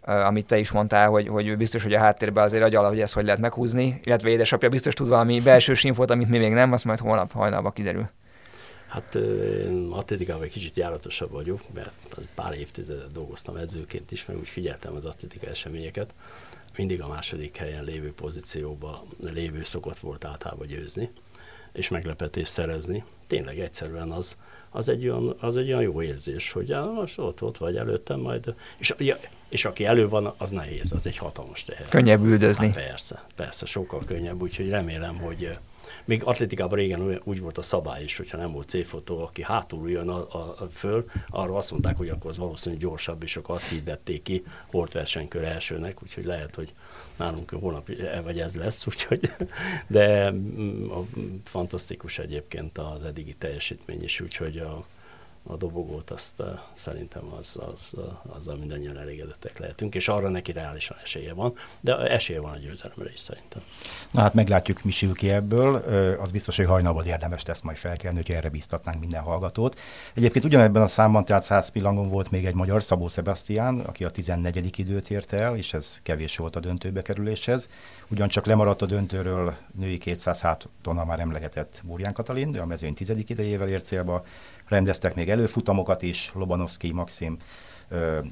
amit 0.05 0.47
te 0.47 0.59
is 0.59 0.71
mondtál, 0.71 1.09
hogy, 1.09 1.29
hogy 1.29 1.57
biztos, 1.57 1.83
hogy 1.83 1.95
a 1.95 1.99
háttérben 1.99 2.45
azért 2.45 2.63
agyal, 2.63 2.89
hogy 2.89 3.01
ezt 3.01 3.15
hogy 3.15 3.25
lehet 3.25 3.41
meghúzni, 3.41 4.01
illetve 4.03 4.29
édesapja 4.29 4.69
biztos 4.69 4.95
tud 4.95 5.09
valami 5.09 5.41
belső 5.41 5.75
infót, 5.83 6.11
amit 6.11 6.29
mi 6.29 6.39
még 6.39 6.53
nem, 6.53 6.73
azt 6.73 6.85
majd 6.85 6.99
holnap 6.99 7.33
hajnalba 7.33 7.71
kiderül. 7.71 8.09
Hát 8.89 9.15
én 9.15 9.89
atlétikában 9.91 10.43
egy 10.43 10.51
kicsit 10.51 10.77
járatosabb 10.77 11.31
vagyok, 11.31 11.61
mert 11.75 11.91
pár 12.35 12.55
évtizedet 12.55 13.13
dolgoztam 13.13 13.57
edzőként 13.57 14.13
is, 14.13 14.25
meg 14.25 14.37
úgy 14.37 14.49
figyeltem 14.49 14.95
az 14.95 15.05
atlétika 15.05 15.47
eseményeket. 15.47 16.15
Mindig 16.77 17.03
a 17.03 17.09
második 17.09 17.57
helyen 17.57 17.85
lévő 17.85 18.13
pozícióba 18.13 19.05
lévő 19.21 19.63
szokott 19.63 19.99
volt 19.99 20.25
általában 20.25 20.67
győzni, 20.67 21.11
és 21.73 21.89
meglepetést 21.89 22.53
szerezni. 22.53 23.05
Tényleg 23.27 23.59
egyszerűen 23.59 24.11
az, 24.11 24.37
az 24.71 24.89
egy 24.89 25.09
olyan, 25.09 25.37
az 25.41 25.57
egy 25.57 25.69
olyan 25.69 25.83
jó 25.83 26.03
érzés, 26.03 26.53
hogy 26.53 26.69
já, 26.69 26.85
most 26.85 27.19
ott, 27.19 27.43
ott 27.43 27.59
vagy 27.59 27.77
előttem 27.77 28.21
majd, 28.21 28.55
és, 28.77 28.95
ja, 28.99 29.17
és 29.55 29.65
aki 29.65 29.85
elő 29.85 30.09
van, 30.09 30.35
az 30.37 30.51
nehéz, 30.51 30.93
az 30.93 31.07
egy 31.07 31.17
hatalmas 31.17 31.63
teher. 31.63 31.89
Könnyebb 31.89 32.25
üldözni. 32.25 32.67
Hát 32.67 32.75
persze, 32.75 33.25
persze, 33.37 33.67
sokkal 33.67 34.01
könnyebb, 34.07 34.43
úgyhogy 34.43 34.69
remélem, 34.69 35.17
hogy 35.17 35.59
még 36.05 36.25
atlétikában 36.25 36.79
régen 36.79 37.21
úgy 37.25 37.41
volt 37.41 37.59
a 37.59 37.63
szabály 37.63 38.03
is, 38.03 38.17
hogyha 38.17 38.37
nem 38.37 38.53
volt 38.53 38.69
C-fotó, 38.69 39.23
aki 39.23 39.43
hátul 39.43 39.91
jön 39.91 40.09
a, 40.09 40.19
a, 40.19 40.55
a 40.59 40.67
föl, 40.71 41.05
arra 41.29 41.57
azt 41.57 41.71
mondták, 41.71 41.97
hogy 41.97 42.09
akkor 42.09 42.31
az 42.31 42.39
valószínűleg 42.39 42.85
gyorsabb, 42.85 43.23
és 43.23 43.37
akkor 43.37 43.55
azt 43.55 43.69
hirdették 43.69 44.23
ki 44.23 44.45
portversenykör 44.71 45.45
elsőnek, 45.45 46.03
úgyhogy 46.03 46.25
lehet, 46.25 46.55
hogy 46.55 46.73
nálunk 47.17 47.51
holnap 47.51 47.89
e, 47.89 48.21
vagy 48.21 48.41
ez 48.41 48.57
lesz, 48.57 48.87
úgyhogy, 48.91 49.31
de 49.87 50.31
mm, 50.31 50.91
a, 50.91 51.05
fantasztikus 51.45 52.19
egyébként 52.19 52.79
az 52.79 53.05
eddigi 53.05 53.35
teljesítmény 53.39 54.03
is, 54.03 54.21
úgyhogy 54.21 54.59
a, 54.59 54.85
a 55.47 55.57
dobogót, 55.57 56.11
azt 56.11 56.41
uh, 56.41 56.47
szerintem 56.75 57.33
az, 57.39 57.59
az, 57.73 57.93
uh, 57.97 58.37
azzal 58.37 58.57
mindannyian 58.57 58.99
elégedettek 58.99 59.59
lehetünk, 59.59 59.95
és 59.95 60.09
arra 60.09 60.29
neki 60.29 60.53
reálisan 60.53 60.97
esélye 61.03 61.33
van, 61.33 61.55
de 61.81 61.97
esélye 61.97 62.41
van 62.41 62.53
a 62.53 62.57
győzelemre 62.57 63.11
is 63.13 63.21
szerintem. 63.21 63.63
Na 64.11 64.21
hát 64.21 64.35
meglátjuk, 64.35 64.83
mi 64.83 64.91
sül 64.91 65.15
ki 65.15 65.31
ebből. 65.31 65.75
Az 66.21 66.31
biztos, 66.31 66.57
hogy 66.57 66.67
hajnalban 66.67 67.07
érdemes 67.07 67.45
lesz 67.45 67.61
majd 67.61 67.77
felkelni, 67.77 68.17
hogy 68.17 68.31
erre 68.31 68.49
biztatnánk 68.49 69.01
minden 69.01 69.23
hallgatót. 69.23 69.79
Egyébként 70.15 70.45
ugyanebben 70.45 70.83
a 70.83 70.87
számban, 70.87 71.25
tehát 71.25 71.43
100 71.43 71.69
pillangon 71.69 72.09
volt 72.09 72.31
még 72.31 72.47
egy 72.47 72.55
magyar, 72.55 72.83
Szabó 72.83 73.09
Sebastian, 73.09 73.81
aki 73.81 74.05
a 74.05 74.11
14. 74.11 74.79
időt 74.79 75.11
érte 75.11 75.37
el, 75.37 75.57
és 75.57 75.75
ez 75.75 76.01
kevés 76.03 76.37
volt 76.37 76.57
a 76.57 76.61
döntőbe 76.61 77.03
kerüléshez. 77.03 77.69
Ugyancsak 78.09 78.47
lemaradt 78.47 78.83
a 78.83 78.87
döntőről 78.87 79.55
női 79.79 79.99
200 79.99 80.41
hátona 80.41 81.05
már 81.05 81.21
emlegetett 81.21 81.81
Burján 81.85 82.13
Katalin, 82.13 82.51
de 82.51 82.61
a 82.61 82.67
mezőny 82.67 82.95
10. 82.95 83.13
idejével 83.27 83.69
ért 83.69 83.85
célba 83.85 84.25
rendeztek 84.69 85.15
még 85.15 85.31
előfutamokat 85.31 86.03
is, 86.03 86.31
Lobanovszki 86.35 86.93
Maxim 86.93 87.39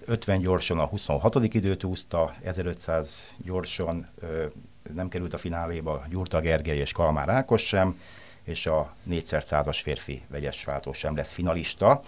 50 0.04 0.40
gyorsan 0.40 0.78
a 0.78 0.86
26. 0.86 1.54
időt 1.54 1.84
úszta, 1.84 2.34
1500 2.42 3.34
gyorsan 3.44 4.08
nem 4.94 5.08
került 5.08 5.32
a 5.32 5.38
fináléba 5.38 6.04
Gyurta 6.10 6.40
Gergely 6.40 6.78
és 6.78 6.92
Kalmár 6.92 7.28
Ákos 7.28 7.66
sem, 7.66 8.00
és 8.44 8.66
a 8.66 8.94
400 9.02 9.46
százas 9.46 9.80
férfi 9.80 10.22
vegyes 10.28 10.64
váltó 10.64 10.92
sem 10.92 11.16
lesz 11.16 11.32
finalista. 11.32 12.00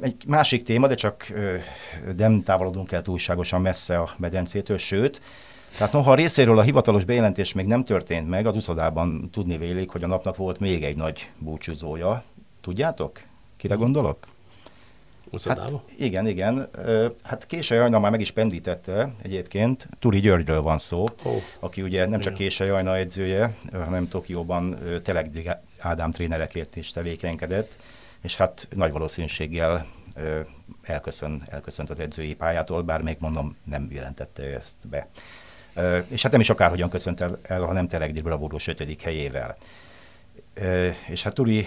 Egy 0.00 0.24
másik 0.26 0.62
téma, 0.62 0.86
de 0.86 0.94
csak 0.94 1.32
nem 2.16 2.42
távolodunk 2.42 2.92
el 2.92 3.02
túlságosan 3.02 3.60
messze 3.60 3.98
a 3.98 4.14
medencétől, 4.16 4.78
sőt, 4.78 5.20
tehát 5.76 5.92
noha 5.92 6.10
a 6.10 6.14
részéről 6.14 6.58
a 6.58 6.62
hivatalos 6.62 7.04
bejelentés 7.04 7.52
még 7.52 7.66
nem 7.66 7.84
történt 7.84 8.28
meg, 8.28 8.46
az 8.46 8.56
uszodában 8.56 9.30
tudni 9.32 9.56
vélik, 9.56 9.90
hogy 9.90 10.02
a 10.02 10.06
napnak 10.06 10.36
volt 10.36 10.58
még 10.58 10.84
egy 10.84 10.96
nagy 10.96 11.30
búcsúzója, 11.38 12.22
Tudjátok? 12.64 13.20
Kire 13.56 13.74
gondolok? 13.74 14.26
Hát, 15.44 15.72
igen, 15.96 16.26
igen. 16.26 16.68
Hát 17.22 17.46
Késely 17.46 17.78
Ajna 17.78 17.98
már 17.98 18.10
meg 18.10 18.20
is 18.20 18.30
pendítette 18.30 19.14
egyébként. 19.22 19.88
Turi 19.98 20.20
Györgyről 20.20 20.62
van 20.62 20.78
szó, 20.78 21.04
oh. 21.24 21.36
aki 21.60 21.82
ugye 21.82 22.06
nem 22.06 22.20
csak 22.20 22.34
Késely 22.34 22.70
Ajna 22.70 22.96
edzője, 22.96 23.56
hanem 23.72 24.08
Tokióban 24.08 24.78
Teleg 25.02 25.56
Ádám 25.78 26.10
trénereként 26.10 26.76
is 26.76 26.90
tevékenykedett, 26.90 27.76
és 28.22 28.36
hát 28.36 28.68
nagy 28.74 28.92
valószínűséggel 28.92 29.86
elköszön, 30.82 31.42
elköszönt 31.48 31.90
az 31.90 31.98
edzői 31.98 32.34
pályától, 32.34 32.82
bár 32.82 33.00
még 33.00 33.16
mondom, 33.20 33.56
nem 33.64 33.88
jelentette 33.90 34.42
ezt 34.42 34.88
be. 34.90 35.08
És 36.08 36.22
hát 36.22 36.32
nem 36.32 36.40
is 36.40 36.50
akárhogyan 36.50 36.90
köszönt 36.90 37.20
el, 37.20 37.38
el 37.42 37.62
hanem 37.62 37.88
Telegdi 37.88 38.20
bravúrós 38.20 38.66
ötödik 38.66 39.02
helyével 39.02 39.56
és 41.08 41.22
hát 41.22 41.34
Turi 41.34 41.66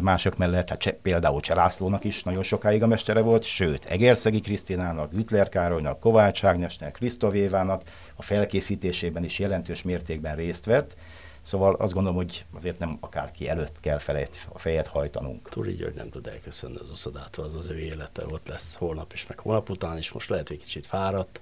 mások 0.00 0.36
mellett, 0.36 0.68
hát 0.68 0.96
például 1.02 1.40
Cselászlónak 1.40 2.04
is 2.04 2.22
nagyon 2.22 2.42
sokáig 2.42 2.82
a 2.82 2.86
mestere 2.86 3.20
volt, 3.20 3.42
sőt, 3.42 3.84
Egerszegi 3.84 4.40
Krisztinának, 4.40 5.12
Gütler 5.12 5.48
Károlynak, 5.48 6.00
Kovács 6.00 6.44
Ágnesnek, 6.44 6.92
Krisztovévának 6.92 7.82
a 8.16 8.22
felkészítésében 8.22 9.24
is 9.24 9.38
jelentős 9.38 9.82
mértékben 9.82 10.36
részt 10.36 10.64
vett, 10.64 10.96
Szóval 11.42 11.74
azt 11.74 11.92
gondolom, 11.92 12.16
hogy 12.16 12.44
azért 12.54 12.78
nem 12.78 12.96
akárki 13.00 13.48
előtt 13.48 13.80
kell 13.80 13.98
felejt, 13.98 14.48
a 14.52 14.58
fejet 14.58 14.86
hajtanunk. 14.86 15.48
Turi 15.48 15.74
György 15.74 15.96
nem 15.96 16.08
tud 16.08 16.26
elköszönni 16.26 16.76
az 16.76 16.90
oszodától, 16.90 17.44
az 17.44 17.54
az 17.54 17.68
ő 17.68 17.78
élete 17.78 18.26
ott 18.26 18.48
lesz 18.48 18.74
holnap 18.74 19.12
is, 19.12 19.26
meg 19.26 19.38
holnap 19.38 19.70
után 19.70 19.98
is, 19.98 20.12
most 20.12 20.28
lehet, 20.28 20.48
hogy 20.48 20.58
kicsit 20.58 20.86
fáradt, 20.86 21.40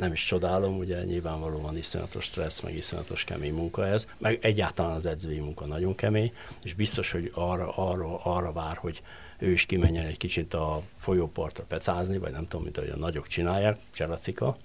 nem 0.00 0.12
is 0.12 0.24
csodálom, 0.24 0.78
ugye 0.78 1.04
nyilvánvalóan 1.04 1.76
iszonyatos 1.76 2.24
stressz, 2.24 2.60
meg 2.60 2.74
iszonyatos 2.74 3.24
kemény 3.24 3.54
munka 3.54 3.86
ez, 3.86 4.06
meg 4.18 4.38
egyáltalán 4.42 4.96
az 4.96 5.06
edzői 5.06 5.38
munka 5.38 5.64
nagyon 5.66 5.94
kemény, 5.94 6.32
és 6.62 6.74
biztos, 6.74 7.10
hogy 7.12 7.30
arra, 7.34 7.72
arra, 7.76 8.20
arra 8.24 8.52
vár, 8.52 8.76
hogy 8.76 9.02
ő 9.38 9.50
is 9.50 9.66
kimenjen 9.66 10.06
egy 10.06 10.16
kicsit 10.16 10.54
a 10.54 10.82
folyópartra 10.98 11.64
pecázni, 11.68 12.18
vagy 12.18 12.32
nem 12.32 12.48
tudom, 12.48 12.62
mint 12.64 12.78
ahogy 12.78 12.90
a 12.90 12.96
nagyok 12.96 13.26
csinálják, 13.26 13.78
Cseracika, 13.92 14.56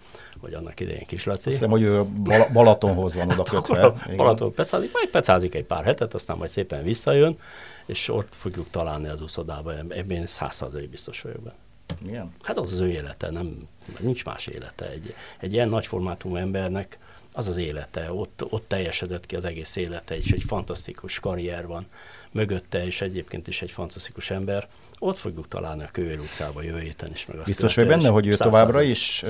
vagy 0.42 0.54
annak 0.54 0.80
idején 0.80 1.06
Kislaci. 1.06 1.50
Hiszem, 1.50 1.70
hogy 1.70 1.82
ő 1.82 2.04
Bal- 2.04 2.52
Balatonhoz 2.52 3.16
van 3.16 3.32
oda 3.32 3.36
hát 3.36 3.50
kötve. 3.50 3.94
Balaton 4.16 4.54
pecázik, 4.54 4.94
majd 4.94 5.10
pecázik 5.10 5.56
egy 5.56 5.66
pár 5.66 5.84
hetet, 5.84 6.14
aztán 6.14 6.38
majd 6.38 6.50
szépen 6.50 6.84
visszajön, 6.84 7.38
és 7.86 8.10
ott 8.10 8.36
fogjuk 8.36 8.70
találni 8.70 9.08
az 9.08 9.22
uszodába, 9.22 9.74
ebben 9.90 10.28
százszerzalék 10.28 10.90
biztos 10.90 11.22
vagyok 11.22 11.42
benne. 11.42 11.65
Igen. 12.06 12.34
Hát 12.42 12.58
az 12.58 12.72
az 12.72 12.80
ő 12.80 12.90
élete, 12.90 13.32
nem, 13.32 13.68
nincs 14.00 14.26
más 14.26 14.48
élete. 14.48 14.90
Egy, 14.90 15.14
egy 15.40 15.54
ilyen 15.54 15.70
nagyformátum 15.70 16.36
embernek 16.36 16.98
az 17.32 17.48
az 17.48 17.58
élete, 17.58 18.12
ott, 18.12 18.44
ott 18.50 18.68
teljesedett 18.68 19.26
ki 19.26 19.36
az 19.36 19.46
egész 19.46 19.76
élete, 19.76 20.16
és 20.16 20.32
egy 20.32 20.44
fantasztikus 20.48 21.20
karrier 21.20 21.68
van 21.68 21.86
mögötte, 22.32 22.86
és 22.86 23.02
egyébként 23.02 23.48
is 23.48 23.62
egy 23.62 23.72
fantasztikus 23.72 24.30
ember. 24.30 24.68
Ott 25.00 25.18
fogjuk 25.18 25.48
találni 25.48 25.84
a 25.84 25.90
Kőér 25.92 26.20
utcába 26.20 26.62
jövő 26.62 26.80
héten 26.80 27.12
is. 27.12 27.26
Meg 27.26 27.38
azt 27.38 27.46
Biztos 27.46 27.76
vagy 27.76 27.88
benne, 27.88 28.10
hogy 28.10 28.28
ő 28.28 28.36
továbbra 28.36 28.82
is 28.82 29.22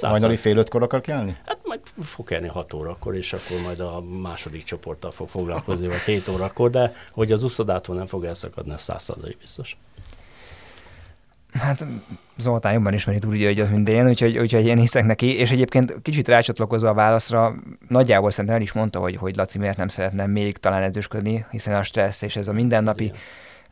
hajnali 0.00 0.36
fél 0.36 0.56
ötkor 0.56 0.82
akar 0.82 1.00
kelni? 1.00 1.36
Hát 1.44 1.58
majd 1.62 1.80
fog 2.02 2.26
kelni 2.26 2.48
hat 2.48 2.72
órakor, 2.72 3.16
és 3.16 3.32
akkor 3.32 3.60
majd 3.62 3.80
a 3.80 4.00
második 4.00 4.64
csoporttal 4.64 5.10
fog 5.10 5.28
foglalkozni, 5.28 5.86
vagy 5.86 5.96
hét 5.96 6.28
órakor, 6.28 6.70
de 6.70 6.94
hogy 7.12 7.32
az 7.32 7.42
uszodától 7.42 7.96
nem 7.96 8.06
fog 8.06 8.24
elszakadni, 8.24 8.72
ez 8.72 8.82
százszerzalék 8.82 9.38
biztos. 9.38 9.76
Hát 11.58 11.86
Zoltán 12.38 12.72
jobban 12.72 12.92
ismeri 12.92 13.18
túl 13.18 13.36
hogy 13.36 13.70
mint 13.70 13.88
én, 13.88 14.08
úgyhogy, 14.08 14.38
úgyhogy 14.38 14.66
én 14.66 14.78
hiszek 14.78 15.04
neki, 15.04 15.38
és 15.38 15.50
egyébként 15.50 15.96
kicsit 16.02 16.28
rácsatlakozva 16.28 16.88
a 16.88 16.94
válaszra, 16.94 17.54
nagyjából 17.88 18.30
szerintem 18.30 18.54
el 18.54 18.62
is 18.62 18.72
mondta, 18.72 18.98
hogy, 18.98 19.16
hogy 19.16 19.36
Laci 19.36 19.58
miért 19.58 19.76
nem 19.76 19.88
szeretne 19.88 20.26
még 20.26 20.56
talán 20.56 20.82
edzősködni, 20.82 21.46
hiszen 21.50 21.74
a 21.74 21.82
stressz 21.82 22.22
és 22.22 22.36
ez 22.36 22.48
a 22.48 22.52
mindennapi 22.52 23.12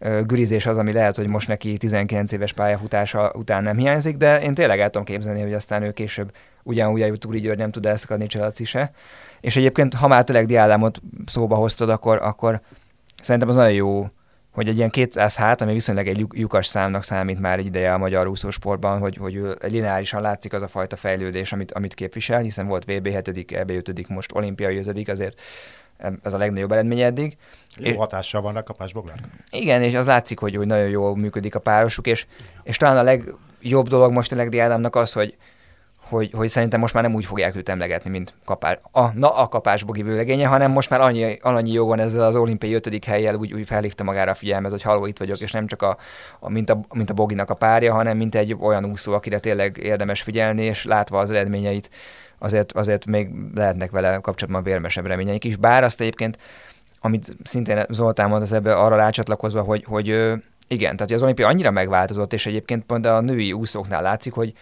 Igen. 0.00 0.26
gürizés 0.26 0.66
az, 0.66 0.76
ami 0.76 0.92
lehet, 0.92 1.16
hogy 1.16 1.28
most 1.28 1.48
neki 1.48 1.76
19 1.76 2.32
éves 2.32 2.52
pályafutása 2.52 3.32
után 3.34 3.62
nem 3.62 3.76
hiányzik, 3.76 4.16
de 4.16 4.42
én 4.42 4.54
tényleg 4.54 4.80
el 4.80 4.90
tudom 4.90 5.06
képzelni, 5.06 5.42
hogy 5.42 5.54
aztán 5.54 5.82
ő 5.82 5.92
később 5.92 6.32
ugyanúgy, 6.62 7.08
hogy 7.08 7.18
Túri 7.18 7.40
György 7.40 7.58
nem 7.58 7.70
tud 7.70 7.86
elszakadni 7.86 8.26
Cselaci 8.26 8.64
se. 8.64 8.90
És 9.40 9.56
egyébként, 9.56 9.94
ha 9.94 10.08
már 10.08 10.24
tényleg 10.24 10.46
Diádámot 10.46 11.02
szóba 11.26 11.54
hoztad, 11.54 11.90
akkor, 11.90 12.18
akkor 12.22 12.60
szerintem 13.22 13.48
az 13.48 13.54
nagyon 13.54 13.72
jó 13.72 14.08
hogy 14.54 14.68
egy 14.68 14.76
ilyen 14.76 14.90
200 14.90 15.36
hát, 15.36 15.60
ami 15.60 15.72
viszonylag 15.72 16.06
egy 16.06 16.26
lyukas 16.30 16.66
számnak 16.66 17.04
számít 17.04 17.40
már 17.40 17.58
egy 17.58 17.66
ideje 17.66 17.92
a 17.92 17.98
magyar 17.98 18.26
úszósportban, 18.26 18.98
hogy, 18.98 19.16
hogy 19.16 19.40
lineárisan 19.60 20.20
látszik 20.20 20.52
az 20.52 20.62
a 20.62 20.68
fajta 20.68 20.96
fejlődés, 20.96 21.52
amit, 21.52 21.72
amit 21.72 21.94
képvisel, 21.94 22.40
hiszen 22.40 22.66
volt 22.66 22.84
VB 22.84 23.08
7 23.08 23.52
EB 23.52 23.70
5 23.70 24.08
most 24.08 24.34
olimpiai 24.34 24.76
5 24.76 25.08
azért 25.08 25.40
ez 26.22 26.32
a 26.32 26.36
legnagyobb 26.36 26.72
eredmény 26.72 27.00
eddig. 27.00 27.36
Jó 27.76 27.90
és, 27.90 27.96
hatással 27.96 28.40
van 28.40 28.56
a 28.56 28.62
kapásboglár. 28.62 29.20
Igen, 29.50 29.82
és 29.82 29.94
az 29.94 30.06
látszik, 30.06 30.38
hogy, 30.38 30.56
hogy 30.56 30.66
nagyon 30.66 30.88
jól 30.88 31.16
működik 31.16 31.54
a 31.54 31.58
párosuk, 31.58 32.06
és, 32.06 32.26
és 32.62 32.76
talán 32.76 32.96
a 32.96 33.02
legjobb 33.02 33.88
dolog 33.88 34.12
most 34.12 34.32
a 34.32 34.36
Legdi 34.36 34.58
Ádámnak 34.58 34.96
az, 34.96 35.12
hogy, 35.12 35.36
hogy, 36.14 36.31
hogy 36.35 36.48
szerintem 36.48 36.81
most 36.81 36.94
már 36.94 37.03
nem 37.03 37.14
úgy 37.14 37.24
fogják 37.24 37.57
őt 37.57 37.68
emlegetni, 37.68 38.11
mint 38.11 38.35
kapás, 38.44 38.79
a, 38.92 39.12
na 39.14 39.37
a 39.37 39.48
kapásbogi 39.48 40.03
vőlegénye, 40.03 40.46
hanem 40.46 40.70
most 40.70 40.90
már 40.90 41.00
annyi, 41.00 41.38
annyi 41.42 41.72
jogon 41.72 41.98
ezzel 41.98 42.27
az 42.27 42.37
olimpiai 42.37 42.74
ötödik 42.74 43.05
helyjel 43.05 43.35
úgy, 43.35 43.53
úgy 43.53 43.66
felhívta 43.66 44.05
magára 44.05 44.31
a 44.31 44.35
figyelmet, 44.35 44.70
hogy 44.70 44.83
halló, 44.83 45.07
itt 45.07 45.18
vagyok, 45.18 45.40
és 45.40 45.50
nem 45.50 45.66
csak 45.66 45.83
a, 45.83 45.96
a, 46.40 46.50
mint, 46.50 46.70
a, 46.70 46.81
mint 46.94 47.11
a 47.11 47.14
Boginak 47.14 47.50
a 47.50 47.55
párja, 47.55 47.92
hanem 47.92 48.16
mint 48.16 48.35
egy 48.35 48.57
olyan 48.61 48.85
úszó, 48.85 49.12
akire 49.12 49.38
tényleg 49.38 49.77
érdemes 49.77 50.22
figyelni, 50.22 50.62
és 50.62 50.85
látva 50.85 51.18
az 51.18 51.31
eredményeit, 51.31 51.90
azért, 52.38 52.72
azért 52.72 53.07
még 53.07 53.31
lehetnek 53.55 53.90
vele 53.90 54.18
kapcsolatban 54.18 54.62
vérmesebb 54.62 55.07
reményeink 55.07 55.44
is. 55.44 55.57
Bár 55.57 55.85
azt 55.85 56.00
egyébként, 56.00 56.38
amit 57.00 57.37
szintén 57.42 57.83
Zoltán 57.88 58.29
mond 58.29 58.42
az 58.42 58.53
ebbe 58.53 58.74
arra 58.74 58.96
rácsatlakozva, 58.96 59.62
hogy, 59.62 59.85
hogy 59.85 60.07
igen, 60.68 60.96
tehát 60.96 61.12
az 61.12 61.22
olimpia 61.22 61.46
annyira 61.46 61.70
megváltozott, 61.70 62.33
és 62.33 62.46
egyébként 62.46 62.85
pont 62.85 63.07
a 63.07 63.20
női 63.20 63.53
úszóknál 63.53 64.03
látszik, 64.03 64.33
hogy, 64.33 64.53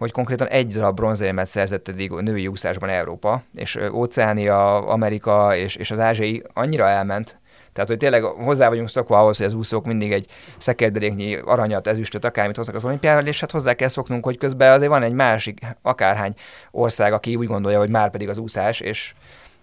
hogy 0.00 0.12
konkrétan 0.12 0.48
egy 0.48 0.72
darab 0.72 0.96
bronzérmet 0.96 1.46
szerzett 1.46 1.88
eddig 1.88 2.10
női 2.10 2.46
úszásban 2.46 2.88
Európa, 2.88 3.42
és 3.54 3.78
Óceánia, 3.92 4.86
Amerika 4.86 5.56
és, 5.56 5.76
és 5.76 5.90
az 5.90 5.98
ázsiai 5.98 6.42
annyira 6.52 6.88
elment, 6.88 7.38
tehát, 7.72 7.88
hogy 7.88 7.98
tényleg 7.98 8.22
hozzá 8.22 8.68
vagyunk 8.68 8.88
szokva 8.88 9.18
ahhoz, 9.18 9.36
hogy 9.36 9.46
az 9.46 9.52
úszók 9.52 9.86
mindig 9.86 10.12
egy 10.12 10.26
szekerderéknyi 10.58 11.34
aranyat, 11.34 11.86
ezüstöt, 11.86 12.24
akármit 12.24 12.56
hoznak 12.56 12.76
az 12.76 12.84
olimpiára, 12.84 13.26
és 13.26 13.40
hát 13.40 13.50
hozzá 13.50 13.74
kell 13.74 13.88
szoknunk, 13.88 14.24
hogy 14.24 14.38
közben 14.38 14.72
azért 14.72 14.90
van 14.90 15.02
egy 15.02 15.12
másik, 15.12 15.60
akárhány 15.82 16.34
ország, 16.70 17.12
aki 17.12 17.36
úgy 17.36 17.46
gondolja, 17.46 17.78
hogy 17.78 17.90
már 17.90 18.10
pedig 18.10 18.28
az 18.28 18.38
úszás, 18.38 18.80
és, 18.80 19.14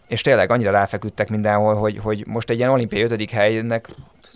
és 0.08 0.22
tényleg 0.22 0.52
annyira 0.52 0.72
ráfeküdtek 0.72 1.30
mindenhol, 1.30 1.76
hogy, 1.76 1.98
hogy 1.98 2.24
most 2.28 2.50
egy 2.50 2.58
ilyen 2.58 2.70
olimpiai 2.70 3.02
ötödik 3.02 3.32
helynek 3.32 3.90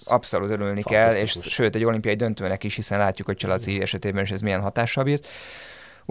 abszolút 0.06 0.52
örülni 0.52 0.84
kell, 0.84 1.14
és 1.14 1.38
sőt 1.42 1.76
egy 1.76 1.84
olimpiai 1.84 2.16
döntőnek 2.16 2.64
is, 2.64 2.76
hiszen 2.76 3.00
látjuk, 3.00 3.28
hogy 3.28 3.38
Csalaci 3.38 3.82
esetében 3.82 4.24
is 4.24 4.32
ez 4.32 4.42
milyen 4.42 4.62
hatással 4.62 5.04
bírt. 5.04 5.28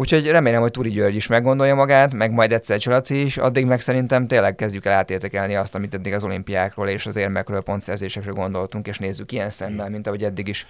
Úgyhogy 0.00 0.26
remélem, 0.26 0.60
hogy 0.60 0.70
Turi 0.70 0.90
György 0.90 1.14
is 1.14 1.26
meggondolja 1.26 1.74
magát, 1.74 2.14
meg 2.14 2.32
majd 2.32 2.52
egyszer 2.52 2.78
Csalaci 2.78 3.22
is, 3.22 3.36
addig 3.36 3.66
meg 3.66 3.80
szerintem 3.80 4.26
tényleg 4.26 4.54
kezdjük 4.54 4.84
el 4.86 4.92
átértekelni 4.92 5.54
azt, 5.54 5.74
amit 5.74 5.94
eddig 5.94 6.12
az 6.12 6.24
olimpiákról 6.24 6.88
és 6.88 7.06
az 7.06 7.16
érmekről, 7.16 7.60
pontszerzésekről 7.60 8.34
gondoltunk, 8.34 8.86
és 8.86 8.98
nézzük 8.98 9.32
ilyen 9.32 9.50
szemmel, 9.50 9.90
mint 9.90 10.06
ahogy 10.06 10.24
eddig 10.24 10.48
is 10.48 10.66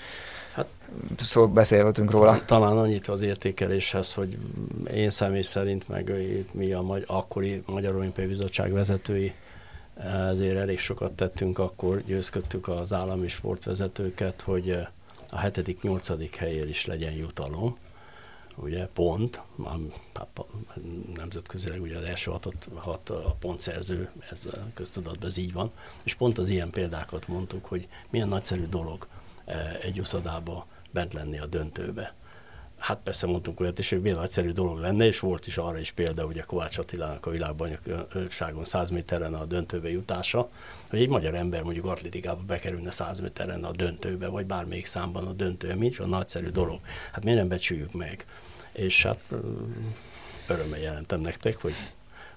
hát, 0.54 0.66
szó 1.18 1.48
beszéltünk 1.48 2.10
róla. 2.10 2.44
Talán 2.44 2.78
annyit 2.78 3.08
az 3.08 3.22
értékeléshez, 3.22 4.14
hogy 4.14 4.38
én 4.94 5.10
személy 5.10 5.42
szerint, 5.42 5.88
meg 5.88 6.12
mi 6.52 6.72
a 6.72 6.80
magy- 6.80 7.04
akkori 7.06 7.62
Magyar 7.66 7.94
Olimpiai 7.94 8.26
Bizottság 8.26 8.72
vezetői 8.72 9.32
ezért 10.30 10.56
elég 10.56 10.78
sokat 10.78 11.12
tettünk, 11.12 11.58
akkor 11.58 12.02
győzködtük 12.06 12.68
az 12.68 12.92
állami 12.92 13.28
sportvezetőket, 13.28 14.40
hogy 14.40 14.76
a 15.30 15.38
hetedik, 15.38 15.82
nyolcadik 15.82 16.36
helyér 16.36 16.68
is 16.68 16.86
legyen 16.86 17.12
jutalom 17.12 17.76
ugye 18.56 18.86
pont, 18.86 19.40
nemzetközileg 21.14 21.80
ugye 21.80 21.96
az 21.96 22.04
első 22.04 22.30
hatot, 22.30 22.68
hat 22.74 23.10
a 23.10 23.36
pontszerző, 23.38 24.10
ez 24.30 24.48
köztudatban 24.74 25.28
ez 25.28 25.36
így 25.36 25.52
van, 25.52 25.70
és 26.02 26.14
pont 26.14 26.38
az 26.38 26.48
ilyen 26.48 26.70
példákat 26.70 27.28
mondtuk, 27.28 27.64
hogy 27.64 27.88
milyen 28.10 28.28
nagyszerű 28.28 28.66
dolog 28.66 29.06
e, 29.44 29.78
egy 29.82 30.00
uszodába 30.00 30.66
bent 30.90 31.12
lenni 31.12 31.38
a 31.38 31.46
döntőbe. 31.46 32.14
Hát 32.80 32.98
persze 33.04 33.26
mondtunk 33.26 33.60
olyat 33.60 33.78
is, 33.78 33.90
hogy 33.90 34.00
milyen 34.00 34.16
nagyszerű 34.16 34.50
dolog 34.50 34.78
lenne, 34.78 35.06
és 35.06 35.20
volt 35.20 35.46
is 35.46 35.58
arra 35.58 35.78
is 35.78 35.90
példa, 35.90 36.24
ugye 36.24 36.42
Kovács 36.42 36.78
Attilának 36.78 37.26
a 37.26 37.30
világbajnokságon 37.30 38.64
100 38.64 38.90
méteren 38.90 39.34
a 39.34 39.44
döntőbe 39.44 39.90
jutása, 39.90 40.48
hogy 40.90 41.00
egy 41.00 41.08
magyar 41.08 41.34
ember 41.34 41.62
mondjuk 41.62 41.84
atlétikába 41.84 42.42
bekerülne 42.46 42.90
100 42.90 43.20
méteren 43.20 43.64
a 43.64 43.70
döntőbe, 43.70 44.28
vagy 44.28 44.46
bármelyik 44.46 44.86
számban 44.86 45.26
a 45.26 45.32
döntőbe, 45.32 45.74
mint 45.74 45.98
a 45.98 46.06
nagyszerű 46.06 46.48
dolog. 46.48 46.80
Hát 47.12 47.24
miért 47.24 47.38
nem 47.38 47.48
becsüljük 47.48 47.92
meg? 47.92 48.26
és 48.72 49.02
hát 49.02 49.32
örömmel 50.48 50.78
jelentem 50.78 51.20
nektek, 51.20 51.56
hogy 51.56 51.72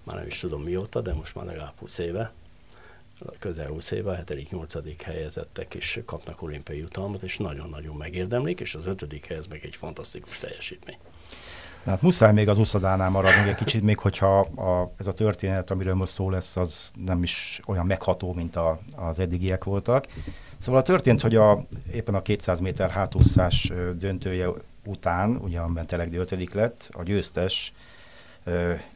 már 0.04 0.16
nem 0.16 0.28
is 0.28 0.40
tudom 0.40 0.64
mióta, 0.64 1.02
de 1.02 1.14
most 1.14 1.36
már 1.36 1.46
legalább 1.46 1.74
20 1.80 1.98
éve, 1.98 2.32
közel 3.40 3.68
20 3.68 3.92
éve 3.92 4.12
a 4.12 4.24
7.-8. 4.24 4.94
helyezettek 5.04 5.74
is 5.74 6.00
kapnak 6.06 6.42
olimpiai 6.42 6.78
jutalmat, 6.78 7.24
és 7.24 7.38
nagyon-nagyon 7.38 7.96
megérdemlik, 7.96 8.60
és 8.60 8.76
az 8.76 8.86
5. 8.86 9.26
helyez 9.28 9.48
meg 9.48 9.66
egy 9.66 9.76
fantasztikus 9.76 10.40
teljesítmény. 10.40 10.98
Hát 11.86 12.02
muszáj 12.02 12.34
még 12.34 12.50
az 12.50 12.58
uszadánál 12.58 13.10
maradni 13.10 13.50
egy 13.50 13.56
kicsit, 13.56 13.82
még 13.82 14.00
hogyha 14.00 14.40
a, 14.40 14.94
ez 14.98 15.08
a 15.08 15.14
történet, 15.14 15.72
amiről 15.72 15.94
most 15.94 16.12
szó 16.12 16.30
lesz, 16.30 16.58
az 16.58 16.92
nem 17.06 17.24
is 17.24 17.60
olyan 17.66 17.86
megható, 17.86 18.34
mint 18.34 18.56
a, 18.56 18.80
az 18.96 19.20
eddigiek 19.20 19.64
voltak. 19.64 20.08
Szóval 20.58 20.82
a 20.82 20.84
történt, 20.84 21.22
hogy 21.22 21.36
a, 21.36 21.60
éppen 21.94 22.16
a 22.16 22.22
200 22.22 22.60
méter 22.60 22.90
hátúszás 22.90 23.72
döntője 23.98 24.48
után, 24.86 25.36
ugye 25.36 25.60
amiben 25.60 25.86
Telegdi 25.86 26.18
ötödik 26.18 26.54
lett, 26.54 26.90
a 26.92 27.04
győztes 27.04 27.74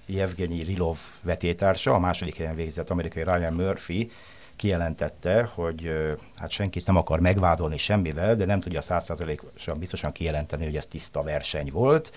Yevgeny 0.06 0.64
Rilov 0.64 0.98
vetétársa, 1.24 1.94
a 1.94 2.00
második 2.00 2.38
helyen 2.38 2.56
végzett 2.56 2.90
amerikai 2.90 3.24
Ryan 3.24 3.54
Murphy 3.54 4.12
kijelentette, 4.56 5.44
hogy 5.44 5.92
hát 6.36 6.50
senkit 6.50 6.86
nem 6.86 6.96
akar 6.96 7.20
megvádolni 7.20 7.78
semmivel, 7.78 8.36
de 8.36 8.46
nem 8.46 8.60
tudja 8.60 8.82
százszázalékosan 8.82 9.80
biztosan 9.80 10.12
kijelenteni, 10.12 10.66
hogy 10.66 10.76
ez 10.76 10.88
tiszta 10.88 11.22
verseny 11.22 11.72
volt. 11.72 12.12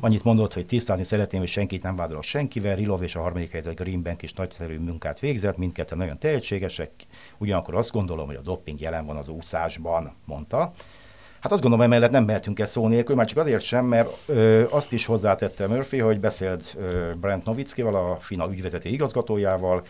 Annyit 0.00 0.24
mondott, 0.24 0.54
hogy 0.54 0.66
tisztázni 0.66 1.04
szeretném, 1.04 1.40
hogy 1.40 1.50
senkit 1.50 1.82
nem 1.82 1.96
vádolok 1.96 2.22
senkivel. 2.22 2.76
Rilov 2.76 3.02
és 3.02 3.14
a 3.14 3.20
harmadik 3.20 3.50
helyzet 3.50 3.74
Greenbank 3.74 4.22
is 4.22 4.32
nagyszerű 4.32 4.78
munkát 4.78 5.18
végzett, 5.18 5.56
mindketten 5.56 5.98
nagyon 5.98 6.18
tehetségesek. 6.18 6.90
Ugyanakkor 7.38 7.74
azt 7.74 7.90
gondolom, 7.90 8.26
hogy 8.26 8.36
a 8.36 8.40
doping 8.40 8.80
jelen 8.80 9.06
van 9.06 9.16
az 9.16 9.28
úszásban, 9.28 10.14
mondta. 10.24 10.72
Hát 11.44 11.52
azt 11.52 11.62
gondolom, 11.62 11.86
emellett 11.86 12.10
nem 12.10 12.24
mehetünk 12.24 12.60
el 12.60 12.66
szó 12.66 12.88
nélkül, 12.88 13.14
már 13.16 13.26
csak 13.26 13.38
azért 13.38 13.62
sem, 13.62 13.84
mert 13.84 14.08
ö, 14.26 14.64
azt 14.70 14.92
is 14.92 15.06
hozzátette 15.06 15.66
Murphy, 15.66 15.98
hogy 15.98 16.20
beszélt 16.20 16.76
ö, 16.78 17.10
Brent 17.20 17.44
Novickival, 17.44 17.94
a 17.94 18.16
FINA 18.16 18.50
ügyvezető 18.50 18.88
igazgatójával, 18.88 19.82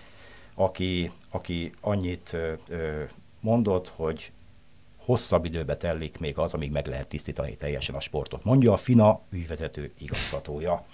aki, 0.54 1.10
aki 1.30 1.72
annyit 1.80 2.30
ö, 2.32 2.52
ö, 2.68 3.02
mondott, 3.40 3.92
hogy 3.96 4.32
hosszabb 4.96 5.44
időbe 5.44 5.76
tellik 5.76 6.18
még 6.18 6.38
az, 6.38 6.54
amíg 6.54 6.70
meg 6.72 6.86
lehet 6.86 7.06
tisztítani 7.06 7.56
teljesen 7.56 7.94
a 7.94 8.00
sportot, 8.00 8.44
mondja 8.44 8.72
a 8.72 8.76
FINA 8.76 9.20
ügyvezető 9.30 9.92
igazgatója. 9.98 10.84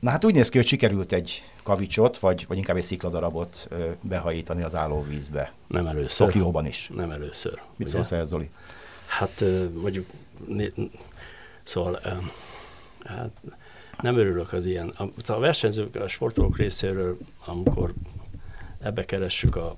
Na 0.00 0.10
hát 0.10 0.24
úgy 0.24 0.34
néz 0.34 0.48
ki, 0.48 0.56
hogy 0.56 0.66
sikerült 0.66 1.12
egy 1.12 1.42
kavicsot, 1.62 2.18
vagy, 2.18 2.44
vagy 2.48 2.56
inkább 2.56 2.76
egy 2.76 2.82
szikladarabot 2.82 3.68
behajítani 4.00 4.62
az 4.62 4.74
állóvízbe. 4.74 5.52
Nem 5.66 5.86
először. 5.86 6.26
Tokióban 6.26 6.66
is. 6.66 6.90
Nem 6.94 7.10
először. 7.10 7.60
Mit 7.76 7.88
szólsz 7.88 8.12
ehhez, 8.12 8.28
Zoli? 8.28 8.50
Hát 9.08 9.44
mondjuk, 9.80 10.06
szóval 11.62 12.00
hát 13.04 13.30
nem 14.02 14.16
örülök 14.18 14.52
az 14.52 14.66
ilyen. 14.66 14.88
A, 14.88 15.32
a 15.32 15.38
versenyzők, 15.38 15.96
a 15.96 16.08
sportolók 16.08 16.56
részéről, 16.56 17.18
amikor 17.44 17.92
ebbe 18.80 19.04
keressük 19.04 19.56
a 19.56 19.74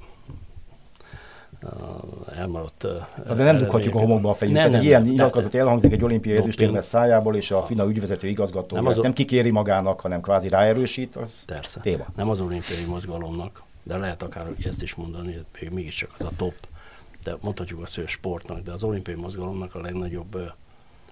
elmaradt... 2.34 2.86
Na 3.26 3.34
de 3.34 3.42
nem 3.44 3.56
dughatjuk 3.56 3.94
a 3.94 3.98
homokba 3.98 4.30
a 4.30 4.34
fejünket. 4.34 4.62
Nem, 4.62 4.72
nem, 4.72 4.80
egy 4.80 4.86
ilyen 4.86 5.02
nyilatkozat 5.02 5.54
elhangzik 5.54 5.92
egy 5.92 6.04
olimpiai 6.04 6.36
ezüstérmes 6.36 6.84
szájából, 6.84 7.36
és 7.36 7.50
a 7.50 7.62
FINA 7.62 7.88
ügyvezető 7.88 8.28
igazgató 8.28 8.76
nem, 8.76 8.86
az 8.86 8.98
nem 8.98 9.12
kikéri 9.12 9.50
magának, 9.50 10.00
hanem 10.00 10.20
kvázi 10.20 10.48
ráerősít, 10.48 11.16
az 11.16 11.44
Persze. 11.44 11.80
téma. 11.80 12.06
Nem 12.16 12.28
az 12.28 12.40
olimpiai 12.40 12.84
mozgalomnak, 12.84 13.62
de 13.82 13.98
lehet 13.98 14.22
akár 14.22 14.46
ezt 14.64 14.82
is 14.82 14.94
mondani, 14.94 15.34
hogy 15.34 15.46
még 15.60 15.70
mégiscsak 15.70 16.10
az 16.18 16.24
a 16.24 16.30
top 16.36 16.54
de 17.22 17.36
mondhatjuk 17.40 17.82
azt, 17.82 17.94
hogy 17.94 18.04
a 18.04 18.06
sportnak, 18.06 18.60
de 18.60 18.72
az 18.72 18.84
olimpiai 18.84 19.16
mozgalomnak 19.16 19.74
a 19.74 19.80
legnagyobb 19.80 20.52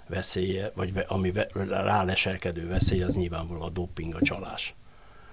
veszélye, 0.06 0.72
vagy 0.74 0.92
ami 1.06 1.32
ráleselkedő 1.68 2.68
veszély, 2.68 3.02
az 3.02 3.14
nyilvánvalóan 3.14 3.66
a 3.66 3.70
doping, 3.70 4.14
a 4.14 4.22
csalás. 4.22 4.74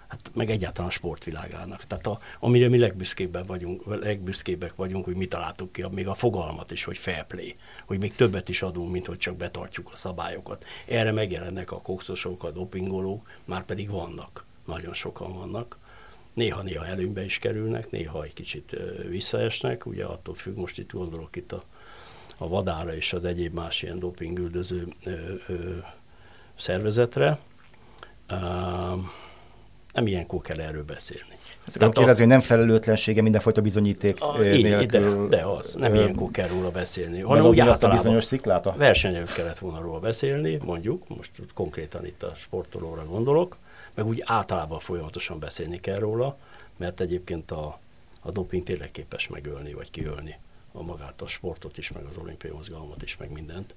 Hát 0.07 0.31
meg 0.33 0.49
egyáltalán 0.49 0.89
a 0.89 0.93
sportvilágának. 0.93 1.83
Tehát 1.83 2.07
a, 2.07 2.19
amire 2.39 2.69
mi 2.69 2.77
legbüszkébbek 2.77 3.45
vagyunk, 3.45 4.01
legbüszkébbek 4.03 4.75
vagyunk, 4.75 5.05
hogy 5.05 5.15
mi 5.15 5.25
találtuk 5.25 5.71
ki, 5.71 5.85
még 5.91 6.07
a 6.07 6.13
fogalmat 6.13 6.71
is, 6.71 6.83
hogy 6.83 6.97
fair 6.97 7.25
play, 7.25 7.55
hogy 7.85 7.99
még 7.99 8.15
többet 8.15 8.49
is 8.49 8.61
adunk, 8.61 8.91
mint 8.91 9.05
hogy 9.05 9.17
csak 9.17 9.35
betartjuk 9.35 9.89
a 9.91 9.95
szabályokat. 9.95 10.65
Erre 10.87 11.11
megjelennek 11.11 11.71
a 11.71 11.81
kokszosok, 11.81 12.43
a 12.43 12.51
dopingolók, 12.51 13.29
már 13.45 13.65
pedig 13.65 13.89
vannak, 13.89 14.45
nagyon 14.65 14.93
sokan 14.93 15.33
vannak 15.33 15.77
néha-néha 16.35 16.85
előnybe 16.85 17.23
is 17.23 17.39
kerülnek, 17.39 17.91
néha 17.91 18.23
egy 18.23 18.33
kicsit 18.33 18.75
visszaesnek, 19.07 19.85
ugye 19.85 20.05
attól 20.05 20.35
függ, 20.35 20.55
most 20.57 20.77
itt 20.77 20.91
gondolok 20.91 21.35
itt 21.35 21.51
a, 21.51 21.63
a 22.37 22.47
vadára 22.47 22.95
és 22.95 23.13
az 23.13 23.25
egyéb 23.25 23.53
más 23.53 23.81
ilyen 23.81 23.99
dopingüldöző 23.99 24.87
ö, 25.03 25.77
szervezetre. 26.55 27.39
Nem 29.93 30.07
ilyenkor 30.07 30.41
kell 30.41 30.59
erről 30.59 30.83
beszélni. 30.83 31.34
Ezt 31.65 31.75
akarom 31.75 31.93
kérdezni, 31.93 32.21
hogy 32.21 32.31
nem 32.31 32.41
felelőtlensége 32.41 33.21
mindenfajta 33.21 33.61
bizonyíték 33.61 34.21
a, 34.21 34.37
nélkül. 34.37 35.27
De, 35.27 35.37
de 35.37 35.43
az, 35.43 35.73
nem 35.73 35.93
ö, 35.93 35.95
ilyenkor 35.95 36.31
kell 36.31 36.47
róla 36.47 36.71
beszélni. 36.71 37.21
Hanem 37.21 37.45
úgy 37.45 37.59
azt 37.59 37.83
a 37.83 37.89
bizonyos 37.89 38.23
sziklát? 38.23 38.65
A... 38.65 38.75
Versenyelők 38.77 39.33
kellett 39.33 39.57
volna 39.57 39.81
róla 39.81 39.99
beszélni, 39.99 40.59
mondjuk, 40.63 41.07
most 41.07 41.31
konkrétan 41.53 42.05
itt 42.05 42.23
a 42.23 42.33
sportolóra 42.35 43.05
gondolok, 43.05 43.57
meg 43.93 44.05
úgy 44.05 44.23
általában 44.25 44.79
folyamatosan 44.79 45.39
beszélni 45.39 45.79
kell 45.79 45.99
róla, 45.99 46.37
mert 46.77 46.99
egyébként 46.99 47.51
a, 47.51 47.79
a 48.21 48.31
doping 48.31 48.63
tényleg 48.63 48.91
képes 48.91 49.27
megölni, 49.27 49.73
vagy 49.73 49.91
kiölni 49.91 50.37
a 50.71 50.83
magát 50.83 51.21
a 51.21 51.27
sportot 51.27 51.77
is, 51.77 51.91
meg 51.91 52.03
az 52.03 52.17
olimpiai 52.17 52.53
mozgalmat 52.53 53.03
is, 53.03 53.17
meg 53.17 53.31
mindent. 53.31 53.75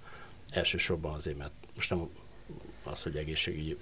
Elsősorban 0.50 1.14
azért, 1.14 1.38
mert 1.38 1.52
most 1.74 1.90
nem 1.90 2.08
az, 2.84 3.02
hogy 3.02 3.16
egészségügyi 3.16 3.76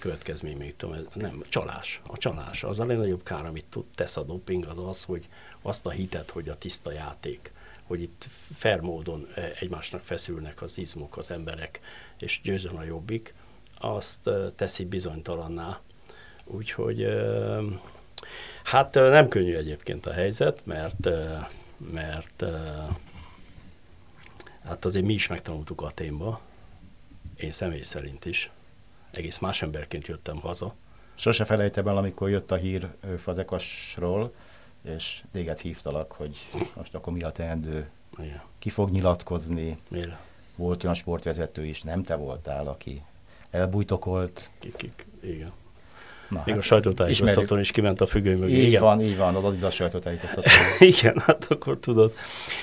következmény 0.00 0.56
még 0.56 0.76
tudom, 0.76 0.96
nem, 1.14 1.44
csalás. 1.48 2.00
A 2.06 2.18
csalás. 2.18 2.64
Az 2.64 2.80
a 2.80 2.86
legnagyobb 2.86 3.22
kár, 3.22 3.46
amit 3.46 3.64
tud, 3.64 3.84
tesz 3.94 4.16
a 4.16 4.22
doping, 4.22 4.66
az 4.66 4.78
az, 4.78 5.04
hogy 5.04 5.28
azt 5.62 5.86
a 5.86 5.90
hitet, 5.90 6.30
hogy 6.30 6.48
a 6.48 6.54
tiszta 6.54 6.92
játék, 6.92 7.52
hogy 7.84 8.02
itt 8.02 8.28
fair 8.56 8.80
módon 8.80 9.28
egymásnak 9.60 10.00
feszülnek 10.00 10.62
az 10.62 10.78
izmok, 10.78 11.16
az 11.16 11.30
emberek, 11.30 11.80
és 12.18 12.40
győzön 12.42 12.76
a 12.76 12.84
jobbik, 12.84 13.34
azt 13.78 14.30
teszi 14.56 14.84
bizonytalanná. 14.84 15.80
Úgyhogy 16.44 17.06
hát 18.64 18.94
nem 18.94 19.28
könnyű 19.28 19.56
egyébként 19.56 20.06
a 20.06 20.12
helyzet, 20.12 20.66
mert, 20.66 21.08
mert 21.76 22.44
hát 24.64 24.84
azért 24.84 25.04
mi 25.04 25.12
is 25.12 25.26
megtanultuk 25.26 25.82
a 25.82 25.90
témba, 25.90 26.40
én 27.36 27.52
személy 27.52 27.82
szerint 27.82 28.24
is. 28.24 28.50
Egész 29.12 29.38
más 29.38 29.62
emberként 29.62 30.06
jöttem 30.06 30.40
haza. 30.40 30.74
Sose 31.14 31.44
felejtem 31.44 31.88
el, 31.88 31.96
amikor 31.96 32.30
jött 32.30 32.50
a 32.50 32.56
hír 32.56 32.88
Fazekasról, 33.16 34.32
és 34.82 35.22
téged 35.32 35.58
hívtalak, 35.58 36.12
hogy 36.12 36.36
most 36.76 36.94
akkor 36.94 37.12
mi 37.12 37.22
a 37.22 37.30
teendő, 37.30 37.90
Igen. 38.18 38.42
ki 38.58 38.70
fog 38.70 38.90
nyilatkozni. 38.90 39.78
Mire? 39.88 40.18
Volt 40.56 40.82
olyan 40.82 40.94
sportvezető 40.94 41.64
is, 41.64 41.82
nem 41.82 42.02
te 42.02 42.14
voltál, 42.14 42.66
aki 42.66 43.02
elbújtokolt. 43.50 44.50
Kik, 44.58 45.06
igen. 45.20 45.52
Na, 46.28 46.42
Még 46.44 46.54
hát 46.54 46.64
a 46.64 46.66
sajtótájékoztatón 46.66 47.60
is 47.60 47.70
kiment 47.70 48.00
a 48.00 48.06
függöny 48.06 48.38
mögé. 48.38 48.56
Így 48.56 48.66
igen. 48.66 48.82
van, 48.82 49.00
így 49.00 49.16
van, 49.16 49.36
az 49.36 49.44
Adidas 49.44 49.74
sajtótájékoztató. 49.74 50.50
igen, 50.78 51.18
hát 51.18 51.46
akkor 51.50 51.78
tudod. 51.78 52.12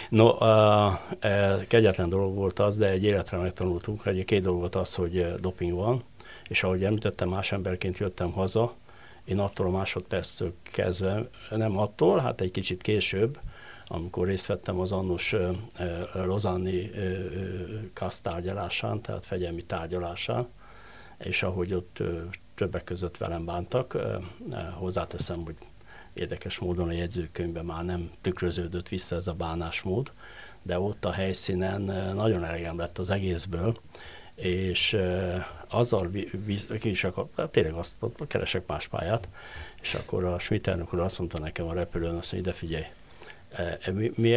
No, 0.10 0.30
uh, 0.30 0.94
uh, 1.24 1.68
kegyetlen 1.68 2.10
dolog 2.10 2.36
volt 2.36 2.60
az, 2.60 2.78
de 2.78 2.88
egy 2.88 3.04
életre 3.04 3.38
megtanultunk. 3.38 4.06
Egy 4.06 4.26
két 4.26 4.42
dolog 4.42 4.60
volt 4.60 4.76
az, 4.76 4.96
hogy 4.96 5.18
uh, 5.18 5.36
doping 5.36 5.74
van, 5.74 6.04
és 6.50 6.64
ahogy 6.64 6.84
említettem, 6.84 7.30
más 7.30 7.52
emberként 7.52 7.98
jöttem 7.98 8.32
haza, 8.32 8.76
én 9.26 9.40
attól 9.40 9.68
a 9.68 9.70
másodperctől 9.70 10.54
kezdve, 10.64 11.30
nem 11.50 11.78
attól, 11.78 12.20
hát 12.20 12.42
egy 12.42 12.52
kicsit 12.52 12.82
később, 12.82 13.40
amikor 13.86 14.28
részt 14.28 14.46
vettem 14.46 14.80
az 14.80 14.92
annos 14.92 15.36
Lozanni 16.14 16.92
KASZ 17.94 18.22
tárgyalásán, 18.22 19.02
tehát 19.02 19.26
fegyelmi 19.26 19.64
tárgyalásán, 19.64 20.48
és 21.18 21.44
ahogy 21.44 21.74
ott 21.74 22.04
többek 22.56 22.84
között 22.84 23.18
velem 23.18 23.46
bántak, 23.46 23.98
hozzáteszem, 24.74 25.44
hogy 25.44 25.56
érdekes 26.14 26.60
módon 26.60 26.88
a 26.88 26.92
jegyzőkönyvben 26.92 27.66
már 27.66 27.86
nem 27.86 28.12
tükröződött 28.22 28.88
vissza 28.90 29.16
ez 29.16 29.28
a 29.28 29.34
bánásmód, 29.34 30.12
de 30.62 30.80
ott 30.80 31.06
a 31.06 31.12
helyszínen 31.12 31.82
nagyon 32.16 32.44
elegem 32.44 32.78
lett 32.78 32.98
az 32.98 33.10
egészből, 33.10 33.78
és 34.38 34.97
azzal 35.67 36.10
ki 36.80 36.89
is 36.89 37.04
akar, 37.04 37.28
hát 37.38 37.50
tényleg 37.50 37.73
azt 37.73 37.95
keresek 38.28 38.67
más 38.67 38.88
pályát, 38.88 39.30
és 39.82 39.93
akkor 39.93 40.23
a 40.23 40.39
Schmidt 40.39 40.67
elnök 40.67 40.93
úr 40.93 41.00
azt 41.00 41.19
mondta 41.19 41.39
nekem 41.39 41.67
a 41.67 41.73
repülőn, 41.73 42.15
azt 42.15 42.32
mondja, 42.32 42.52
ide 42.52 42.60
figyelj, 42.60 42.86
mi, 43.91 44.12
mi, 44.15 44.36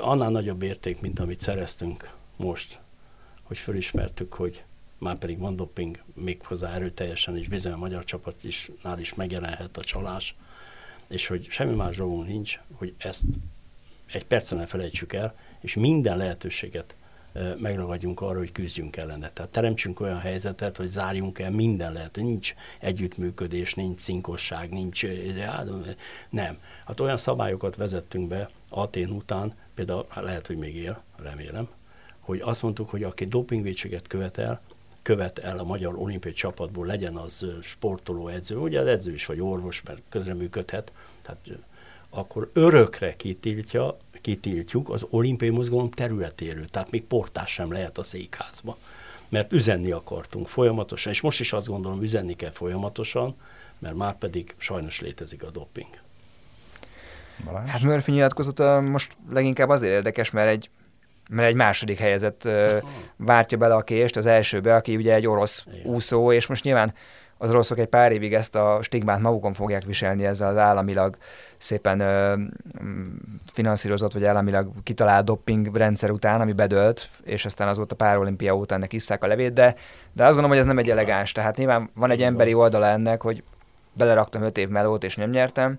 annál 0.00 0.30
nagyobb 0.30 0.62
érték, 0.62 1.00
mint 1.00 1.18
amit 1.18 1.40
szereztünk 1.40 2.10
most, 2.36 2.80
hogy 3.42 3.58
fölismertük, 3.58 4.34
hogy 4.34 4.64
már 4.98 5.18
pedig 5.18 5.38
van 5.38 5.56
doping, 5.56 6.02
méghozzá 6.14 6.74
erőteljesen, 6.74 7.36
és 7.36 7.48
bizony 7.48 7.72
a 7.72 7.76
magyar 7.76 8.04
csapat 8.04 8.44
is, 8.44 8.70
nál 8.82 8.98
is 8.98 9.14
megjelenhet 9.14 9.76
a 9.76 9.84
csalás, 9.84 10.36
és 11.08 11.26
hogy 11.26 11.46
semmi 11.50 11.74
más 11.74 11.96
dolgunk 11.96 12.26
nincs, 12.26 12.60
hogy 12.72 12.94
ezt 12.98 13.24
egy 14.12 14.26
percen 14.26 14.58
ne 14.58 14.66
felejtsük 14.66 15.12
el, 15.12 15.34
és 15.60 15.74
minden 15.74 16.16
lehetőséget 16.16 16.94
megragadjunk 17.58 18.20
arra, 18.20 18.38
hogy 18.38 18.52
küzdjünk 18.52 18.96
ellene. 18.96 19.30
Tehát 19.30 19.50
teremtsünk 19.50 20.00
olyan 20.00 20.18
helyzetet, 20.18 20.76
hogy 20.76 20.86
zárjunk 20.86 21.38
el 21.38 21.50
minden 21.50 21.92
lehet, 21.92 22.16
nincs 22.16 22.54
együttműködés, 22.78 23.74
nincs 23.74 24.00
cinkosság, 24.00 24.70
nincs, 24.70 25.06
nem. 26.30 26.58
Hát 26.86 27.00
olyan 27.00 27.16
szabályokat 27.16 27.76
vezettünk 27.76 28.28
be 28.28 28.50
Atén 28.70 29.10
után, 29.10 29.54
például 29.74 30.06
lehet, 30.14 30.46
hogy 30.46 30.56
még 30.56 30.76
él, 30.76 31.02
remélem, 31.16 31.68
hogy 32.20 32.40
azt 32.40 32.62
mondtuk, 32.62 32.90
hogy 32.90 33.02
aki 33.02 33.26
dopingvédséget 33.26 34.06
követel, 34.06 34.60
követ 35.02 35.38
el 35.38 35.58
a 35.58 35.64
magyar 35.64 35.94
olimpiai 35.96 36.34
csapatból, 36.34 36.86
legyen 36.86 37.16
az 37.16 37.46
sportoló 37.62 38.28
edző, 38.28 38.56
ugye 38.56 38.80
az 38.80 38.86
edző 38.86 39.12
is 39.12 39.26
vagy 39.26 39.40
orvos, 39.40 39.82
mert 39.82 40.00
közreműködhet, 40.08 40.92
tehát 41.22 41.50
akkor 42.10 42.50
örökre 42.52 43.16
kitiltja, 43.16 43.96
kitiltjuk 44.26 44.90
az 44.90 45.06
olimpiai 45.10 45.50
mozgalom 45.50 45.90
területéről, 45.90 46.68
tehát 46.68 46.90
még 46.90 47.04
portás 47.04 47.52
sem 47.52 47.72
lehet 47.72 47.98
a 47.98 48.02
székházba. 48.02 48.76
Mert 49.28 49.52
üzenni 49.52 49.90
akartunk 49.90 50.48
folyamatosan, 50.48 51.12
és 51.12 51.20
most 51.20 51.40
is 51.40 51.52
azt 51.52 51.66
gondolom, 51.66 52.02
üzenni 52.02 52.34
kell 52.34 52.50
folyamatosan, 52.50 53.36
mert 53.78 53.94
már 53.94 54.18
pedig 54.18 54.54
sajnos 54.56 55.00
létezik 55.00 55.42
a 55.42 55.50
doping. 55.50 55.88
Balázs? 57.44 57.68
Hát 57.68 57.82
Murphy 57.82 58.12
nyilatkozata 58.12 58.80
most 58.80 59.16
leginkább 59.30 59.68
azért 59.68 59.92
érdekes, 59.92 60.30
mert 60.30 60.48
egy 60.48 60.70
mert 61.28 61.48
egy 61.48 61.54
második 61.54 61.98
helyezett 61.98 62.42
uh, 62.44 62.82
vártja 63.16 63.58
bele 63.58 63.74
a 63.74 63.82
kést 63.82 64.16
az 64.16 64.26
elsőbe, 64.26 64.74
aki 64.74 64.96
ugye 64.96 65.14
egy 65.14 65.26
orosz 65.26 65.64
Igen. 65.66 65.86
úszó, 65.94 66.32
és 66.32 66.46
most 66.46 66.64
nyilván 66.64 66.94
az 67.38 67.50
oroszok 67.50 67.78
egy 67.78 67.86
pár 67.86 68.12
évig 68.12 68.34
ezt 68.34 68.54
a 68.54 68.78
stigmát 68.82 69.20
magukon 69.20 69.52
fogják 69.52 69.84
viselni 69.84 70.24
ezzel 70.24 70.48
az 70.48 70.56
államilag 70.56 71.16
szépen 71.58 72.00
ö, 72.00 72.34
finanszírozott, 73.52 74.12
vagy 74.12 74.24
államilag 74.24 74.70
kitalált 74.82 75.24
dopping 75.24 75.76
rendszer 75.76 76.10
után, 76.10 76.40
ami 76.40 76.52
bedölt, 76.52 77.08
és 77.24 77.44
aztán 77.44 77.68
azóta 77.68 77.94
pár 77.94 78.18
olimpia 78.18 78.56
óta 78.56 78.74
ennek 78.74 78.92
isszák 78.92 79.24
a 79.24 79.26
levét, 79.26 79.52
de, 79.52 79.74
de 80.12 80.24
azt 80.24 80.32
gondolom, 80.32 80.50
hogy 80.50 80.58
ez 80.58 80.64
nem 80.64 80.78
egy 80.78 80.90
elegáns. 80.90 81.32
Tehát 81.32 81.56
nyilván 81.56 81.90
van 81.94 82.10
egy 82.10 82.22
emberi 82.22 82.54
oldala 82.54 82.86
ennek, 82.86 83.22
hogy 83.22 83.42
beleraktam 83.92 84.42
öt 84.42 84.58
év 84.58 84.68
melót, 84.68 85.04
és 85.04 85.16
nem 85.16 85.30
nyertem, 85.30 85.78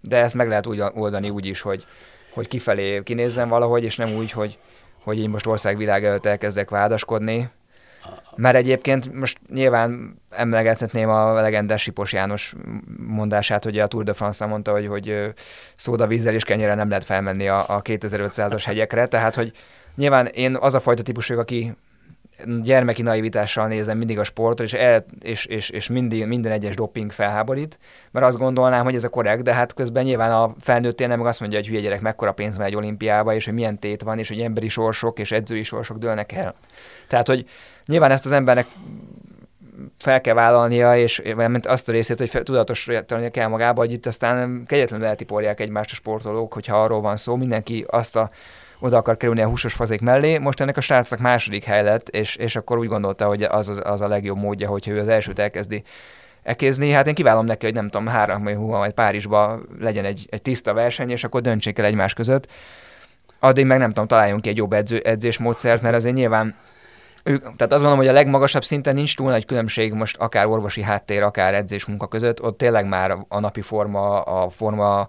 de 0.00 0.16
ezt 0.16 0.34
meg 0.34 0.48
lehet 0.48 0.66
úgy 0.66 0.82
oldani 0.94 1.30
úgy 1.30 1.46
is, 1.46 1.60
hogy, 1.60 1.84
hogy 2.32 2.48
kifelé 2.48 3.02
kinézzem 3.02 3.48
valahogy, 3.48 3.82
és 3.82 3.96
nem 3.96 4.14
úgy, 4.14 4.30
hogy, 4.30 4.58
hogy 5.02 5.18
én 5.18 5.30
most 5.30 5.46
országvilág 5.46 6.04
előtt 6.04 6.26
elkezdek 6.26 6.70
vádaskodni, 6.70 7.50
mert 8.36 8.56
egyébként 8.56 9.12
most 9.14 9.38
nyilván 9.52 10.20
emlegethetném 10.30 11.08
a 11.08 11.32
legendás 11.32 11.82
Sipos 11.82 12.12
János 12.12 12.54
mondását, 13.06 13.64
hogy 13.64 13.78
a 13.78 13.86
Tour 13.86 14.04
de 14.04 14.12
France 14.12 14.46
mondta, 14.46 14.72
hogy, 14.72 14.86
hogy 14.86 15.32
szóda 15.76 16.06
vízzel 16.06 16.34
és 16.34 16.44
kenyere 16.44 16.74
nem 16.74 16.88
lehet 16.88 17.04
felmenni 17.04 17.48
a, 17.48 17.64
a 17.68 17.82
2500-as 17.82 18.62
hegyekre, 18.64 19.06
tehát 19.06 19.34
hogy 19.34 19.52
nyilván 19.94 20.26
én 20.26 20.56
az 20.56 20.74
a 20.74 20.80
fajta 20.80 21.02
típus 21.02 21.26
vagyok, 21.26 21.42
aki 21.42 21.74
gyermeki 22.62 23.02
naivitással 23.02 23.66
nézem 23.66 23.98
mindig 23.98 24.18
a 24.18 24.24
sportot, 24.24 24.66
és, 24.66 24.72
el, 24.72 25.04
és, 25.20 25.44
és, 25.44 25.70
és 25.70 25.88
mindig, 25.88 26.26
minden 26.26 26.52
egyes 26.52 26.74
doping 26.74 27.12
felháborít, 27.12 27.78
mert 28.10 28.26
azt 28.26 28.38
gondolnám, 28.38 28.84
hogy 28.84 28.94
ez 28.94 29.04
a 29.04 29.08
korrekt, 29.08 29.42
de 29.42 29.54
hát 29.54 29.74
közben 29.74 30.04
nyilván 30.04 30.32
a 30.32 30.54
felnőtt 30.60 31.06
nem 31.06 31.20
azt 31.20 31.40
mondja, 31.40 31.58
hogy 31.58 31.68
hülye 31.68 31.80
gyerek, 31.80 32.00
mekkora 32.00 32.32
pénz 32.32 32.56
van 32.56 32.66
egy 32.66 32.74
olimpiába, 32.74 33.34
és 33.34 33.44
hogy 33.44 33.54
milyen 33.54 33.78
tét 33.78 34.02
van, 34.02 34.18
és 34.18 34.28
hogy 34.28 34.40
emberi 34.40 34.68
sorsok 34.68 35.18
és 35.18 35.32
edzői 35.32 35.62
sorsok 35.62 35.98
dőlnek 35.98 36.32
el. 36.32 36.54
Tehát, 37.08 37.26
hogy 37.26 37.46
nyilván 37.86 38.10
ezt 38.10 38.26
az 38.26 38.32
embernek 38.32 38.66
fel 39.98 40.20
kell 40.20 40.34
vállalnia, 40.34 40.96
és 40.96 41.22
mert 41.36 41.66
azt 41.66 41.88
a 41.88 41.92
részét, 41.92 42.18
hogy 42.18 42.42
tudatosítani 42.42 43.30
kell 43.30 43.48
magába, 43.48 43.80
hogy 43.80 43.92
itt 43.92 44.06
aztán 44.06 44.64
kegyetlenül 44.66 45.06
eltiporják 45.06 45.60
egymást 45.60 45.90
a 45.90 45.94
sportolók, 45.94 46.52
hogyha 46.52 46.82
arról 46.82 47.00
van 47.00 47.16
szó, 47.16 47.36
mindenki 47.36 47.84
azt 47.88 48.16
a 48.16 48.30
oda 48.82 48.96
akar 48.96 49.16
kerülni 49.16 49.42
a 49.42 49.48
húsos 49.48 49.74
fazék 49.74 50.00
mellé. 50.00 50.38
Most 50.38 50.60
ennek 50.60 50.76
a 50.76 50.80
srácnak 50.80 51.20
második 51.20 51.64
hely 51.64 51.82
lett, 51.82 52.08
és, 52.08 52.36
és 52.36 52.56
akkor 52.56 52.78
úgy 52.78 52.88
gondolta, 52.88 53.26
hogy 53.26 53.42
az, 53.42 53.68
az, 53.68 53.80
az 53.84 54.00
a 54.00 54.08
legjobb 54.08 54.36
módja, 54.36 54.68
hogyha 54.68 54.92
ő 54.92 54.98
az 54.98 55.08
elsőt 55.08 55.38
elkezdi 55.38 55.82
ekézni. 56.42 56.90
Hát 56.90 57.06
én 57.06 57.14
kívánom 57.14 57.44
neki, 57.44 57.64
hogy 57.64 57.74
nem 57.74 57.88
tudom, 57.88 58.06
három 58.06 58.44
vagy 58.44 58.54
húva 58.54 58.78
vagy 58.78 58.92
Párizsba 58.92 59.60
legyen 59.80 60.04
egy, 60.04 60.26
egy 60.30 60.42
tiszta 60.42 60.72
verseny, 60.72 61.10
és 61.10 61.24
akkor 61.24 61.40
döntsék 61.40 61.78
el 61.78 61.84
egymás 61.84 62.14
között. 62.14 62.46
Addig 63.38 63.66
meg 63.66 63.78
nem 63.78 63.88
tudom, 63.88 64.06
találjunk 64.06 64.42
ki 64.42 64.48
egy 64.48 64.56
jobb 64.56 64.72
edző, 64.72 64.98
edzésmódszert, 64.98 65.82
mert 65.82 65.94
azért 65.94 66.14
nyilván 66.14 66.54
ők, 67.22 67.40
tehát 67.40 67.60
azt 67.60 67.70
gondolom, 67.70 67.98
hogy 67.98 68.08
a 68.08 68.12
legmagasabb 68.12 68.64
szinten 68.64 68.94
nincs 68.94 69.16
túl 69.16 69.30
nagy 69.30 69.46
különbség 69.46 69.92
most 69.92 70.16
akár 70.16 70.46
orvosi 70.46 70.82
háttér, 70.82 71.22
akár 71.22 71.54
edzés 71.54 71.84
munka 71.84 72.06
között, 72.06 72.42
ott 72.42 72.58
tényleg 72.58 72.86
már 72.86 73.16
a 73.28 73.40
napi 73.40 73.60
forma, 73.60 74.20
a 74.20 74.48
forma 74.48 75.06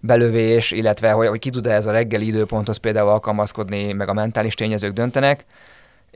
belövés, 0.00 0.70
illetve 0.70 1.10
hogy, 1.10 1.26
hogy 1.26 1.38
ki 1.38 1.50
tud-e 1.50 1.72
ez 1.72 1.86
a 1.86 1.90
reggeli 1.90 2.26
időponthoz 2.26 2.76
például 2.76 3.08
alkalmazkodni, 3.08 3.92
meg 3.92 4.08
a 4.08 4.12
mentális 4.12 4.54
tényezők 4.54 4.92
döntenek, 4.92 5.44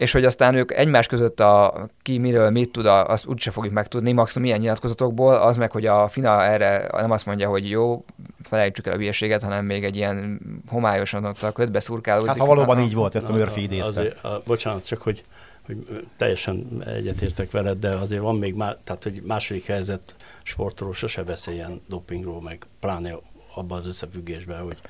és 0.00 0.12
hogy 0.12 0.24
aztán 0.24 0.54
ők 0.54 0.72
egymás 0.72 1.06
között 1.06 1.40
a 1.40 1.86
ki 2.02 2.18
miről 2.18 2.50
mit 2.50 2.72
tud, 2.72 2.86
azt 2.86 3.26
úgyse 3.26 3.50
fogjuk 3.50 3.74
megtudni, 3.74 4.12
maximum 4.12 4.46
ilyen 4.48 4.60
nyilatkozatokból, 4.60 5.34
az 5.34 5.56
meg, 5.56 5.70
hogy 5.70 5.86
a 5.86 6.08
FINA 6.08 6.44
erre 6.44 6.88
nem 6.92 7.10
azt 7.10 7.26
mondja, 7.26 7.48
hogy 7.48 7.70
jó, 7.70 8.04
felejtsük 8.42 8.86
el 8.86 8.92
a 8.92 8.96
hülyeséget, 8.96 9.42
hanem 9.42 9.64
még 9.64 9.84
egy 9.84 9.96
ilyen 9.96 10.40
homályosan 10.68 11.24
ott 11.24 11.42
a 11.42 11.52
ködbe 11.52 11.80
szurkálódik. 11.80 12.28
Hát 12.28 12.38
ha 12.38 12.46
valóban 12.46 12.80
így 12.80 12.94
volt, 12.94 13.14
ezt 13.14 13.28
a 13.28 13.32
Murphy 13.32 13.62
idézte. 13.62 14.00
Azért, 14.00 14.24
a, 14.24 14.42
bocsánat, 14.46 14.86
csak 14.86 15.02
hogy, 15.02 15.24
hogy 15.66 16.08
teljesen 16.16 16.82
egyetértek 16.86 17.50
veled, 17.50 17.78
de 17.78 17.96
azért 17.96 18.22
van 18.22 18.36
még, 18.36 18.54
má, 18.54 18.76
tehát 18.84 19.02
hogy 19.02 19.22
második 19.26 19.66
helyzet 19.66 20.16
sportoló 20.42 20.92
sose 20.92 21.22
beszéljen 21.22 21.80
dopingról, 21.88 22.42
meg 22.42 22.66
pláne 22.80 23.18
abban 23.54 23.78
az 23.78 23.86
összefüggésben, 23.86 24.62
hogy 24.62 24.80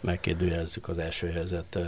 megkérdőjelezzük 0.00 0.88
az 0.88 0.98
első 0.98 1.30
helyzet 1.30 1.78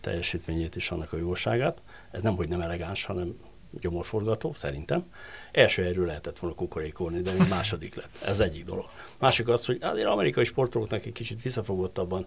teljesítményét 0.00 0.76
és 0.76 0.90
annak 0.90 1.12
a 1.12 1.16
jóságát. 1.16 1.78
Ez 2.10 2.22
nem, 2.22 2.36
hogy 2.36 2.48
nem 2.48 2.60
elegáns, 2.60 3.04
hanem 3.04 3.38
gyomorforgató, 3.80 4.54
szerintem. 4.54 5.04
Első 5.52 5.82
helyről 5.82 6.06
lehetett 6.06 6.38
volna 6.38 6.56
kukorékolni, 6.56 7.20
de 7.20 7.32
második 7.48 7.94
lett. 7.94 8.18
Ez 8.24 8.40
egyik 8.40 8.64
dolog. 8.64 8.84
Másik 9.18 9.48
az, 9.48 9.64
hogy 9.64 9.78
azért 9.80 10.06
amerikai 10.06 10.44
sportolóknak 10.44 11.06
egy 11.06 11.12
kicsit 11.12 11.42
visszafogottabban 11.42 12.26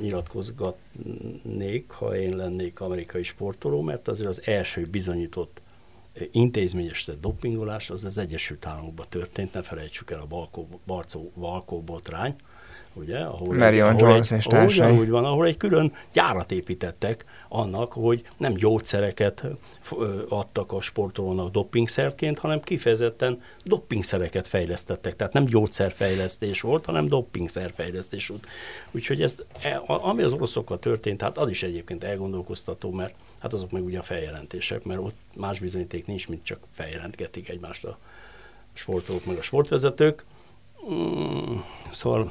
nyilatkozgatnék, 0.00 1.90
ha 1.90 2.16
én 2.16 2.36
lennék 2.36 2.80
amerikai 2.80 3.22
sportoló, 3.22 3.80
mert 3.80 4.08
azért 4.08 4.28
az 4.28 4.42
első 4.44 4.86
bizonyított 4.86 5.62
intézményes 6.30 7.08
dopingolás 7.20 7.90
az 7.90 8.04
az 8.04 8.18
Egyesült 8.18 8.66
Államokban 8.66 9.06
történt, 9.08 9.52
ne 9.52 9.62
felejtsük 9.62 10.10
el 10.10 10.20
a 10.20 10.26
Balkó, 10.26 10.68
Barcó, 10.86 11.32
Balkó 11.36 11.80
botrány, 11.80 12.34
ugye? 12.92 13.18
Ahol 13.18 13.54
Marion 13.54 13.94
egy, 13.94 14.00
Jones 14.00 14.30
egy, 14.30 14.38
és 14.38 14.44
társai. 14.44 14.96
Úgy 14.96 15.08
van, 15.08 15.24
ahol 15.24 15.46
egy 15.46 15.56
külön 15.56 15.92
gyárat 16.12 16.52
építettek 16.52 17.24
annak, 17.48 17.92
hogy 17.92 18.22
nem 18.36 18.52
gyógyszereket 18.52 19.44
adtak 20.28 20.72
a 20.72 20.80
sportolónak 20.80 21.50
dopingszerként, 21.50 22.38
hanem 22.38 22.60
kifejezetten 22.60 23.42
dopingszereket 23.64 24.46
fejlesztettek. 24.46 25.16
Tehát 25.16 25.32
nem 25.32 25.44
gyógyszerfejlesztés 25.44 26.60
volt, 26.60 26.84
hanem 26.84 27.08
dopingszerfejlesztés 27.08 28.26
volt. 28.26 28.46
Úgyhogy 28.90 29.22
ez, 29.22 29.42
e, 29.62 29.82
ami 29.86 30.22
az 30.22 30.32
oroszokkal 30.32 30.78
történt, 30.78 31.22
hát 31.22 31.38
az 31.38 31.48
is 31.48 31.62
egyébként 31.62 32.04
elgondolkoztató, 32.04 32.90
mert 32.90 33.14
hát 33.40 33.52
azok 33.52 33.70
meg 33.70 33.84
ugye 33.84 33.98
a 33.98 34.02
feljelentések, 34.02 34.84
mert 34.84 35.00
ott 35.00 35.16
más 35.34 35.58
bizonyíték 35.58 36.06
nincs, 36.06 36.28
mint 36.28 36.44
csak 36.44 36.58
feljelentgetik 36.72 37.48
egymást 37.48 37.84
a 37.84 37.98
sportolók 38.72 39.24
meg 39.24 39.36
a 39.36 39.42
sportvezetők. 39.42 40.24
Mm, 40.90 41.56
szóval 41.90 42.30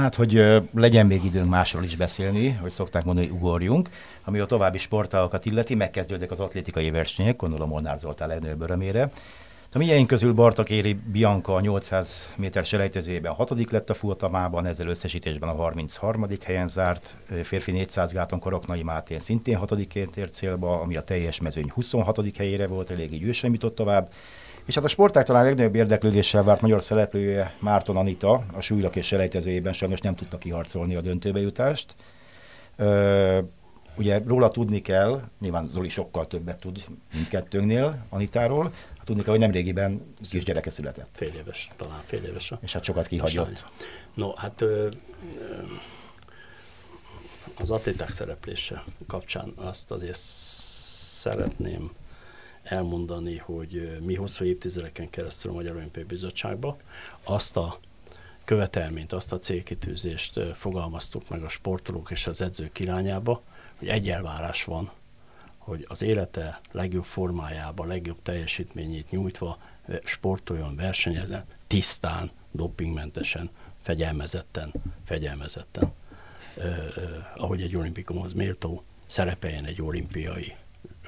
hát, 0.00 0.14
hogy 0.14 0.62
legyen 0.74 1.06
még 1.06 1.24
időnk 1.24 1.48
másról 1.50 1.84
is 1.84 1.96
beszélni, 1.96 2.50
hogy 2.50 2.70
szokták 2.70 3.04
mondani, 3.04 3.26
hogy 3.26 3.36
ugorjunk. 3.36 3.88
Ami 4.24 4.38
a 4.38 4.46
további 4.46 4.78
sportágokat 4.78 5.44
illeti, 5.44 5.74
megkezdődnek 5.74 6.30
az 6.30 6.40
atlétikai 6.40 6.90
versenyek, 6.90 7.36
gondolom 7.36 7.68
Molnár 7.68 7.98
Zoltán 7.98 8.28
legnagyobb 8.28 8.60
örömére. 8.60 9.10
A 9.72 9.78
milyen 9.78 10.06
közül 10.06 10.32
Bartak 10.32 10.70
Éri 10.70 10.96
Bianca 11.12 11.54
a 11.54 11.60
800 11.60 12.32
méter 12.36 12.64
selejtezőjében 12.64 13.32
hatodik 13.32 13.70
lett 13.70 13.90
a 13.90 13.94
futamában, 13.94 14.66
ezzel 14.66 14.88
összesítésben 14.88 15.48
a 15.48 15.54
33. 15.54 16.26
helyen 16.44 16.68
zárt. 16.68 17.16
Férfi 17.42 17.70
400 17.72 18.12
gáton 18.12 18.38
Koroknai 18.38 18.82
Máté 18.82 19.18
szintén 19.18 19.56
hatodiként 19.56 20.16
ért 20.16 20.32
célba, 20.32 20.80
ami 20.80 20.96
a 20.96 21.02
teljes 21.02 21.40
mezőny 21.40 21.70
26. 21.70 22.36
helyére 22.36 22.66
volt, 22.66 22.90
eléggé 22.90 23.26
ő 23.26 23.32
sem 23.32 23.52
jutott 23.52 23.74
tovább. 23.74 24.12
És 24.64 24.74
hát 24.74 24.84
a 24.84 24.88
sportág 24.88 25.24
talán 25.24 25.44
legnagyobb 25.44 25.74
érdeklődéssel 25.74 26.42
várt 26.42 26.60
magyar 26.60 26.82
szereplője 26.82 27.54
Márton 27.58 27.96
Anita 27.96 28.44
a 28.52 28.60
súlylak 28.60 28.96
és 28.96 29.06
selejtezőjében 29.06 29.72
sajnos 29.72 30.00
nem 30.00 30.14
tudta 30.14 30.38
kiharcolni 30.38 30.94
a 30.94 31.00
döntőbe 31.00 31.40
jutást. 31.40 31.94
Ö, 32.76 33.38
ugye 33.96 34.22
róla 34.26 34.48
tudni 34.48 34.80
kell, 34.80 35.22
nyilván 35.40 35.68
Zoli 35.68 35.88
sokkal 35.88 36.26
többet 36.26 36.60
tud 36.60 36.84
mindkettőnknél 37.14 38.04
Anitáról, 38.08 38.72
hát 38.96 39.04
tudni 39.04 39.22
kell, 39.22 39.30
hogy 39.30 39.40
nemrégiben 39.40 40.14
kisgyereke 40.30 40.70
született. 40.70 41.08
Fél 41.12 41.34
éves, 41.34 41.68
talán 41.76 42.02
fél 42.04 42.24
éves. 42.24 42.52
És 42.60 42.72
hát 42.72 42.84
sokat 42.84 43.06
kihagyott. 43.06 43.66
No, 44.14 44.34
hát 44.34 44.60
ö, 44.60 44.88
ö, 45.38 45.62
az 47.58 47.70
atléták 47.70 48.10
szereplése 48.10 48.84
kapcsán 49.06 49.52
azt 49.56 49.90
azért 49.90 50.18
szeretném 50.18 51.90
elmondani, 52.64 53.36
hogy 53.36 53.98
mi 54.00 54.14
hosszú 54.14 54.44
évtizedeken 54.44 55.10
keresztül 55.10 55.50
a 55.50 55.54
Magyar 55.54 55.76
Olimpiai 55.76 56.04
Bizottságban 56.04 56.76
azt 57.22 57.56
a 57.56 57.78
követelményt, 58.44 59.12
azt 59.12 59.32
a 59.32 59.38
célkitűzést 59.38 60.40
fogalmaztuk 60.54 61.28
meg 61.28 61.42
a 61.42 61.48
sportolók 61.48 62.10
és 62.10 62.26
az 62.26 62.40
edzők 62.40 62.78
irányába, 62.78 63.42
hogy 63.78 63.88
egy 63.88 64.08
elvárás 64.08 64.64
van, 64.64 64.90
hogy 65.58 65.84
az 65.88 66.02
élete 66.02 66.60
legjobb 66.72 67.04
formájába, 67.04 67.84
legjobb 67.84 68.22
teljesítményét 68.22 69.10
nyújtva 69.10 69.58
sportoljon, 70.04 70.76
versenyezzen, 70.76 71.44
tisztán, 71.66 72.30
dopingmentesen, 72.50 73.50
fegyelmezetten, 73.82 74.72
fegyelmezetten, 75.04 75.92
eh, 76.58 76.86
ahogy 77.36 77.62
egy 77.62 77.76
olimpikumhoz 77.76 78.32
méltó 78.32 78.82
szerepeljen 79.06 79.64
egy 79.64 79.82
olimpiai 79.82 80.54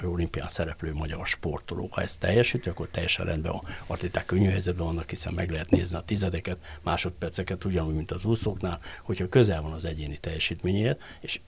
olimpián 0.04 0.48
szereplő 0.48 0.92
magyar 0.92 1.26
sportoló. 1.26 1.88
Ha 1.90 2.02
ez 2.02 2.16
teljesít, 2.16 2.66
akkor 2.66 2.88
teljesen 2.90 3.26
rendben 3.26 3.52
van. 3.52 3.62
Atléták 3.86 4.26
könnyű 4.26 4.48
helyzetben 4.48 4.86
vannak, 4.86 5.10
hiszen 5.10 5.32
meg 5.32 5.50
lehet 5.50 5.70
nézni 5.70 5.96
a 5.96 6.00
tizedeket, 6.00 6.58
másodperceket, 6.82 7.64
ugyanúgy, 7.64 7.94
mint 7.94 8.10
az 8.10 8.24
úszóknál, 8.24 8.80
hogyha 9.02 9.28
közel 9.28 9.62
van 9.62 9.72
az 9.72 9.84
egyéni 9.84 10.18
teljesítményéhez, 10.18 10.96
és 11.20 11.40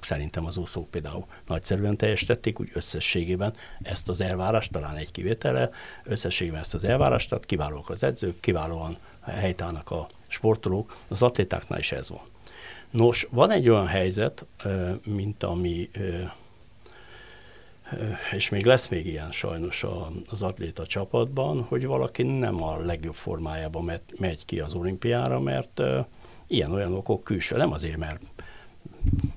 szerintem 0.00 0.46
az 0.46 0.56
úszók 0.56 0.90
például 0.90 1.26
nagyszerűen 1.46 1.96
teljesítették, 1.96 2.60
úgy 2.60 2.70
összességében 2.72 3.54
ezt 3.82 4.08
az 4.08 4.20
elvárást, 4.20 4.72
talán 4.72 4.96
egy 4.96 5.10
kivétellel, 5.10 5.72
összességében 6.04 6.60
ezt 6.60 6.74
az 6.74 6.84
elvárást, 6.84 7.28
tehát 7.28 7.46
kiválóak 7.46 7.90
az 7.90 8.02
edzők, 8.02 8.40
kiválóan 8.40 8.96
helytállnak 9.20 9.90
a 9.90 10.08
sportolók, 10.28 10.96
az 11.08 11.22
atlétáknál 11.22 11.78
is 11.78 11.92
ez 11.92 12.08
van. 12.08 12.20
Nos, 12.90 13.26
van 13.30 13.50
egy 13.50 13.68
olyan 13.68 13.86
helyzet, 13.86 14.46
mint 15.04 15.42
ami 15.42 15.90
és 18.32 18.48
még 18.48 18.64
lesz 18.64 18.88
még 18.88 19.06
ilyen 19.06 19.30
sajnos 19.30 19.84
az 20.30 20.42
atléta 20.42 20.86
csapatban, 20.86 21.62
hogy 21.62 21.86
valaki 21.86 22.22
nem 22.22 22.62
a 22.62 22.76
legjobb 22.76 23.14
formájában 23.14 24.00
megy 24.18 24.44
ki 24.44 24.60
az 24.60 24.74
olimpiára, 24.74 25.40
mert 25.40 25.80
ilyen-olyan 26.46 26.94
okok 26.94 27.24
külső, 27.24 27.56
nem 27.56 27.72
azért, 27.72 27.96
mert 27.96 28.20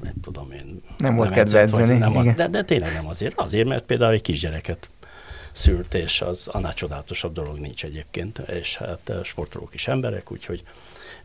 nem 0.01 0.13
tudom 0.21 0.51
én. 0.51 0.81
Nem 0.97 1.15
volt 1.15 1.31
kedve 1.31 1.59
edzeni. 1.59 1.97
Nem 1.97 2.17
az, 2.17 2.33
de, 2.33 2.47
de 2.47 2.63
tényleg 2.63 2.93
nem 2.93 3.07
azért. 3.07 3.39
Azért, 3.39 3.67
mert 3.67 3.85
például 3.85 4.13
egy 4.13 4.21
kisgyereket 4.21 4.89
szült, 5.51 5.93
és 5.93 6.21
az 6.21 6.47
annál 6.47 6.73
csodálatosabb 6.73 7.33
dolog 7.33 7.57
nincs 7.57 7.83
egyébként, 7.83 8.37
és 8.39 8.77
hát 8.77 9.11
sportolók 9.23 9.73
is 9.73 9.87
emberek, 9.87 10.31
úgyhogy 10.31 10.63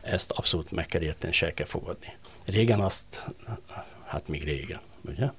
ezt 0.01 0.31
abszolút 0.31 0.71
meg 0.71 0.85
kell 0.85 1.01
érteni, 1.01 1.33
és 1.33 1.41
el 1.41 1.53
kell 1.53 1.65
fogadni. 1.65 2.13
Régen 2.45 2.79
azt, 2.79 3.25
hát 4.05 4.27
még 4.27 4.43
régen, 4.43 4.79
ugye? 5.05 5.29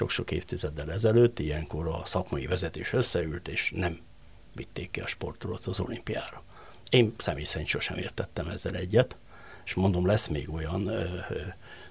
Sok-sok 0.00 0.30
évtizeddel 0.30 0.92
ezelőtt, 0.92 1.38
ilyenkor 1.38 1.86
a 1.86 2.02
szakmai 2.04 2.46
vezetés 2.46 2.92
összeült, 2.92 3.48
és 3.48 3.72
nem 3.74 4.00
vitték 4.54 4.90
ki 4.90 5.00
a 5.00 5.06
sportolót 5.06 5.66
az 5.66 5.80
olimpiára. 5.80 6.42
Én 6.90 7.14
személy 7.16 7.44
szerint 7.44 7.68
sosem 7.68 7.96
értettem 7.96 8.48
ezzel 8.48 8.74
egyet, 8.74 9.16
és 9.64 9.74
mondom, 9.74 10.06
lesz 10.06 10.26
még 10.26 10.52
olyan 10.52 10.86
ö, 10.86 11.04
ö, 11.28 11.40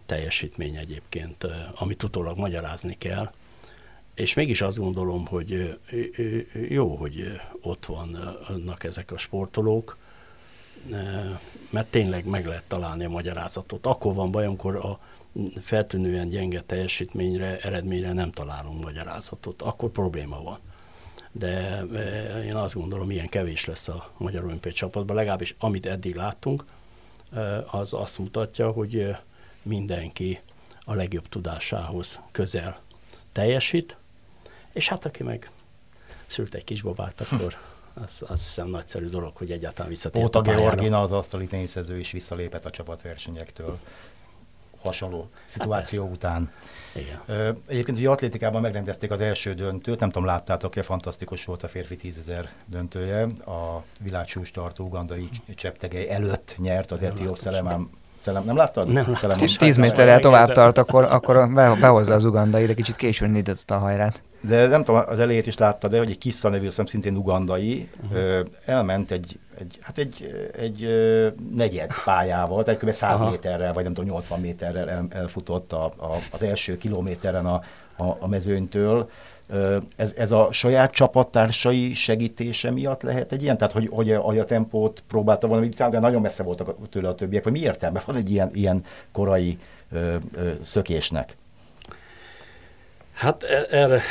teljesítmény 0.05 0.75
egyébként, 0.75 1.43
ö, 1.43 1.51
amit 1.75 2.03
utólag 2.03 2.37
magyarázni 2.37 2.97
kell, 2.97 3.33
és 4.13 4.33
mégis 4.33 4.61
azt 4.61 4.77
gondolom, 4.77 5.25
hogy 5.25 5.79
jó, 6.69 6.95
hogy 6.95 7.39
ott 7.61 7.85
vannak 7.85 8.83
ezek 8.83 9.11
a 9.11 9.17
sportolók, 9.17 9.97
mert 11.69 11.87
tényleg 11.89 12.25
meg 12.25 12.45
lehet 12.45 12.63
találni 12.67 13.05
a 13.05 13.09
magyarázatot. 13.09 13.85
Akkor 13.85 14.13
van 14.13 14.31
baj, 14.31 14.45
amikor 14.45 14.75
a 14.75 14.99
feltűnően 15.61 16.29
gyenge 16.29 16.61
teljesítményre, 16.61 17.59
eredményre 17.59 18.13
nem 18.13 18.31
találunk 18.31 18.83
magyarázatot, 18.83 19.61
akkor 19.61 19.89
probléma 19.89 20.43
van. 20.43 20.59
De 21.31 21.47
e, 21.47 22.43
én 22.43 22.55
azt 22.55 22.73
gondolom, 22.73 23.11
ilyen 23.11 23.29
kevés 23.29 23.65
lesz 23.65 23.87
a 23.87 24.11
Magyar 24.17 24.43
Olimpiai 24.43 24.73
csapatban, 24.73 25.15
legalábbis 25.15 25.55
amit 25.59 25.85
eddig 25.85 26.15
láttunk, 26.15 26.63
e, 27.33 27.63
az 27.71 27.93
azt 27.93 28.17
mutatja, 28.17 28.71
hogy 28.71 28.95
e, 28.95 29.23
mindenki 29.61 30.39
a 30.85 30.93
legjobb 30.93 31.29
tudásához 31.29 32.19
közel 32.31 32.79
teljesít, 33.31 33.97
és 34.73 34.87
hát 34.87 35.05
aki 35.05 35.23
meg 35.23 35.51
szült 36.25 36.55
egy 36.55 36.63
kisbabát, 36.63 37.21
akkor 37.21 37.57
az, 37.93 38.23
azt 38.27 38.43
hiszem 38.43 38.67
nagyszerű 38.67 39.05
dolog, 39.05 39.35
hogy 39.35 39.51
egyáltalán 39.51 39.89
visszatért 39.89 40.25
Óta 40.25 40.41
Georgina, 40.41 41.01
az 41.01 41.11
asztali 41.11 41.45
teniszező 41.45 41.99
is 41.99 42.11
visszalépett 42.11 42.65
a 42.65 42.69
csapatversenyektől 42.69 43.79
hasonló 44.81 45.29
szituáció 45.45 46.03
hát 46.03 46.13
után. 46.13 46.51
Igen. 46.95 47.55
Egyébként 47.67 47.97
ugye 47.97 48.09
atlétikában 48.09 48.61
megrendezték 48.61 49.11
az 49.11 49.21
első 49.21 49.53
döntőt, 49.53 49.99
nem 49.99 50.09
tudom, 50.09 50.27
láttátok-e, 50.27 50.81
fantasztikus 50.81 51.45
volt 51.45 51.63
a 51.63 51.67
férfi 51.67 51.95
tízezer 51.95 52.49
döntője. 52.65 53.23
A 53.45 53.83
világsús 54.01 54.51
tartó 54.51 54.85
ugandai 54.85 55.29
Cseptegei 55.55 56.09
előtt 56.09 56.55
nyert 56.57 56.91
az 56.91 57.01
etióp 57.01 57.37
Szelemám 57.37 57.89
Szellem, 58.19 58.43
nem 58.43 58.55
láttad? 58.55 58.87
Nem 58.87 59.15
láttam. 59.21 59.47
10 59.57 59.75
méterrel 59.75 60.19
tovább 60.19 60.51
tart, 60.51 60.77
akkor, 60.77 61.03
akkor 61.03 61.49
behozza 61.79 62.13
az 62.13 62.23
ugandai, 62.23 62.65
de 62.65 62.73
kicsit 62.73 62.95
későn 62.95 63.27
indította 63.27 63.75
a 63.75 63.77
hajrát. 63.77 64.21
De 64.41 64.67
nem 64.67 64.83
tudom, 64.83 65.03
az 65.07 65.19
elejét 65.19 65.47
is 65.47 65.57
láttad, 65.57 65.91
de 65.91 65.97
hogy 65.97 66.09
egy 66.09 66.17
Kissa 66.17 66.49
nevű, 66.49 66.69
szem 66.69 66.85
szintén 66.85 67.15
ugandai, 67.15 67.89
uh-huh. 68.03 68.45
elment 68.65 69.11
egy, 69.11 69.39
egy, 69.59 69.77
hát 69.81 69.97
egy, 69.97 70.47
egy 70.57 70.87
negyed 71.55 71.91
pályával, 72.05 72.63
tehát 72.63 72.79
kb. 72.79 72.91
100 72.91 73.21
Aha. 73.21 73.29
méterrel, 73.29 73.73
vagy 73.73 73.83
nem 73.83 73.93
tudom, 73.93 74.09
80 74.09 74.39
méterrel 74.39 74.89
el, 74.89 75.07
elfutott 75.09 75.73
a, 75.73 75.85
a, 75.85 76.15
az 76.31 76.43
első 76.43 76.77
kilométeren 76.77 77.45
a, 77.45 77.61
a, 77.97 78.17
a 78.19 78.27
mezőnytől. 78.27 79.09
Ez, 79.95 80.13
ez 80.17 80.31
a 80.31 80.47
saját 80.51 80.91
csapattársai 80.91 81.93
segítése 81.93 82.71
miatt 82.71 83.01
lehet 83.01 83.31
egy 83.31 83.41
ilyen? 83.41 83.57
Tehát, 83.57 83.73
hogy, 83.73 83.87
hogy, 83.91 84.11
a, 84.11 84.19
hogy 84.19 84.37
a 84.37 84.43
tempót 84.43 85.03
próbálta 85.07 85.47
volna, 85.47 85.89
de 85.89 85.99
nagyon 85.99 86.21
messze 86.21 86.43
voltak 86.43 86.89
tőle 86.89 87.07
a 87.07 87.15
többiek, 87.15 87.43
vagy 87.43 87.53
mi 87.53 87.59
értelme 87.59 88.01
van 88.05 88.15
egy 88.15 88.29
ilyen, 88.31 88.49
ilyen 88.53 88.83
korai 89.11 89.59
ö, 89.91 90.15
ö, 90.33 90.51
szökésnek? 90.61 91.37
Hát 93.13 93.43
e- 93.43 93.67
erre, 93.69 94.01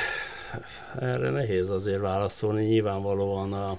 erre 1.00 1.30
nehéz 1.30 1.70
azért 1.70 2.00
válaszolni. 2.00 2.64
Nyilvánvalóan 2.64 3.52
a, 3.52 3.78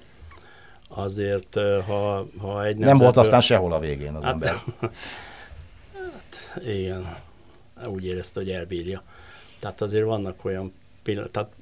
azért, 0.88 1.54
ha, 1.86 2.26
ha 2.38 2.64
egy 2.64 2.76
Nem 2.76 2.96
volt 2.96 3.16
aztán 3.16 3.40
sehol 3.40 3.72
a 3.72 3.78
végén 3.78 4.14
az 4.14 4.22
hát, 4.22 4.32
ember. 4.32 4.52
hát, 5.94 6.62
igen. 6.66 7.16
Úgy 7.86 8.04
érezte, 8.04 8.40
hogy 8.40 8.50
elbírja. 8.50 9.02
Tehát 9.58 9.80
azért 9.80 10.04
vannak 10.04 10.44
olyan 10.44 10.72
pillanat, 11.10 11.30
tehát 11.30 11.52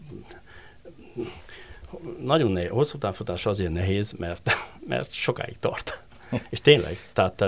nagyon 2.20 2.50
nehéz, 2.50 2.70
hosszú 2.70 2.98
távfutás 2.98 3.46
azért 3.46 3.72
nehéz, 3.72 4.12
mert, 4.12 4.50
mert 4.88 5.12
sokáig 5.12 5.58
tart. 5.58 6.02
És 6.50 6.60
tényleg, 6.60 6.96
tehát 7.12 7.44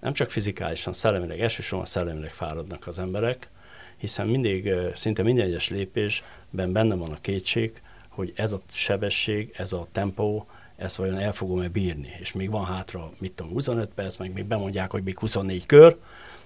nem 0.00 0.12
csak 0.12 0.30
fizikálisan, 0.30 0.92
szellemileg, 0.92 1.40
elsősorban 1.40 1.86
szellemileg 1.86 2.30
fáradnak 2.30 2.86
az 2.86 2.98
emberek, 2.98 3.48
hiszen 3.96 4.26
mindig, 4.26 4.72
szinte 4.94 5.22
minden 5.22 5.46
egyes 5.46 5.68
lépésben 5.68 6.72
benne 6.72 6.94
van 6.94 7.12
a 7.12 7.20
kétség, 7.20 7.82
hogy 8.08 8.32
ez 8.36 8.52
a 8.52 8.60
sebesség, 8.68 9.54
ez 9.56 9.72
a 9.72 9.86
tempó, 9.92 10.46
ezt 10.76 10.96
vajon 10.96 11.18
el 11.18 11.32
fogom-e 11.32 11.68
bírni. 11.68 12.16
És 12.20 12.32
még 12.32 12.50
van 12.50 12.64
hátra, 12.64 13.10
mit 13.18 13.32
tudom, 13.32 13.52
25 13.52 13.88
perc, 13.94 14.16
meg 14.16 14.32
még 14.32 14.44
bemondják, 14.44 14.90
hogy 14.90 15.02
még 15.02 15.18
24 15.18 15.66
kör, 15.66 15.96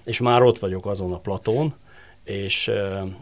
és 0.05 0.21
már 0.21 0.43
ott 0.43 0.59
vagyok 0.59 0.87
azon 0.87 1.13
a 1.13 1.19
platón, 1.19 1.75
és, 2.25 2.71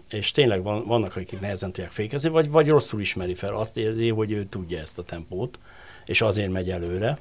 és 0.09 0.31
tényleg 0.31 0.63
van, 0.63 0.85
vannak, 0.87 1.17
akik 1.17 1.41
nehezen 1.41 1.73
tudják 1.73 1.93
fékezni, 1.93 2.31
vagy, 2.31 2.51
vagy 2.51 2.69
rosszul 2.69 3.01
ismeri 3.01 3.35
fel, 3.35 3.55
azt 3.55 3.77
érzi, 3.77 4.09
hogy 4.09 4.33
ő 4.33 4.45
tudja 4.45 4.79
ezt 4.79 4.99
a 4.99 5.03
tempót, 5.03 5.59
és 6.05 6.21
azért 6.21 6.51
megy 6.51 6.71
előre. 6.71 7.19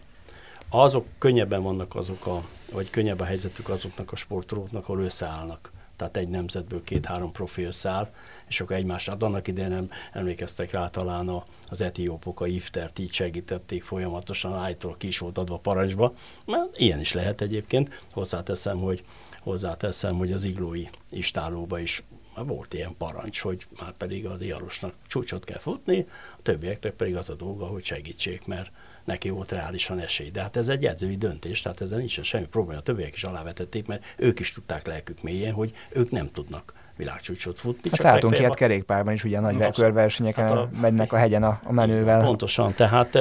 Azok 0.69 1.05
könnyebben 1.17 1.63
vannak 1.63 1.95
azok 1.95 2.25
a, 2.25 2.43
vagy 2.71 2.89
könnyebb 2.89 3.19
a 3.19 3.23
helyzetük 3.23 3.69
azoknak 3.69 4.11
a 4.11 4.15
sportolóknak, 4.15 4.83
ahol 4.83 5.01
összeállnak. 5.01 5.71
Tehát 5.99 6.17
egy 6.17 6.29
nemzetből 6.29 6.83
két-három 6.83 7.31
profi 7.31 7.63
összeáll, 7.63 8.13
és 8.47 8.61
akkor 8.61 8.75
egymásra, 8.75 9.11
hát 9.11 9.23
annak 9.23 9.47
idején 9.47 9.69
nem 9.69 9.89
emlékeztek 10.11 10.71
rá 10.71 10.87
talán 10.87 11.27
a, 11.27 11.45
az 11.69 11.81
etiópok, 11.81 12.41
a 12.41 12.47
iftert 12.47 12.99
így 12.99 13.13
segítették 13.13 13.83
folyamatosan, 13.83 14.53
állítólag 14.53 14.97
ki 14.97 15.07
is 15.07 15.17
volt 15.17 15.37
adva 15.37 15.57
parancsba, 15.57 16.13
mert 16.45 16.77
ilyen 16.77 16.99
is 16.99 17.13
lehet 17.13 17.41
egyébként. 17.41 18.01
Hozzáteszem, 18.09 18.77
hogy 18.77 19.03
hozzáteszem, 19.39 20.17
hogy 20.17 20.31
az 20.31 20.43
iglói 20.43 20.85
istálóba 21.09 21.79
is 21.79 22.03
volt 22.35 22.73
ilyen 22.73 22.95
parancs, 22.97 23.39
hogy 23.41 23.67
már 23.79 23.91
pedig 23.91 24.25
az 24.25 24.41
Iarosnak 24.41 24.93
csúcsot 25.07 25.43
kell 25.43 25.59
futni, 25.59 26.05
a 26.37 26.41
többieknek 26.41 26.93
pedig 26.93 27.15
az 27.15 27.29
a 27.29 27.35
dolga, 27.35 27.65
hogy 27.65 27.83
segítsék, 27.83 28.45
mert 28.45 28.71
neki 29.09 29.29
volt 29.29 29.51
reálisan 29.51 29.99
esély. 29.99 30.29
De 30.29 30.41
hát 30.41 30.55
ez 30.55 30.69
egy 30.69 30.85
edzői 30.85 31.17
döntés, 31.17 31.61
tehát 31.61 31.81
ezzel 31.81 31.97
nincs 31.97 32.21
semmi 32.21 32.45
probléma. 32.45 32.79
A 32.79 32.83
többiek 32.83 33.15
is 33.15 33.23
alávetették, 33.23 33.87
mert 33.87 34.03
ők 34.17 34.39
is 34.39 34.51
tudták 34.51 34.87
lelkük 34.87 35.21
mélyen, 35.21 35.53
hogy 35.53 35.73
ők 35.89 36.11
nem 36.11 36.31
tudnak 36.31 36.73
világcsúcsot 36.95 37.59
futni. 37.59 37.89
Hát 37.89 37.99
szálltunk 37.99 38.33
ki, 38.33 38.43
hát 38.43 38.55
kerékpárban 38.55 39.13
is 39.13 39.23
ugye 39.23 39.37
a 39.37 39.41
nagy 39.41 39.71
körversenyeken 39.71 40.47
hát 40.47 40.57
a, 40.57 40.69
megynek 40.81 41.13
a 41.13 41.17
hegyen 41.17 41.43
a, 41.43 41.59
a 41.63 41.71
menővel. 41.71 42.23
Pontosan, 42.23 42.73
tehát 42.73 43.17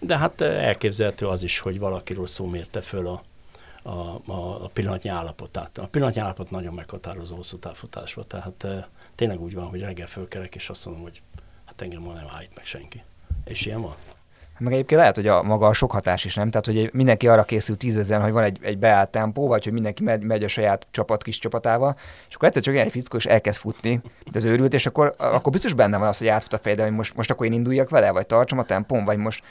de 0.00 0.18
hát 0.18 0.40
elképzelhető 0.40 1.26
az 1.26 1.42
is, 1.42 1.58
hogy 1.58 1.78
valaki 1.78 2.16
szó 2.24 2.46
mérte 2.46 2.80
föl 2.80 3.06
a, 3.06 3.22
a, 3.82 4.20
a, 4.26 4.64
a 4.64 4.70
pillanatnyi 4.72 5.10
állapotát. 5.10 5.78
A 5.78 5.86
pillanatnyi 5.86 6.20
állapot 6.20 6.50
nagyon 6.50 6.74
meghatározó 6.74 7.36
hosszú 7.36 7.58
távfutásba, 7.58 8.22
tehát 8.24 8.64
e, 8.64 8.88
tényleg 9.14 9.40
úgy 9.40 9.54
van, 9.54 9.64
hogy 9.64 9.80
reggel 9.80 10.06
fölkerek, 10.06 10.54
és 10.54 10.68
azt 10.68 10.84
mondom, 10.84 11.02
hogy 11.02 11.22
hát 11.64 11.82
engem 11.82 12.02
ma 12.02 12.12
nem 12.12 12.26
állít 12.34 12.54
meg 12.54 12.64
senki. 12.64 13.02
És 13.44 13.66
ilyen 13.66 13.80
van. 13.80 13.94
Meg 14.58 14.72
egyébként 14.72 15.00
lehet, 15.00 15.14
hogy 15.14 15.26
a 15.26 15.42
maga 15.42 15.66
a 15.66 15.72
sok 15.72 15.90
hatás 15.90 16.24
is 16.24 16.34
nem, 16.34 16.50
tehát 16.50 16.66
hogy 16.66 16.90
mindenki 16.92 17.28
arra 17.28 17.42
készül 17.42 17.76
tízezen, 17.76 18.22
hogy 18.22 18.32
van 18.32 18.42
egy, 18.42 18.58
egy 18.62 18.78
beállt 18.78 19.10
tempó, 19.10 19.46
vagy 19.46 19.64
hogy 19.64 19.72
mindenki 19.72 20.02
megy, 20.02 20.22
megy 20.22 20.44
a 20.44 20.48
saját 20.48 20.86
csapat 20.90 21.22
kis 21.22 21.38
csapatával, 21.38 21.96
és 22.28 22.34
akkor 22.34 22.48
egyszer 22.48 22.62
csak 22.62 22.76
egy 22.76 22.90
fickó 22.90 23.16
és 23.16 23.26
elkezd 23.26 23.58
futni, 23.58 24.00
de 24.30 24.38
az 24.38 24.44
őrült, 24.44 24.74
és 24.74 24.86
akkor, 24.86 25.14
akkor 25.18 25.52
biztos 25.52 25.74
benne 25.74 25.98
van 25.98 26.08
az, 26.08 26.18
hogy 26.18 26.26
átfut 26.26 26.52
a 26.52 26.58
fejede, 26.58 26.82
hogy 26.82 26.92
most, 26.92 27.16
most 27.16 27.30
akkor 27.30 27.46
én 27.46 27.52
induljak 27.52 27.90
vele, 27.90 28.10
vagy 28.10 28.26
tartsam 28.26 28.58
a 28.58 28.64
tempón, 28.64 29.04
vagy 29.04 29.18
most 29.18 29.44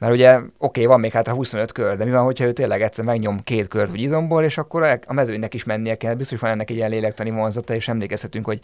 mert 0.00 0.12
ugye 0.12 0.34
oké, 0.36 0.50
okay, 0.58 0.84
van 0.84 1.00
még 1.00 1.12
hátra 1.12 1.32
25 1.32 1.72
kör, 1.72 1.96
de 1.96 2.04
mi 2.04 2.10
van, 2.10 2.24
hogyha 2.24 2.44
ő 2.44 2.52
tényleg 2.52 2.82
egyszer 2.82 3.04
megnyom 3.04 3.40
két 3.40 3.68
kört 3.68 3.90
vagy 3.90 4.00
izomból, 4.00 4.44
és 4.44 4.58
akkor 4.58 5.00
a 5.06 5.12
mezőnynek 5.12 5.54
is 5.54 5.64
mennie 5.64 5.94
kell. 5.94 6.14
Biztos 6.14 6.40
van 6.40 6.50
ennek 6.50 6.70
egy 6.70 6.76
ilyen 6.76 6.90
lélektani 6.90 7.30
vonzata, 7.30 7.74
és 7.74 7.88
emlékezhetünk, 7.88 8.44
hogy, 8.44 8.60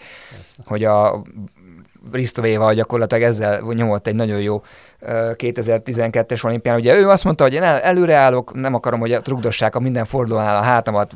hogy 0.64 0.84
a 0.84 1.22
Risztovéval 2.12 2.74
gyakorlatilag 2.74 3.22
ezzel 3.22 3.60
nyomott 3.74 4.06
egy 4.06 4.14
nagyon 4.14 4.40
jó 4.40 4.62
2012-es 5.02 6.44
olimpián. 6.44 6.76
Ugye 6.76 6.98
ő 6.98 7.08
azt 7.08 7.24
mondta, 7.24 7.44
hogy 7.44 7.54
én 7.54 7.62
el, 7.62 7.80
előreállok, 7.80 8.54
nem 8.54 8.74
akarom, 8.74 9.00
hogy 9.00 9.20
trugdossák 9.22 9.74
a 9.74 9.80
minden 9.80 10.04
fordulónál 10.04 10.56
a 10.56 10.62
hátamat, 10.62 11.14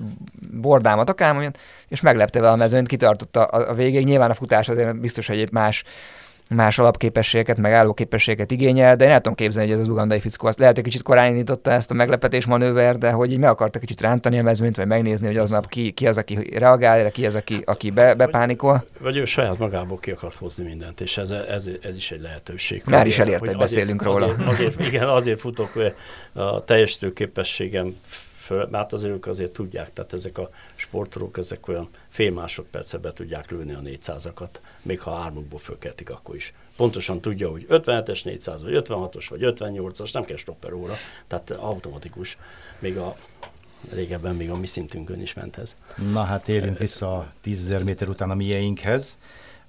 bordámat, 0.53 1.11
akármilyen, 1.11 1.57
és 1.89 2.01
meglepte 2.01 2.41
vele 2.41 2.53
a 2.53 2.57
mezőnyt, 2.57 2.89
kitartotta 2.89 3.45
a, 3.45 3.71
a 3.71 3.75
végéig. 3.75 4.05
Nyilván 4.05 4.31
a 4.31 4.35
futás 4.35 4.69
azért 4.69 5.01
biztos, 5.01 5.27
hogy 5.27 5.39
egy 5.39 5.53
más 5.53 5.85
más 6.55 6.79
alapképességeket, 6.79 7.57
meg 7.57 7.73
állóképességet 7.73 8.51
igényel, 8.51 8.97
de 8.97 9.05
én 9.05 9.11
el 9.11 9.17
tudom 9.17 9.35
képzelni, 9.35 9.71
hogy 9.71 9.79
ez 9.79 9.85
az 9.85 9.91
ugandai 9.91 10.21
fickó 10.21 10.47
azt 10.47 10.59
lehet, 10.59 10.75
hogy 10.75 10.85
kicsit 10.85 11.03
korán 11.03 11.31
indította 11.31 11.71
ezt 11.71 11.91
a 11.91 11.95
meglepetés 11.95 12.47
manőver, 12.47 12.99
de 12.99 13.11
hogy 13.11 13.33
így 13.33 13.39
meg 13.39 13.51
akarta 13.51 13.79
kicsit 13.79 14.01
rántani 14.01 14.39
a 14.39 14.43
mezőnyt, 14.43 14.77
vagy 14.77 14.87
megnézni, 14.87 15.27
hogy 15.27 15.37
aznap 15.37 15.69
ki, 15.69 15.91
ki 15.91 16.07
az, 16.07 16.17
aki 16.17 16.59
reagál, 16.59 17.11
ki 17.11 17.27
az, 17.27 17.35
aki, 17.35 17.63
aki 17.65 17.91
be, 17.91 18.15
bepánikol. 18.15 18.73
Vagy, 18.73 19.03
vagy 19.03 19.17
ő 19.17 19.25
saját 19.25 19.59
magából 19.59 19.99
ki 19.99 20.11
akart 20.11 20.37
hozni 20.37 20.65
mindent, 20.65 21.01
és 21.01 21.19
ez, 21.19 21.31
ez, 21.31 21.69
ez 21.83 21.97
is 21.97 22.11
egy 22.11 22.21
lehetőség. 22.21 22.83
Már 22.87 23.07
is 23.07 23.19
elért, 23.19 23.47
hogy 23.47 23.57
beszélünk 23.57 24.07
azért, 24.07 24.15
róla. 24.15 24.33
Azért, 24.33 24.49
azért, 24.49 24.89
igen, 24.89 25.09
azért 25.09 25.41
futok 25.41 25.73
a 26.33 26.65
teljesítő 26.65 27.13
képességem 27.13 27.97
föl, 28.51 28.69
mert 28.71 28.93
azért 28.93 29.13
ők 29.13 29.27
azért 29.27 29.53
tudják, 29.53 29.93
tehát 29.93 30.13
ezek 30.13 30.39
a 30.39 30.51
sportolók, 30.91 31.39
ezek 31.39 31.69
olyan 31.69 31.89
fél 32.09 32.33
másodperce 32.33 32.99
be 32.99 33.13
tudják 33.13 33.51
lőni 33.51 33.73
a 33.73 33.81
400-akat, 33.81 34.49
még 34.83 35.01
ha 35.01 35.17
ármukból 35.17 35.59
fölkeltik, 35.59 36.11
akkor 36.11 36.35
is. 36.35 36.53
Pontosan 36.77 37.21
tudja, 37.21 37.51
hogy 37.51 37.67
57-es 37.69 38.25
400, 38.25 38.63
vagy 38.63 38.83
56-os, 38.89 39.27
vagy 39.29 39.41
58-as, 39.43 40.13
nem 40.13 40.25
kell 40.25 40.37
stopper 40.37 40.73
óra, 40.73 40.95
tehát 41.27 41.51
automatikus. 41.51 42.39
Még 42.79 42.97
a 42.97 43.17
régebben 43.93 44.35
még 44.35 44.51
a 44.51 44.57
mi 44.57 44.67
szintünkön 44.67 45.21
is 45.21 45.35
ment 45.35 45.59
ez. 45.59 45.77
Na 46.13 46.23
hát 46.23 46.43
térjünk 46.43 46.79
vissza 46.79 47.17
a 47.17 47.33
10.000 47.45 47.85
méter 47.85 48.09
után 48.09 48.31
a 48.31 48.35
mieinkhez. 48.35 49.19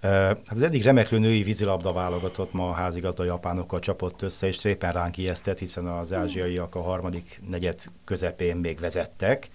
Hát 0.02 0.52
az 0.52 0.62
eddig 0.62 0.84
remeklő 0.84 1.18
női 1.18 1.44
vízilabda 1.44 1.94
válogatott 1.94 2.54
ma 2.54 2.70
a 2.70 2.74
házigazda 2.74 3.24
japánokkal 3.24 3.80
csapott 3.80 4.22
össze, 4.22 4.48
és 4.48 4.56
szépen 4.56 4.92
ránk 4.92 5.18
ijesztett, 5.18 5.60
hiszen 5.60 5.86
az 5.86 6.14
ázsiaiak 6.14 6.76
a 6.76 6.82
harmadik 6.82 7.42
negyed 7.50 7.82
közepén 8.06 8.56
még 8.56 8.80
vezettek. 8.80 9.50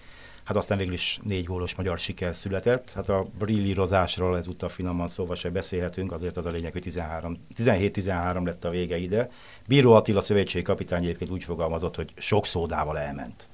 Hát 0.47 0.55
aztán 0.55 0.77
végül 0.77 0.93
is 0.93 1.19
négy 1.23 1.45
gólos 1.45 1.75
magyar 1.75 1.97
siker 1.97 2.35
született. 2.35 2.93
Hát 2.93 3.09
a 3.09 3.27
brillírozásról 3.39 4.37
ezúttal 4.37 4.69
finoman 4.69 5.07
szóval 5.07 5.35
se 5.35 5.49
beszélhetünk, 5.49 6.11
azért 6.11 6.37
az 6.37 6.45
a 6.45 6.49
lényeg, 6.49 6.71
hogy 6.71 6.83
17-13 7.57 8.45
lett 8.45 8.63
a 8.63 8.69
vége 8.69 8.97
ide. 8.97 9.29
Bíró 9.67 9.93
Attila 9.93 10.21
szövetségi 10.21 10.63
kapitány 10.63 11.03
egyébként 11.03 11.29
úgy 11.29 11.43
fogalmazott, 11.43 11.95
hogy 11.95 12.11
sok 12.15 12.45
szódával 12.45 12.99
elment. 12.99 13.47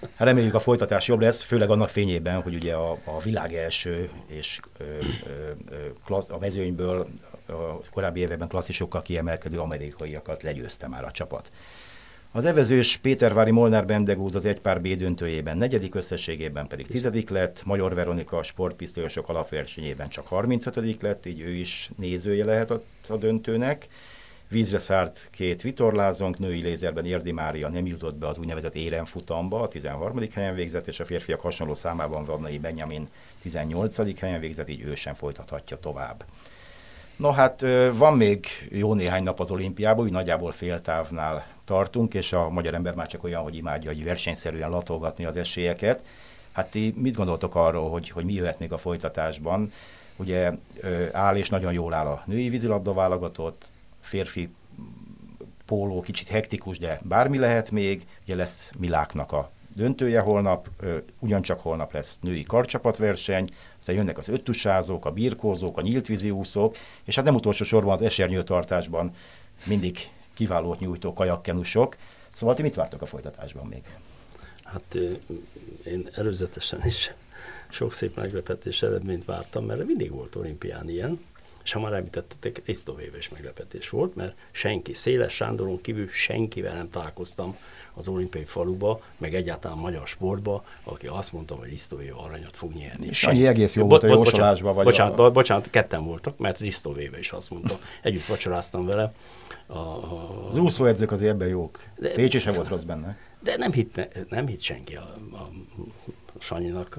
Hát 0.00 0.26
reméljük 0.26 0.54
a 0.54 0.60
folytatás 0.60 1.08
jobb 1.08 1.20
lesz, 1.20 1.42
főleg 1.42 1.70
annak 1.70 1.88
fényében, 1.88 2.42
hogy 2.42 2.54
ugye 2.54 2.74
a, 2.74 2.90
a 3.04 3.20
világ 3.22 3.54
első 3.54 4.10
és 4.26 4.60
ö, 4.78 4.84
ö, 4.84 5.50
ö, 5.70 5.76
klassz, 6.04 6.30
a 6.30 6.38
mezőnyből 6.38 7.06
a 7.46 7.88
korábbi 7.90 8.20
években 8.20 8.48
klasszisokkal 8.48 9.02
kiemelkedő 9.02 9.58
amerikaiakat 9.58 10.42
legyőzte 10.42 10.88
már 10.88 11.04
a 11.04 11.10
csapat. 11.10 11.50
Az 12.32 12.44
evezős 12.44 12.96
Pétervári 12.96 13.50
Molnár 13.50 13.86
Bendegúz 13.86 14.34
az 14.34 14.44
egypár 14.44 14.80
B 14.80 14.88
döntőjében 14.88 15.56
negyedik 15.56 15.94
összességében 15.94 16.66
pedig 16.66 16.86
tizedik 16.86 17.30
lett, 17.30 17.64
Major 17.64 17.94
Veronika 17.94 18.36
a 18.36 18.42
sportpisztolyosok 18.42 19.28
alapversenyében 19.28 20.08
csak 20.08 20.26
35 20.26 21.02
lett, 21.02 21.26
így 21.26 21.40
ő 21.40 21.50
is 21.50 21.90
nézője 21.96 22.44
lehet 22.44 22.70
a, 22.70 23.16
döntőnek. 23.16 23.88
Vízre 24.48 24.78
szárt 24.78 25.28
két 25.32 25.62
vitorlázónk, 25.62 26.38
női 26.38 26.60
lézerben 26.60 27.04
Érdi 27.04 27.32
Mária 27.32 27.68
nem 27.68 27.86
jutott 27.86 28.16
be 28.16 28.26
az 28.26 28.38
úgynevezett 28.38 28.74
éremfutamba, 28.74 29.60
a 29.60 29.68
13. 29.68 30.20
helyen 30.34 30.54
végzett, 30.54 30.86
és 30.86 31.00
a 31.00 31.04
férfiak 31.04 31.40
hasonló 31.40 31.74
számában 31.74 32.24
Vadnai 32.24 32.58
Benjamin 32.58 33.08
18. 33.42 34.20
helyen 34.20 34.40
végzett, 34.40 34.68
így 34.68 34.82
ő 34.82 34.94
sem 34.94 35.14
folytathatja 35.14 35.76
tovább. 35.76 36.24
No 37.16 37.30
hát 37.30 37.64
van 37.92 38.16
még 38.16 38.46
jó 38.70 38.94
néhány 38.94 39.22
nap 39.22 39.40
az 39.40 39.50
olimpiában, 39.50 40.04
úgy 40.04 40.12
nagyjából 40.12 40.52
féltávnál 40.52 41.56
tartunk, 41.68 42.14
és 42.14 42.32
a 42.32 42.50
magyar 42.50 42.74
ember 42.74 42.94
már 42.94 43.06
csak 43.06 43.24
olyan, 43.24 43.42
hogy 43.42 43.56
imádja, 43.56 43.92
hogy 43.92 44.04
versenyszerűen 44.04 44.70
latolgatni 44.70 45.24
az 45.24 45.36
esélyeket. 45.36 46.04
Hát 46.52 46.70
ti 46.70 46.94
mit 46.96 47.14
gondoltok 47.14 47.54
arról, 47.54 47.90
hogy, 47.90 48.08
hogy 48.10 48.24
mi 48.24 48.32
jöhet 48.32 48.58
még 48.58 48.72
a 48.72 48.76
folytatásban? 48.76 49.72
Ugye 50.16 50.52
áll 51.12 51.36
és 51.36 51.48
nagyon 51.48 51.72
jól 51.72 51.92
áll 51.92 52.06
a 52.06 52.22
női 52.26 52.48
vízilabda 52.48 52.92
válogatott, 52.92 53.70
férfi 54.00 54.50
póló 55.66 56.00
kicsit 56.00 56.28
hektikus, 56.28 56.78
de 56.78 57.00
bármi 57.02 57.38
lehet 57.38 57.70
még. 57.70 58.06
Ugye 58.24 58.34
lesz 58.34 58.72
Miláknak 58.78 59.32
a 59.32 59.50
döntője 59.74 60.20
holnap, 60.20 60.68
ugyancsak 61.18 61.60
holnap 61.60 61.92
lesz 61.92 62.18
női 62.20 62.42
karcsapatverseny, 62.42 63.48
aztán 63.78 63.96
jönnek 63.96 64.18
az 64.18 64.28
öttusázók, 64.28 65.06
a 65.06 65.10
birkózók, 65.10 65.78
a 65.78 65.80
nyíltvízi 65.80 66.30
úszók, 66.30 66.76
és 67.04 67.14
hát 67.14 67.24
nem 67.24 67.34
utolsó 67.34 67.64
sorban 67.64 67.92
az 67.92 68.02
esernyőtartásban 68.02 69.14
mindig 69.66 69.98
kiválót 70.38 70.80
nyújtó 70.80 71.12
kajakkenusok. 71.12 71.96
Szóval 72.34 72.54
ti 72.54 72.62
mit 72.62 72.74
vártok 72.74 73.02
a 73.02 73.06
folytatásban 73.06 73.66
még? 73.66 73.82
Hát 74.62 74.98
én 75.84 76.08
előzetesen 76.12 76.80
is 76.84 77.12
sok 77.68 77.92
szép 77.92 78.16
meglepetés 78.16 78.82
eredményt 78.82 79.24
vártam, 79.24 79.64
mert 79.64 79.86
mindig 79.86 80.10
volt 80.10 80.36
olimpián 80.36 80.88
ilyen, 80.88 81.20
és 81.68 81.74
ha 81.74 81.80
már 81.80 81.92
említettetek, 81.92 82.62
Risztovéve 82.64 83.16
is 83.16 83.28
meglepetés 83.28 83.88
volt, 83.88 84.14
mert 84.14 84.36
senki, 84.50 84.94
Széles 84.94 85.34
Sándoron 85.34 85.80
kívül 85.80 86.08
senkivel 86.08 86.74
nem 86.74 86.90
találkoztam 86.90 87.56
az 87.94 88.08
olimpiai 88.08 88.44
faluba, 88.44 89.00
meg 89.16 89.34
egyáltalán 89.34 89.78
magyar 89.78 90.06
sportba, 90.06 90.64
aki 90.84 91.06
azt 91.06 91.32
mondta, 91.32 91.54
hogy 91.54 91.68
Risztovéve 91.68 92.14
aranyat 92.16 92.56
fog 92.56 92.72
nyerni. 92.72 93.12
Sanyi 93.12 93.46
egész 93.46 93.74
jó 93.74 93.86
volt 93.86 94.02
a 94.02 94.06
jósolásban. 94.06 94.74
Vagy 94.74 94.84
bocsánat, 94.84 95.18
a... 95.18 95.30
bocsánat, 95.30 95.70
ketten 95.70 96.04
voltak, 96.04 96.38
mert 96.38 96.58
Risztovéve 96.58 97.18
is 97.18 97.32
azt 97.32 97.50
mondta. 97.50 97.78
Együtt 98.02 98.24
vacsoráztam 98.24 98.86
vele. 98.86 99.12
A, 99.66 99.78
a... 99.78 100.48
Az 100.48 100.56
úszóedzők 100.56 101.12
azért 101.12 101.30
ebben 101.30 101.48
jók. 101.48 101.82
Szécsi 102.02 102.38
sem 102.38 102.54
volt 102.54 102.68
rossz 102.68 102.82
benne. 102.82 103.16
De 103.40 103.56
nem 103.56 103.72
hitt, 103.72 104.00
nem 104.28 104.46
hitt 104.46 104.60
senki 104.60 104.96
a, 104.96 105.16
a 105.32 105.50
Sanyinak, 106.38 106.98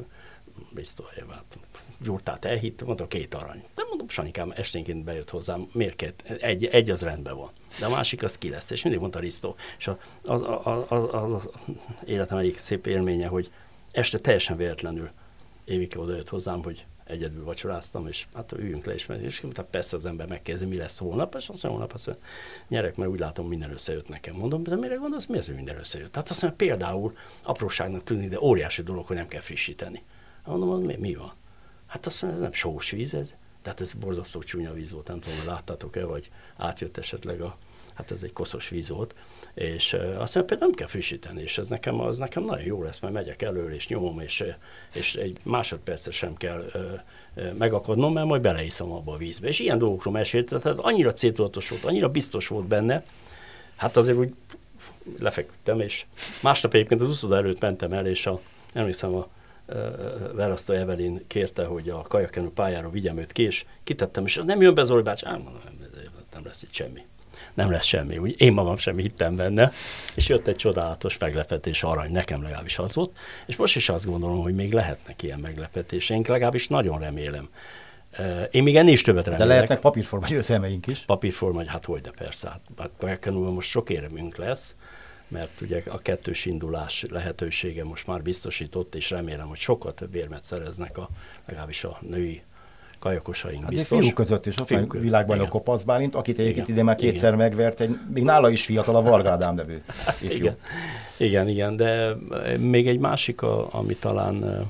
Risztovévát 0.75 1.57
gyurtát 2.01 2.45
elhitt, 2.45 2.85
mondta 2.85 3.07
két 3.07 3.33
arany. 3.33 3.63
De 3.75 3.83
mondom, 3.87 4.09
Sanikám 4.09 4.51
esténként 4.55 5.03
bejött 5.03 5.29
hozzám, 5.29 5.69
miért 5.73 5.95
két? 5.95 6.23
Egy, 6.39 6.65
egy 6.65 6.89
az 6.89 7.01
rendben 7.01 7.35
van, 7.35 7.49
de 7.79 7.85
a 7.85 7.89
másik 7.89 8.23
az 8.23 8.37
ki 8.37 8.49
lesz, 8.49 8.69
és 8.69 8.83
mindig 8.83 9.01
mondta 9.01 9.19
Risztó. 9.19 9.55
És 9.77 9.87
az, 9.87 9.95
az, 10.23 10.41
az, 10.89 11.03
az, 11.11 11.31
az, 11.33 11.49
életem 12.05 12.37
egyik 12.37 12.57
szép 12.57 12.87
élménye, 12.87 13.27
hogy 13.27 13.51
este 13.91 14.17
teljesen 14.17 14.57
véletlenül 14.57 15.09
Évike 15.65 15.99
oda 15.99 16.15
jött 16.15 16.29
hozzám, 16.29 16.63
hogy 16.63 16.85
egyedül 17.03 17.43
vacsoráztam, 17.43 18.07
és 18.07 18.27
hát 18.33 18.51
üljünk 18.51 18.85
le, 18.85 18.93
és, 18.93 19.07
és 19.21 19.39
tehát 19.53 19.71
persze 19.71 19.95
az 19.95 20.05
ember 20.05 20.27
megkezdi, 20.27 20.65
mi 20.65 20.75
lesz 20.75 20.97
holnap, 20.97 21.35
és 21.35 21.47
azt 21.47 21.47
mondja, 21.47 21.69
holnap 21.69 21.93
azt 21.93 22.07
mondja, 22.07 22.25
nyerek, 22.67 22.95
mert 22.95 23.09
úgy 23.09 23.19
látom, 23.19 23.47
minden 23.47 23.71
összejött 23.71 24.09
nekem. 24.09 24.35
Mondom, 24.35 24.63
de 24.63 24.75
mire 24.75 24.95
gondolsz, 24.95 25.25
mi 25.25 25.37
az, 25.37 25.45
hogy 25.45 25.55
minden 25.55 25.77
összejött? 25.77 26.11
Tehát 26.11 26.29
azt 26.29 26.41
mondja, 26.41 26.65
például 26.65 27.13
apróságnak 27.43 28.03
tűnik, 28.03 28.29
de 28.29 28.39
óriási 28.39 28.83
dolog, 28.83 29.05
hogy 29.05 29.15
nem 29.15 29.27
kell 29.27 29.41
frissíteni. 29.41 30.03
Mondom, 30.45 30.81
mi, 30.81 30.95
mi 30.95 31.13
van? 31.13 31.33
Hát 31.89 32.05
azt 32.05 32.21
mondja, 32.21 32.39
ez 32.39 32.45
nem 32.49 32.59
sós 32.59 32.91
víz 32.91 33.13
ez. 33.13 33.35
Tehát 33.61 33.81
ez 33.81 33.93
borzasztó 33.93 34.43
csúnya 34.43 34.73
víz 34.73 34.91
volt, 34.91 35.07
nem 35.07 35.19
tudom, 35.19 35.37
láttátok-e, 35.45 36.05
vagy 36.05 36.31
átjött 36.57 36.97
esetleg 36.97 37.41
a, 37.41 37.57
hát 37.93 38.11
ez 38.11 38.23
egy 38.23 38.33
koszos 38.33 38.69
víz 38.69 38.89
volt, 38.89 39.15
és 39.53 39.93
azt 39.93 40.35
mondja, 40.35 40.43
például 40.43 40.59
nem 40.59 40.71
kell 40.71 40.87
frissíteni, 40.87 41.41
és 41.41 41.57
ez 41.57 41.67
nekem, 41.67 41.99
az 41.99 42.17
nekem 42.17 42.43
nagyon 42.43 42.65
jó 42.65 42.83
lesz, 42.83 42.99
mert 42.99 43.13
megyek 43.13 43.41
elől, 43.41 43.73
és 43.73 43.87
nyomom, 43.87 44.19
és, 44.19 44.43
és 44.93 45.15
egy 45.15 45.39
másodpercet 45.43 46.13
sem 46.13 46.35
kell 46.35 46.71
megakadnom, 47.57 48.13
mert 48.13 48.27
majd 48.27 48.41
beleiszom 48.41 48.91
abba 48.91 49.13
a 49.13 49.17
vízbe. 49.17 49.47
És 49.47 49.59
ilyen 49.59 49.77
dolgokról 49.77 50.13
mesélt, 50.13 50.45
tehát 50.45 50.79
annyira 50.79 51.13
céltudatos 51.13 51.69
volt, 51.69 51.83
annyira 51.83 52.09
biztos 52.09 52.47
volt 52.47 52.65
benne, 52.65 53.03
hát 53.75 53.97
azért 53.97 54.17
úgy 54.17 54.33
lefeküdtem, 55.19 55.79
és 55.79 56.05
másnap 56.41 56.73
egyébként 56.73 57.01
az 57.01 57.09
úszoda 57.09 57.37
előtt 57.37 57.61
mentem 57.61 57.93
el, 57.93 58.07
és 58.07 58.25
a, 58.25 58.41
emlékszem, 58.73 59.15
a 59.15 59.27
Verasztó 60.33 60.73
Evelin 60.73 61.23
kérte, 61.27 61.65
hogy 61.65 61.89
a 61.89 62.01
kajakenő 62.01 62.49
pályára 62.49 62.89
vigyem 62.89 63.17
őt 63.17 63.31
ki, 63.31 63.43
és 63.43 63.65
kitettem, 63.83 64.25
és 64.25 64.39
nem 64.45 64.61
jön 64.61 64.73
be 64.73 64.83
Zoli 64.83 65.01
bácsi, 65.01 65.25
ám 65.25 65.41
mondom, 65.41 65.61
nem, 66.33 66.45
lesz 66.45 66.61
itt 66.61 66.73
semmi. 66.73 67.05
Nem 67.53 67.71
lesz 67.71 67.85
semmi. 67.85 68.17
Úgy 68.17 68.41
én 68.41 68.53
magam 68.53 68.77
sem 68.77 68.97
hittem 68.97 69.35
benne, 69.35 69.71
és 70.15 70.29
jött 70.29 70.47
egy 70.47 70.55
csodálatos 70.55 71.17
meglepetés 71.17 71.83
arany, 71.83 72.11
nekem 72.11 72.41
legalábbis 72.41 72.77
az 72.77 72.95
volt, 72.95 73.17
és 73.45 73.55
most 73.55 73.75
is 73.75 73.89
azt 73.89 74.05
gondolom, 74.05 74.41
hogy 74.41 74.55
még 74.55 74.73
lehetnek 74.73 75.23
ilyen 75.23 75.39
meglepetés. 75.39 76.09
Én 76.09 76.23
legalábbis 76.27 76.67
nagyon 76.67 76.99
remélem. 76.99 77.49
Én 78.51 78.63
még 78.63 78.75
ennél 78.75 78.93
is 78.93 79.01
többet 79.01 79.23
remélek. 79.23 79.47
De 79.47 79.53
lehetnek 79.53 79.79
papírforma 79.79 80.27
győzelmeink 80.27 80.87
is. 80.87 80.99
Papírforma, 80.99 81.65
hát 81.65 81.85
hogy, 81.85 82.01
de 82.01 82.11
persze. 82.17 82.59
Hát, 82.77 82.91
hát 83.01 83.29
most 83.31 83.69
sok 83.69 83.89
éremünk 83.89 84.37
lesz, 84.37 84.75
mert 85.29 85.61
ugye 85.61 85.81
a 85.87 85.97
kettős 85.97 86.45
indulás 86.45 87.05
lehetősége 87.09 87.83
most 87.83 88.07
már 88.07 88.21
biztosított, 88.21 88.95
és 88.95 89.09
remélem, 89.09 89.47
hogy 89.47 89.57
sokkal 89.57 89.93
több 89.93 90.15
érmet 90.15 90.43
szereznek 90.43 90.97
a, 90.97 91.09
legalábbis 91.45 91.83
a 91.83 91.97
női 92.01 92.41
kajakosaink 92.99 93.61
hát 93.61 93.69
biztos. 93.69 93.99
Fiúk 93.99 94.13
között 94.13 94.45
is, 94.45 94.59
ott 94.59 94.69
van 94.69 94.87
világbajnok 94.89 95.49
Kopasz 95.49 95.83
Bálint, 95.83 96.15
akit 96.15 96.39
egyébként 96.39 96.67
ide 96.67 96.83
már 96.83 96.95
kétszer 96.95 97.33
igen. 97.33 97.47
megvert, 97.47 97.81
egy, 97.81 97.99
még 98.13 98.23
nála 98.23 98.49
is 98.49 98.65
fiatal 98.65 98.95
a 98.95 99.01
Varga 99.01 99.31
Ádám 99.31 99.55
nevű 99.55 99.81
ifjú. 100.21 100.35
Igen. 100.35 100.57
igen, 101.17 101.47
igen, 101.47 101.75
de 101.75 102.15
még 102.57 102.87
egy 102.87 102.99
másik, 102.99 103.41
a, 103.41 103.73
ami 103.73 103.95
talán 103.95 104.67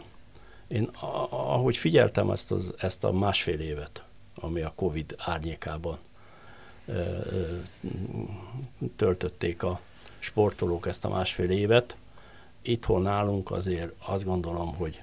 én 0.67 0.89
ahogy 1.29 1.77
figyeltem 1.77 2.29
ezt, 2.29 2.51
az, 2.51 2.73
ezt 2.77 3.03
a 3.03 3.11
másfél 3.11 3.59
évet, 3.59 4.03
ami 4.35 4.61
a 4.61 4.71
Covid 4.75 5.15
árnyékában 5.17 5.97
töltötték 8.95 9.63
a, 9.63 9.79
sportolók 10.19 10.87
ezt 10.87 11.05
a 11.05 11.09
másfél 11.09 11.49
évet. 11.49 11.95
Itthon 12.61 13.01
nálunk 13.01 13.51
azért 13.51 13.91
azt 14.05 14.25
gondolom, 14.25 14.75
hogy 14.75 15.01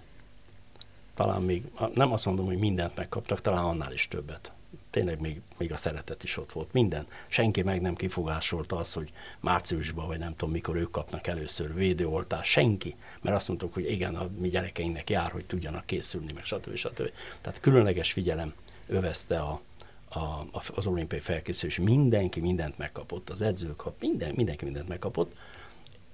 talán 1.14 1.42
még, 1.42 1.62
nem 1.94 2.12
azt 2.12 2.24
mondom, 2.24 2.46
hogy 2.46 2.58
mindent 2.58 2.96
megkaptak, 2.96 3.40
talán 3.40 3.64
annál 3.64 3.92
is 3.92 4.08
többet. 4.08 4.52
Tényleg 4.90 5.20
még, 5.20 5.40
még 5.56 5.72
a 5.72 5.76
szeretet 5.76 6.24
is 6.24 6.36
ott 6.36 6.52
volt. 6.52 6.72
Minden. 6.72 7.06
Senki 7.26 7.62
meg 7.62 7.80
nem 7.80 7.94
kifogásolta 7.94 8.76
az, 8.76 8.92
hogy 8.92 9.12
márciusban, 9.40 10.06
vagy 10.06 10.18
nem 10.18 10.36
tudom 10.36 10.50
mikor 10.50 10.76
ők 10.76 10.90
kapnak 10.90 11.26
először 11.26 11.74
védőoltást. 11.74 12.50
Senki. 12.50 12.94
Mert 13.20 13.36
azt 13.36 13.48
mondtuk, 13.48 13.74
hogy 13.74 13.90
igen, 13.90 14.14
a 14.14 14.28
mi 14.38 14.48
gyerekeinknek 14.48 15.10
jár, 15.10 15.30
hogy 15.30 15.44
tudjanak 15.44 15.86
készülni, 15.86 16.32
meg 16.34 16.44
stb. 16.44 16.74
stb. 16.74 17.10
Tehát 17.40 17.60
különleges 17.60 18.12
figyelem 18.12 18.54
övezte 18.86 19.38
a, 19.38 19.60
a, 20.08 20.60
az 20.74 20.86
olimpiai 20.86 21.20
felkészülés, 21.20 21.78
mindenki 21.78 22.40
mindent 22.40 22.78
megkapott, 22.78 23.30
az 23.30 23.42
edzők, 23.42 23.82
minden, 24.00 24.32
mindenki 24.34 24.64
mindent 24.64 24.88
megkapott, 24.88 25.32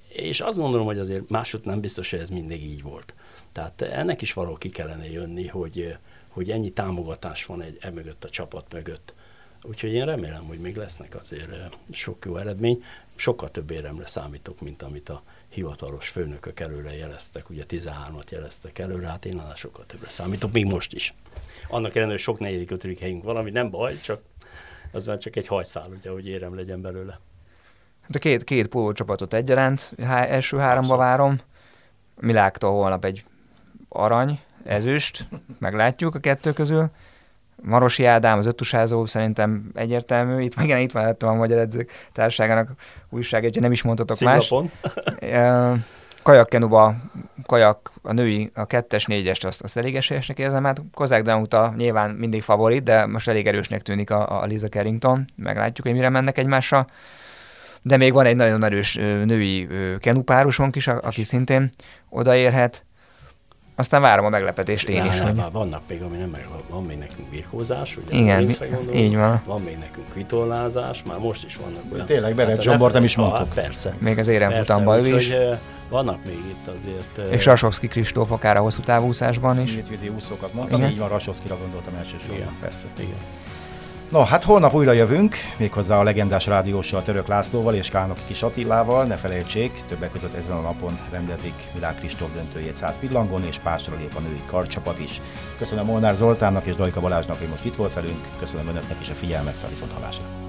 és 0.09 0.40
azt 0.40 0.57
gondolom, 0.57 0.86
hogy 0.86 0.99
azért 0.99 1.28
másod 1.28 1.64
nem 1.64 1.80
biztos, 1.80 2.11
hogy 2.11 2.18
ez 2.18 2.30
mindig 2.30 2.64
így 2.64 2.82
volt. 2.82 3.14
Tehát 3.53 3.82
ennek 3.82 4.22
is 4.22 4.32
való 4.32 4.55
ki 4.55 4.68
kellene 4.68 5.11
jönni, 5.11 5.47
hogy, 5.47 5.97
hogy 6.28 6.51
ennyi 6.51 6.70
támogatás 6.70 7.47
van 7.47 7.62
egy 7.62 7.78
emögött 7.80 8.24
a 8.24 8.30
csapat 8.30 8.72
mögött. 8.72 9.14
Úgyhogy 9.62 9.93
én 9.93 10.05
remélem, 10.05 10.45
hogy 10.45 10.59
még 10.59 10.76
lesznek 10.76 11.14
azért 11.14 11.76
sok 11.90 12.24
jó 12.24 12.36
eredmény. 12.36 12.84
Sokkal 13.14 13.51
több 13.51 13.70
éremre 13.70 14.07
számítok, 14.07 14.61
mint 14.61 14.82
amit 14.82 15.09
a 15.09 15.22
hivatalos 15.53 16.09
főnökök 16.09 16.61
előre 16.61 16.97
jeleztek. 16.97 17.51
Ugye 17.51 17.65
13-at 17.69 18.31
jeleztek 18.31 18.79
előre, 18.79 19.07
hát 19.07 19.25
én 19.25 19.39
annál 19.39 19.55
sokkal 19.55 19.87
többre 19.87 20.09
számítok, 20.09 20.53
még 20.53 20.65
most 20.65 20.95
is 20.95 21.15
annak 21.69 21.91
ellenére, 21.91 22.11
hogy 22.11 22.21
sok 22.21 22.39
negyedik, 22.39 22.71
ötödik 22.71 22.99
helyünk 22.99 23.25
valami 23.25 23.51
nem 23.51 23.71
baj, 23.71 24.01
csak 24.01 24.21
az 24.93 25.07
már 25.07 25.19
csak 25.19 25.37
egy 25.37 25.47
hajszál, 25.47 25.89
ugye, 25.99 26.11
hogy 26.11 26.27
érem 26.27 26.55
legyen 26.55 26.81
belőle. 26.81 27.21
Hát 28.01 28.15
a 28.15 28.19
két, 28.19 28.45
két 28.45 28.77
csapatot 28.93 29.35
egyaránt, 29.35 29.93
há, 30.03 30.25
első 30.25 30.59
háromba 30.59 30.97
várom. 30.97 31.39
Miláktól 32.21 32.71
holnap 32.71 33.05
egy 33.05 33.25
arany, 33.89 34.41
ezüst, 34.65 35.29
meglátjuk 35.59 36.15
a 36.15 36.19
kettő 36.19 36.53
közül. 36.53 36.91
Marosi 37.63 38.05
Ádám, 38.05 38.39
az 38.39 38.47
öttusázó 38.47 39.07
szerintem 39.07 39.71
egyértelmű. 39.75 40.43
Itt, 40.43 40.55
igen, 40.63 40.79
itt 40.79 40.93
van 40.93 41.15
a 41.19 41.35
Magyar 41.35 41.59
Edzők 41.59 41.91
Társaságának 42.13 42.71
újság, 43.11 43.61
nem 43.61 43.73
is 43.73 43.83
mondhatok 43.83 44.21
más. 44.21 44.53
kajakkenuba, 46.23 46.95
kajak, 47.47 47.93
a 48.03 48.13
női, 48.13 48.51
a 48.55 48.65
kettes, 48.65 49.05
négyest, 49.05 49.45
azt, 49.45 49.63
azt 49.63 49.77
elég 49.77 49.97
esélyesnek 49.97 50.39
érzem. 50.39 50.65
Hát 50.65 50.83
Kozák 50.95 51.23
Danuta 51.23 51.75
nyilván 51.77 52.11
mindig 52.11 52.43
favorit, 52.43 52.83
de 52.83 53.07
most 53.07 53.29
elég 53.29 53.47
erősnek 53.47 53.83
tűnik 53.83 54.11
a, 54.11 54.43
a 54.43 54.45
Liza 54.45 54.69
Carrington. 54.69 55.25
Meglátjuk, 55.37 55.87
hogy 55.87 55.97
mire 55.97 56.09
mennek 56.09 56.39
egymásra. 56.39 56.87
De 57.83 57.97
még 57.97 58.13
van 58.13 58.27
egy 58.27 58.37
nagyon 58.37 58.65
erős 58.65 58.95
női 59.25 59.69
kenupárusunk 59.99 60.77
is, 60.77 60.87
aki 60.87 61.23
szintén 61.23 61.71
odaérhet. 62.09 62.85
Aztán 63.75 64.01
várom 64.01 64.25
a 64.25 64.29
meglepetést 64.29 64.89
én 64.89 65.05
is. 65.05 65.20
hogy... 65.20 65.43
Vannak 65.53 65.83
még, 65.89 66.03
ami 66.03 66.16
nem 66.16 66.29
meg, 66.29 66.49
van 66.68 66.85
még 66.85 66.99
nekünk 66.99 67.29
birkózás, 67.29 67.97
ugye? 67.97 68.18
Igen, 68.18 68.51
így 68.95 69.16
van. 69.16 69.43
Van 69.45 69.62
még 69.62 69.79
nekünk 69.79 70.14
vitolázás, 70.14 71.03
már 71.07 71.18
most 71.18 71.45
is 71.45 71.57
vannak 71.57 71.83
olyan. 71.93 72.07
Tényleg, 72.07 72.35
Beret 72.35 72.55
hát 72.55 72.62
Zsombort 72.62 72.93
nem 72.93 73.05
is 73.05 73.16
mondtuk. 73.16 73.39
Hát 73.39 73.55
persze. 73.55 73.95
Még 73.99 74.18
az 74.18 74.29
éremfutamban 74.29 75.05
ő 75.05 75.14
is. 75.14 75.33
vannak 75.89 76.25
még 76.25 76.39
itt 76.49 76.75
azért... 76.75 77.33
És 77.33 77.45
Rasovszki 77.45 77.89
Kristóf 77.89 78.31
akár 78.31 78.57
a 78.57 78.61
hosszú 78.61 78.81
távúszásban 78.81 79.61
is. 79.61 79.79
Vízi 79.89 80.09
úszókat 80.09 80.55
mondtam, 80.55 80.79
Igen. 80.79 80.91
így 80.91 80.99
van, 80.99 81.09
Rasovszkira 81.09 81.59
gondoltam 81.59 81.95
elsősorban. 81.95 82.37
Igen, 82.37 82.57
persze. 82.61 82.87
Igen. 82.99 83.16
No, 84.13 84.21
hát 84.21 84.45
holnap 84.45 84.75
újra 84.75 84.93
jövünk, 84.93 85.37
méghozzá 85.57 85.99
a 85.99 86.03
legendás 86.03 86.47
rádióssal 86.47 87.03
Török 87.03 87.27
Lászlóval 87.27 87.75
és 87.75 87.89
Kálnoki 87.89 88.21
Kis 88.27 88.43
Attilával. 88.43 89.05
Ne 89.05 89.17
felejtsék, 89.17 89.83
többek 89.89 90.11
között 90.11 90.35
ezen 90.35 90.57
a 90.57 90.61
napon 90.61 90.99
rendezik 91.11 91.55
Világ 91.75 91.95
Kristóf 91.95 92.33
döntőjét 92.35 92.75
100 92.75 92.99
pillangon, 92.99 93.45
és 93.45 93.59
pásra 93.59 93.97
lép 93.97 94.15
a 94.15 94.21
női 94.21 94.43
karcsapat 94.47 94.99
is. 94.99 95.21
Köszönöm 95.59 95.85
Molnár 95.85 96.15
Zoltánnak 96.15 96.67
és 96.67 96.75
Dajka 96.75 97.01
Balázsnak, 97.01 97.39
hogy 97.39 97.49
most 97.49 97.65
itt 97.65 97.75
volt 97.75 97.95
velünk, 97.95 98.27
köszönöm 98.39 98.69
önöknek 98.69 99.01
is 99.01 99.11
a 99.11 99.15
figyelmet, 99.15 99.57
a 99.65 99.69
viszonthallásra. 99.69 100.41